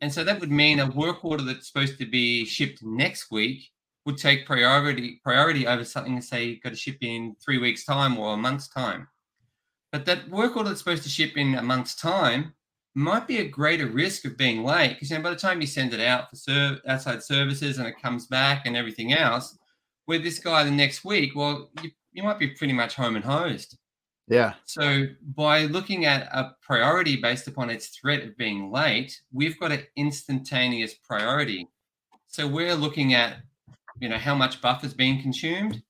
And 0.00 0.10
so 0.10 0.24
that 0.24 0.40
would 0.40 0.50
mean 0.50 0.80
a 0.80 0.86
work 0.86 1.24
order 1.26 1.44
that's 1.44 1.66
supposed 1.66 1.98
to 1.98 2.06
be 2.06 2.46
shipped 2.46 2.82
next 2.82 3.30
week 3.30 3.71
would 4.04 4.18
take 4.18 4.46
priority 4.46 5.20
priority 5.22 5.66
over 5.66 5.84
something 5.84 6.16
that 6.16 6.24
say 6.24 6.44
you've 6.44 6.62
got 6.62 6.70
to 6.70 6.76
ship 6.76 6.98
in 7.00 7.36
three 7.44 7.58
weeks 7.58 7.84
time 7.84 8.18
or 8.18 8.34
a 8.34 8.36
month's 8.36 8.68
time. 8.68 9.08
But 9.92 10.06
that 10.06 10.28
work 10.28 10.56
order 10.56 10.70
that's 10.70 10.80
supposed 10.80 11.02
to 11.04 11.08
ship 11.08 11.36
in 11.36 11.54
a 11.54 11.62
month's 11.62 11.94
time 11.94 12.54
might 12.94 13.26
be 13.26 13.38
a 13.38 13.48
greater 13.48 13.86
risk 13.86 14.24
of 14.24 14.36
being 14.36 14.64
late 14.64 14.94
because 14.94 15.10
you 15.10 15.16
know, 15.16 15.22
by 15.22 15.30
the 15.30 15.36
time 15.36 15.60
you 15.60 15.66
send 15.66 15.94
it 15.94 16.00
out 16.00 16.30
for 16.30 16.36
serv- 16.36 16.80
outside 16.86 17.22
services 17.22 17.78
and 17.78 17.86
it 17.86 18.00
comes 18.00 18.26
back 18.26 18.66
and 18.66 18.76
everything 18.76 19.12
else, 19.12 19.58
with 20.06 20.22
this 20.22 20.38
guy 20.38 20.64
the 20.64 20.70
next 20.70 21.04
week, 21.04 21.32
well, 21.34 21.70
you, 21.82 21.90
you 22.12 22.22
might 22.22 22.38
be 22.38 22.48
pretty 22.48 22.72
much 22.72 22.94
home 22.94 23.16
and 23.16 23.24
hosed. 23.24 23.78
Yeah. 24.28 24.54
So 24.64 25.06
by 25.34 25.64
looking 25.64 26.04
at 26.04 26.22
a 26.32 26.54
priority 26.62 27.16
based 27.16 27.48
upon 27.48 27.70
its 27.70 27.88
threat 27.88 28.22
of 28.22 28.36
being 28.36 28.70
late, 28.70 29.20
we've 29.32 29.58
got 29.58 29.72
an 29.72 29.84
instantaneous 29.96 30.94
priority. 30.94 31.68
So 32.28 32.46
we're 32.46 32.74
looking 32.74 33.14
at, 33.14 33.36
you 34.02 34.08
know, 34.08 34.18
how 34.18 34.34
much 34.34 34.60
buffer's 34.60 34.94
being 34.94 35.22
consumed, 35.22 35.80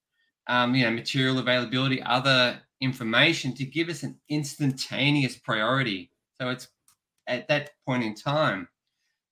um, 0.47 0.75
you 0.75 0.83
know, 0.83 0.91
material 0.91 1.39
availability, 1.39 1.99
other 2.03 2.61
information 2.79 3.55
to 3.55 3.65
give 3.65 3.89
us 3.89 4.03
an 4.03 4.19
instantaneous 4.29 5.35
priority. 5.35 6.11
So 6.39 6.49
it's 6.49 6.67
at 7.25 7.47
that 7.47 7.71
point 7.87 8.03
in 8.03 8.13
time. 8.13 8.67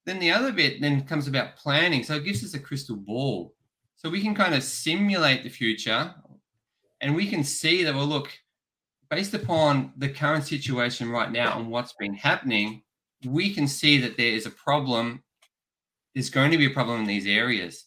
Then 0.08 0.18
the 0.18 0.32
other 0.32 0.52
bit 0.52 0.82
then 0.82 1.06
comes 1.06 1.28
about 1.28 1.58
planning. 1.58 2.04
So 2.04 2.16
it 2.16 2.26
gives 2.26 2.44
us 2.44 2.56
a 2.56 2.60
crystal 2.60 2.96
ball. 2.96 3.54
So 3.98 4.10
we 4.10 4.20
can 4.20 4.34
kind 4.34 4.56
of 4.56 4.64
simulate 4.64 5.44
the 5.44 5.50
future 5.50 6.16
and 7.02 7.16
we 7.16 7.28
can 7.28 7.44
see 7.44 7.84
that, 7.84 7.94
well, 7.94 8.08
look, 8.08 8.32
based 9.12 9.36
upon 9.36 9.94
the 9.96 10.10
current 10.10 10.46
situation 10.46 11.12
right 11.12 11.32
now 11.32 11.60
and 11.60 11.70
what's 11.70 11.94
been 11.94 12.16
happening, 12.16 12.82
we 13.28 13.54
can 13.54 13.68
see 13.68 14.00
that 14.00 14.18
there 14.18 14.34
is 14.34 14.48
a 14.48 14.52
problem. 14.52 15.22
There's 16.16 16.32
going 16.32 16.50
to 16.50 16.58
be 16.58 16.66
a 16.66 16.72
problem 16.72 17.02
in 17.02 17.06
these 17.06 17.28
areas. 17.28 17.86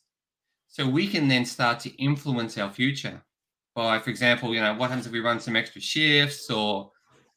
So 0.75 0.89
we 0.89 1.07
can 1.07 1.29
then 1.29 1.45
start 1.45 1.79
to 1.81 1.91
influence 2.03 2.59
our 2.59 2.69
future 2.69 3.23
by, 3.77 4.01
for 4.01 4.11
example, 4.11 4.53
you 4.53 4.61
know, 4.61 4.75
what 4.75 4.91
happens 4.91 5.07
if 5.07 5.13
we 5.13 5.21
run 5.21 5.39
some 5.39 5.55
extra 5.55 5.81
shifts 5.81 6.51
or, 6.51 6.91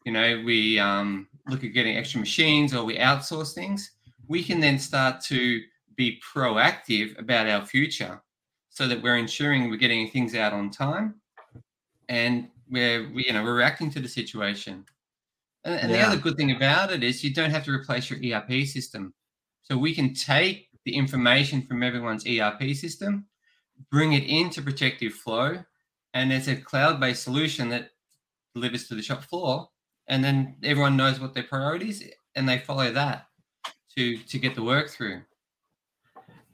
you 0.05 0.11
know, 0.11 0.41
we 0.43 0.79
um, 0.79 1.27
look 1.47 1.63
at 1.63 1.71
getting 1.71 1.97
extra 1.97 2.19
machines 2.19 2.73
or 2.73 2.83
we 2.83 2.97
outsource 2.97 3.53
things. 3.53 3.91
We 4.27 4.43
can 4.43 4.59
then 4.59 4.79
start 4.79 5.21
to 5.25 5.61
be 5.95 6.19
proactive 6.33 7.19
about 7.19 7.47
our 7.47 7.63
future 7.63 8.23
so 8.71 8.87
that 8.87 9.03
we're 9.03 9.17
ensuring 9.17 9.69
we're 9.69 9.77
getting 9.77 10.09
things 10.09 10.33
out 10.33 10.51
on 10.51 10.71
time 10.71 11.21
and 12.09 12.47
we're 12.71 13.03
you 13.03 13.33
know 13.33 13.43
we're 13.43 13.53
reacting 13.53 13.91
to 13.91 13.99
the 13.99 14.09
situation. 14.09 14.83
And, 15.63 15.75
and 15.79 15.93
the 15.93 15.99
other 15.99 16.17
good 16.17 16.37
thing 16.37 16.55
about 16.55 16.91
it 16.91 17.03
is 17.03 17.23
you 17.23 17.35
don't 17.35 17.51
have 17.51 17.65
to 17.65 17.71
replace 17.71 18.09
your 18.09 18.17
erp 18.33 18.49
system. 18.65 19.13
So 19.61 19.77
we 19.77 19.93
can 19.93 20.15
take 20.15 20.66
the 20.87 20.95
information 20.95 21.61
from 21.61 21.83
everyone's 21.83 22.25
erp 22.25 22.63
system 22.73 23.25
bring 23.91 24.13
it 24.13 24.23
into 24.23 24.61
protective 24.61 25.11
flow 25.11 25.61
and 26.13 26.31
it's 26.31 26.47
a 26.47 26.55
cloud-based 26.55 27.21
solution 27.21 27.67
that 27.67 27.89
delivers 28.55 28.87
to 28.87 28.95
the 28.95 29.01
shop 29.01 29.21
floor 29.21 29.67
and 30.07 30.23
then 30.23 30.55
everyone 30.63 30.95
knows 30.95 31.19
what 31.19 31.33
their 31.33 31.43
priorities 31.43 32.09
and 32.37 32.47
they 32.47 32.57
follow 32.57 32.89
that 32.89 33.27
to 33.93 34.17
to 34.19 34.39
get 34.39 34.55
the 34.55 34.63
work 34.63 34.89
through 34.89 35.21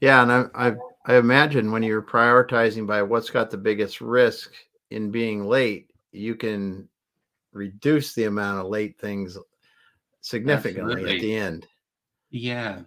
Yeah, 0.00 0.22
and 0.22 0.32
I, 0.32 0.46
I 0.54 0.74
I 1.06 1.16
imagine 1.16 1.70
when 1.70 1.84
you're 1.84 2.02
prioritizing 2.02 2.84
by 2.84 3.02
what's 3.02 3.30
got 3.30 3.52
the 3.52 3.56
biggest 3.56 4.00
risk 4.00 4.50
in 4.90 5.12
being 5.12 5.46
late, 5.46 5.90
you 6.10 6.34
can 6.34 6.88
reduce 7.52 8.14
the 8.14 8.24
amount 8.24 8.58
of 8.60 8.66
late 8.66 8.98
things 8.98 9.38
significantly 10.22 11.14
at 11.14 11.20
the 11.20 11.36
end. 11.36 11.68
Yeah. 12.30 12.80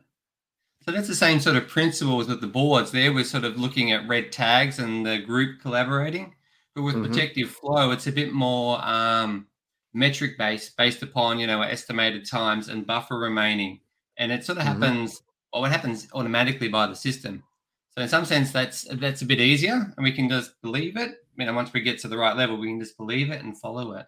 So 0.87 0.93
that's 0.93 1.09
the 1.09 1.15
same 1.15 1.41
sort 1.41 1.57
of 1.57 1.67
principles 1.67 2.29
with 2.29 2.39
the 2.39 2.47
boards. 2.47 2.91
There 2.91 3.11
we're 3.11 3.25
sort 3.25 3.43
of 3.43 3.59
looking 3.59 3.91
at 3.91 4.07
red 4.07 4.31
tags 4.31 4.79
and 4.79 5.05
the 5.05 5.17
group 5.17 5.59
collaborating. 5.59 6.33
But 6.75 6.83
with 6.83 6.95
Mhm. 6.95 7.07
protective 7.07 7.51
flow, 7.51 7.91
it's 7.91 8.07
a 8.07 8.11
bit 8.11 8.31
more 8.31 8.79
um, 8.87 9.47
metric 9.93 10.37
based, 10.37 10.77
based 10.77 11.03
upon, 11.03 11.39
you 11.39 11.47
know, 11.47 11.61
estimated 11.61 12.25
times 12.25 12.69
and 12.69 12.87
buffer 12.87 13.19
remaining. 13.19 13.81
And 14.15 14.31
it 14.31 14.45
sort 14.45 14.59
of 14.59 14.63
Mhm. 14.63 14.67
happens, 14.67 15.23
or 15.51 15.67
it 15.67 15.71
happens 15.71 16.07
automatically 16.13 16.69
by 16.69 16.87
the 16.87 16.95
system. 16.95 17.43
So 17.89 18.01
in 18.01 18.07
some 18.07 18.23
sense, 18.23 18.53
that's 18.53 18.83
that's 18.83 19.21
a 19.21 19.25
bit 19.25 19.41
easier 19.41 19.93
and 19.97 20.03
we 20.05 20.13
can 20.13 20.29
just 20.29 20.61
believe 20.61 20.95
it. 20.95 21.17
You 21.37 21.47
know, 21.47 21.53
once 21.53 21.73
we 21.73 21.81
get 21.81 21.99
to 21.99 22.07
the 22.07 22.17
right 22.17 22.37
level, 22.37 22.55
we 22.55 22.67
can 22.67 22.79
just 22.79 22.95
believe 22.95 23.29
it 23.29 23.43
and 23.43 23.59
follow 23.59 23.91
it. 23.91 24.05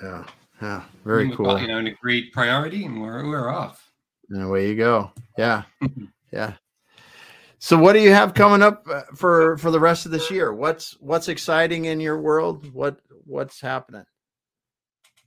Yeah, 0.00 0.24
yeah, 0.62 0.84
very 1.04 1.26
We've 1.26 1.36
cool. 1.36 1.46
Got, 1.46 1.62
you 1.62 1.66
know, 1.66 1.78
an 1.78 1.88
agreed 1.88 2.30
priority 2.32 2.84
and 2.84 3.00
we're, 3.02 3.26
we're 3.26 3.48
off. 3.48 3.85
And 4.30 4.42
away 4.42 4.68
you 4.68 4.76
go. 4.76 5.12
Yeah, 5.38 5.62
yeah. 6.32 6.54
So, 7.58 7.78
what 7.78 7.94
do 7.94 8.00
you 8.00 8.12
have 8.12 8.34
coming 8.34 8.62
up 8.62 8.86
uh, 8.90 9.02
for 9.14 9.56
for 9.58 9.70
the 9.70 9.80
rest 9.80 10.06
of 10.06 10.12
this 10.12 10.30
year? 10.30 10.52
What's 10.52 10.96
what's 11.00 11.28
exciting 11.28 11.86
in 11.86 12.00
your 12.00 12.20
world? 12.20 12.72
What 12.72 13.00
what's 13.24 13.60
happening? 13.60 14.04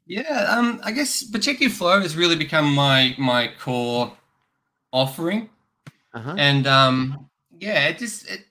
Yeah, 0.05 0.47
um, 0.57 0.81
I 0.83 0.91
guess 0.91 1.23
protective 1.23 1.73
flow 1.73 2.01
has 2.01 2.15
really 2.17 2.35
become 2.35 2.73
my 2.73 3.15
my 3.17 3.51
core 3.59 4.15
offering, 4.91 5.49
Uh-huh. 6.13 6.35
and 6.37 6.65
um, 6.67 7.29
yeah, 7.59 7.87
it 7.87 7.99
just 7.99 8.29
it 8.29 8.41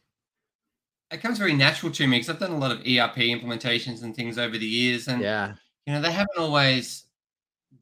it 1.10 1.18
comes 1.22 1.38
very 1.38 1.54
natural 1.54 1.90
to 1.92 2.06
me 2.06 2.16
because 2.18 2.30
I've 2.30 2.38
done 2.38 2.52
a 2.52 2.58
lot 2.58 2.70
of 2.70 2.78
ERP 2.80 3.16
implementations 3.16 4.02
and 4.02 4.14
things 4.14 4.38
over 4.38 4.56
the 4.58 4.66
years, 4.66 5.08
and 5.08 5.20
Yeah, 5.22 5.54
you 5.86 5.92
know 5.92 6.00
they 6.00 6.12
haven't 6.12 6.38
always 6.38 7.04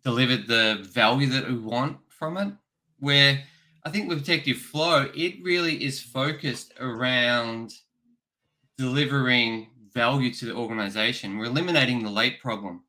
delivered 0.05 0.47
the 0.47 0.79
value 0.83 1.27
that 1.29 1.49
we 1.49 1.59
want 1.59 1.99
from 2.19 2.37
it. 2.37 2.53
Where 2.99 3.43
I 3.85 3.91
think 3.91 4.09
with 4.09 4.19
protective 4.19 4.59
flow, 4.59 5.09
it 5.15 5.43
really 5.43 5.85
is 5.85 6.01
focused 6.01 6.73
around 6.81 7.73
delivering 8.79 9.69
value 9.93 10.33
to 10.35 10.47
the 10.47 10.55
organization. 10.55 11.39
We're 11.39 11.47
eliminating 11.47 12.03
the 12.03 12.11
late 12.11 12.41
problem. 12.41 12.83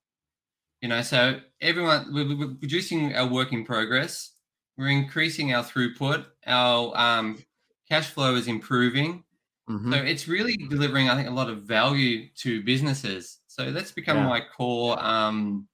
You 0.82 0.90
know, 0.90 1.02
so 1.02 1.40
everyone 1.62 2.14
we're, 2.14 2.48
reducing 2.62 3.16
our 3.16 3.28
work 3.28 3.54
in 3.54 3.66
progress. 3.66 4.34
We're 4.78 4.90
increasing 4.90 5.54
our 5.54 5.64
throughput. 5.64 6.26
Our 6.46 6.96
um, 6.96 7.44
cash 7.90 8.12
flow 8.12 8.36
is 8.36 8.48
improving. 8.48 9.24
Mhm. 9.70 9.92
So 9.92 9.98
it's 9.98 10.28
really 10.28 10.56
delivering, 10.70 11.10
I 11.10 11.16
think, 11.16 11.28
a 11.28 11.32
lot 11.32 11.50
of 11.50 11.64
value 11.64 12.30
to 12.38 12.62
businesses. 12.64 13.40
So 13.48 13.72
that's 13.72 13.92
become 13.92 14.18
Yeah. 14.18 14.28
my 14.28 14.42
core, 14.42 15.04
um, 15.04 15.68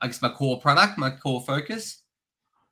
I 0.00 0.06
guess, 0.06 0.22
my 0.22 0.30
core 0.30 0.60
product, 0.60 0.96
my 0.98 1.10
core 1.10 1.42
focus. 1.42 2.03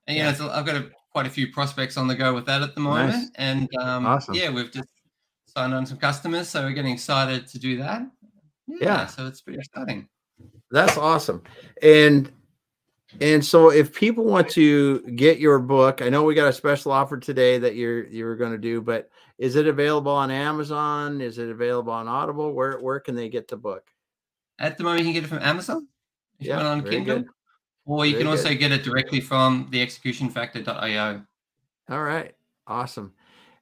And 0.07 0.17
yeah, 0.17 0.33
so 0.33 0.51
I've 0.51 0.67
got 0.67 0.77
a, 0.77 0.91
quite 1.13 1.27
a 1.27 1.31
few 1.31 1.53
prospects 1.53 1.97
on 1.97 2.09
the 2.09 2.15
go 2.15 2.35
with 2.35 2.47
that 2.47 2.63
at 2.63 2.75
the 2.75 2.81
moment. 2.81 3.11
Nice. 3.13 3.31
And 3.37 3.69
um, 3.81 4.07
Awesome. 4.07 4.35
yeah, 4.35 4.51
we've 4.51 4.73
just 4.73 4.89
signed 5.47 5.75
on 5.75 5.87
some 5.87 5.99
customers, 5.99 6.49
so 6.49 6.63
we're 6.63 6.73
getting 6.73 6.93
excited 6.93 7.47
to 7.49 7.59
do 7.59 7.77
that. 7.79 8.03
Yeah. 8.67 9.07
so 9.07 9.27
it's 9.27 9.41
pretty 9.43 9.59
exciting. 9.59 10.09
That's 10.71 10.97
awesome. 10.97 11.43
And 11.83 12.31
and 13.21 13.45
so 13.45 13.71
if 13.71 13.95
people 13.95 14.25
want 14.25 14.49
to 14.51 15.01
get 15.01 15.39
your 15.39 15.59
book, 15.59 16.01
I 16.01 16.09
know 16.09 16.23
we 16.23 16.35
got 16.35 16.49
a 16.49 16.53
special 16.53 16.93
offer 16.93 17.19
today 17.19 17.59
that 17.59 17.75
you're 17.75 18.07
you're 18.07 18.37
going 18.37 18.53
to 18.53 18.59
do, 18.59 18.81
but 18.81 19.11
is 19.39 19.57
it 19.57 19.67
available 19.67 20.13
on 20.13 20.31
Amazon? 20.31 21.21
Is 21.21 21.39
it 21.39 21.51
available 21.51 21.93
on 21.93 22.09
Audible? 22.09 22.53
Where 22.53 22.79
where 22.81 23.01
can 23.01 23.15
they 23.15 23.29
get 23.29 23.49
the 23.49 23.57
book? 23.57 23.85
At 24.59 24.79
the 24.79 24.85
moment, 24.85 25.01
you 25.01 25.07
can 25.07 25.15
get 25.15 25.25
it 25.25 25.29
from 25.29 25.43
Amazon. 25.43 25.89
If 26.41 26.47
Yeah, 26.47 26.67
on 26.67 26.83
Kindle, 26.83 27.19
good. 27.19 27.29
Or 27.85 28.07
you 28.07 28.13
Very 28.13 28.25
can 28.25 28.29
also 28.29 28.49
good. 28.51 28.59
get 28.59 28.73
it 28.73 28.83
directly 28.83 29.21
from 29.21 29.69
the 29.71 29.85
executionfactor.io. 29.85 31.23
All 31.91 32.03
right. 32.03 32.35
Awesome. 32.67 33.13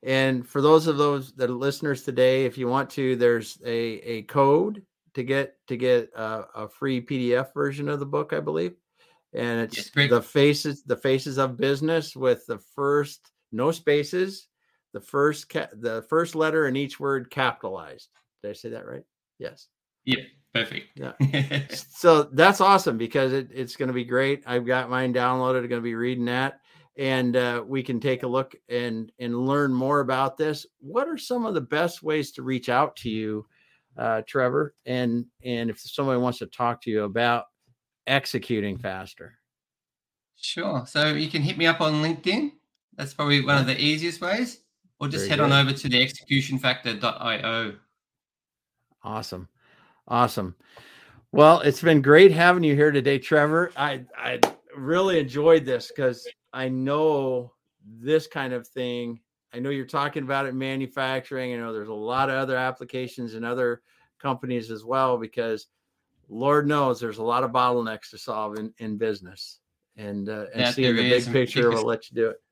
And 0.02 0.46
for 0.46 0.60
those 0.62 0.86
of 0.86 0.96
those 0.96 1.32
that 1.32 1.50
are 1.50 1.54
listeners 1.54 2.02
today, 2.02 2.44
if 2.44 2.56
you 2.56 2.68
want 2.68 2.90
to, 2.90 3.16
there's 3.16 3.58
a, 3.64 3.70
a 3.72 4.22
code 4.22 4.82
to 5.14 5.22
get 5.22 5.54
to 5.68 5.76
get 5.76 6.10
a, 6.14 6.44
a 6.54 6.68
free 6.68 7.00
PDF 7.00 7.52
version 7.52 7.88
of 7.88 8.00
the 8.00 8.06
book, 8.06 8.32
I 8.32 8.40
believe. 8.40 8.74
And 9.32 9.60
it's 9.60 9.90
Yes, 9.94 10.08
the 10.10 10.22
faces, 10.22 10.82
the 10.84 10.96
faces 10.96 11.38
of 11.38 11.56
business 11.56 12.16
with 12.16 12.44
the 12.46 12.58
first 12.74 13.30
no 13.52 13.70
spaces, 13.70 14.48
the 14.92 15.00
first 15.00 15.48
ca- 15.48 15.68
the 15.72 16.02
first 16.08 16.34
letter 16.34 16.66
in 16.66 16.76
each 16.76 16.98
word 16.98 17.30
capitalized. 17.30 18.08
Did 18.42 18.50
I 18.50 18.52
say 18.54 18.70
that 18.70 18.86
right? 18.86 19.04
Yes. 19.38 19.68
Yep, 20.04 20.20
perfect. 20.54 20.88
Yeah. 20.94 21.62
so 21.68 22.24
that's 22.24 22.60
awesome 22.60 22.98
because 22.98 23.32
it, 23.32 23.48
it's 23.52 23.76
going 23.76 23.88
to 23.88 23.94
be 23.94 24.04
great. 24.04 24.42
I've 24.46 24.66
got 24.66 24.90
mine 24.90 25.14
downloaded. 25.14 25.62
I'm 25.62 25.68
going 25.68 25.80
to 25.80 25.80
be 25.80 25.94
reading 25.94 26.26
that, 26.26 26.60
and 26.96 27.36
uh, 27.36 27.62
we 27.66 27.82
can 27.82 28.00
take 28.00 28.22
a 28.22 28.28
look 28.28 28.54
and 28.68 29.10
and 29.18 29.46
learn 29.46 29.72
more 29.72 30.00
about 30.00 30.36
this. 30.36 30.66
What 30.80 31.08
are 31.08 31.18
some 31.18 31.46
of 31.46 31.54
the 31.54 31.60
best 31.60 32.02
ways 32.02 32.32
to 32.32 32.42
reach 32.42 32.68
out 32.68 32.96
to 32.96 33.10
you, 33.10 33.46
uh, 33.96 34.22
Trevor? 34.26 34.74
And 34.86 35.26
and 35.44 35.70
if 35.70 35.80
somebody 35.80 36.18
wants 36.18 36.38
to 36.38 36.46
talk 36.46 36.82
to 36.82 36.90
you 36.90 37.04
about 37.04 37.46
executing 38.06 38.78
faster, 38.78 39.34
Sure. 40.40 40.84
So 40.86 41.12
you 41.12 41.28
can 41.28 41.42
hit 41.42 41.58
me 41.58 41.66
up 41.66 41.80
on 41.80 42.02
LinkedIn. 42.02 42.52
That's 42.96 43.14
probably 43.14 43.44
one 43.44 43.58
of 43.58 43.66
the 43.66 43.80
easiest 43.80 44.20
ways. 44.20 44.60
Or 44.98 45.08
just 45.08 45.28
Very 45.28 45.30
head 45.30 45.40
on 45.40 45.52
over 45.52 45.72
to 45.72 45.88
the 45.88 46.06
executionfactor.io. 46.06 47.74
awesome, 49.02 49.48
awesome. 50.10 50.54
Well, 51.32 51.60
it's 51.60 51.80
been 51.80 52.02
great 52.02 52.32
having 52.32 52.64
you 52.64 52.74
here 52.74 52.90
today, 52.90 53.18
Trevor. 53.18 53.72
I 53.76 54.04
I 54.16 54.40
really 54.76 55.18
enjoyed 55.18 55.64
this 55.64 55.88
because 55.94 56.28
I 56.52 56.68
know 56.68 57.52
this 57.86 58.26
kind 58.26 58.52
of 58.52 58.66
thing. 58.66 59.20
I 59.54 59.58
know 59.58 59.70
you're 59.70 59.86
talking 59.86 60.22
about 60.22 60.46
it 60.46 60.50
in 60.50 60.58
manufacturing. 60.58 61.54
I 61.54 61.56
know 61.56 61.72
there's 61.72 61.88
a 61.88 61.94
lot 61.94 62.28
of 62.28 62.36
other 62.36 62.56
applications 62.56 63.34
and 63.34 63.44
other 63.44 63.82
companies 64.20 64.70
as 64.70 64.84
well 64.84 65.18
because 65.18 65.68
Lord 66.28 66.66
knows 66.66 67.00
there's 67.00 67.18
a 67.18 67.22
lot 67.22 67.42
of 67.42 67.50
bottlenecks 67.50 68.10
to 68.10 68.18
solve 68.18 68.58
in, 68.58 68.72
in 68.78 68.96
business. 68.96 69.58
And 69.96 70.28
uh, 70.28 70.46
and 70.52 70.62
That 70.62 70.74
seeing 70.74 70.96
the 70.96 71.10
big 71.10 71.26
picture 71.26 71.70
will 71.70 71.84
let 71.84 72.10
you 72.10 72.14
do 72.14 72.30
it. 72.30 72.42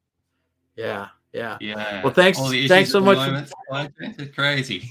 Yeah, 0.77 1.09
yeah. 1.33 1.57
Yeah. 1.61 2.03
Well, 2.03 2.13
thanks- 2.13 2.39
All 2.39 2.49
the 2.49 2.59
issues 2.59 2.71
thanks 2.71 2.91
so 2.91 3.01
much 3.01 3.19
for- 3.19 3.27
moment, 3.27 3.49
supply 3.49 3.89
chains 4.01 4.19
are 4.21 4.27
crazy. 4.33 4.91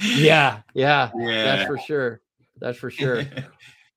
Yeah, 0.00 0.60
yeah. 0.74 1.10
Yeah. 1.16 1.44
That's 1.44 1.66
for 1.66 1.78
sure. 1.78 2.20
That's 2.60 2.78
for 2.78 2.90
sure. 2.90 3.24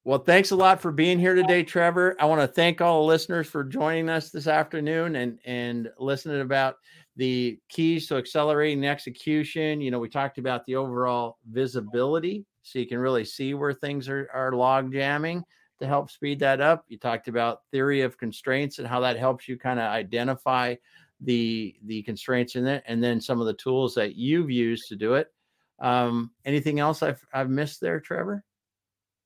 Well, 0.06 0.20
thanks 0.20 0.52
a 0.52 0.56
lot 0.58 0.82
for 0.82 0.92
being 0.92 1.18
here 1.18 1.34
today, 1.34 1.64
Trevor. 1.64 2.18
I 2.20 2.26
want 2.26 2.42
to 2.42 2.48
thank 2.48 2.82
all 2.82 3.00
the 3.04 3.08
listeners 3.08 3.48
for 3.48 3.64
joining 3.64 4.10
us 4.10 4.32
this 4.32 4.48
afternoon 4.48 5.16
and 5.16 5.40
and 5.46 5.90
listening 5.98 6.42
about 6.42 6.76
the 7.16 7.58
keys 7.70 8.08
to 8.08 8.18
accelerating 8.18 8.84
execution. 8.84 9.80
You 9.80 9.92
know, 9.92 10.00
we 10.00 10.10
talked 10.10 10.40
about 10.40 10.66
the 10.66 10.76
overall 10.76 11.38
visibility, 11.50 12.44
so 12.64 12.80
you 12.80 12.86
can 12.86 12.98
really 12.98 13.24
see 13.24 13.54
where 13.54 13.72
things 13.72 14.10
are 14.10 14.28
are 14.34 14.52
log 14.52 14.92
jamming 14.92 15.42
to 15.80 15.88
help 15.88 16.12
speed 16.12 16.38
that 16.42 16.60
up. 16.60 16.84
You 16.90 16.98
talked 16.98 17.30
about 17.30 17.62
theory 17.72 18.02
of 18.02 18.18
constraints 18.18 18.80
and 18.80 18.88
how 18.88 19.00
that 19.00 19.18
helps 19.18 19.48
you 19.48 19.58
kind 19.58 19.80
of 19.80 19.86
identify 19.86 20.76
the 21.24 21.76
the 21.86 22.02
constraints 22.04 22.56
in 22.56 22.68
it, 22.68 22.84
and 22.88 23.04
then 23.04 23.20
some 23.22 23.40
of 23.40 23.48
the 23.48 23.54
tools 23.54 23.96
that 23.96 24.16
you've 24.16 24.52
used 24.52 24.88
to 24.90 24.96
do 24.96 25.16
it. 25.16 25.32
Um, 25.80 26.32
anything 26.46 26.80
else 26.80 27.02
I've 27.04 27.26
I've 27.34 27.50
missed 27.50 27.82
there, 27.82 28.00
Trevor? 28.00 28.44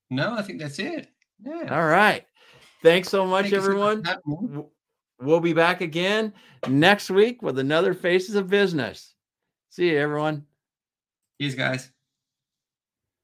no, 0.10 0.34
I 0.34 0.42
think 0.42 0.60
that's 0.60 0.80
it. 0.80 1.10
Yeah. 1.46 1.68
All 1.70 1.88
right. 1.88 2.26
Thanks 2.82 3.10
so 3.10 3.26
much, 3.26 3.44
Thank 3.50 3.56
so 3.56 3.62
everyone. 3.62 4.02
me. 4.04 4.12
W- 4.26 4.70
We'll 5.20 5.40
be 5.40 5.54
back 5.54 5.82
again 5.82 6.32
next 6.68 7.10
week 7.10 7.42
with 7.42 7.58
another 7.58 7.96
Faces 7.96 8.36
of 8.36 8.48
Business. 8.50 9.16
See 9.72 9.90
you, 9.90 9.98
everyone. 9.98 10.46
Cheers, 11.42 11.56
guys. 11.56 11.92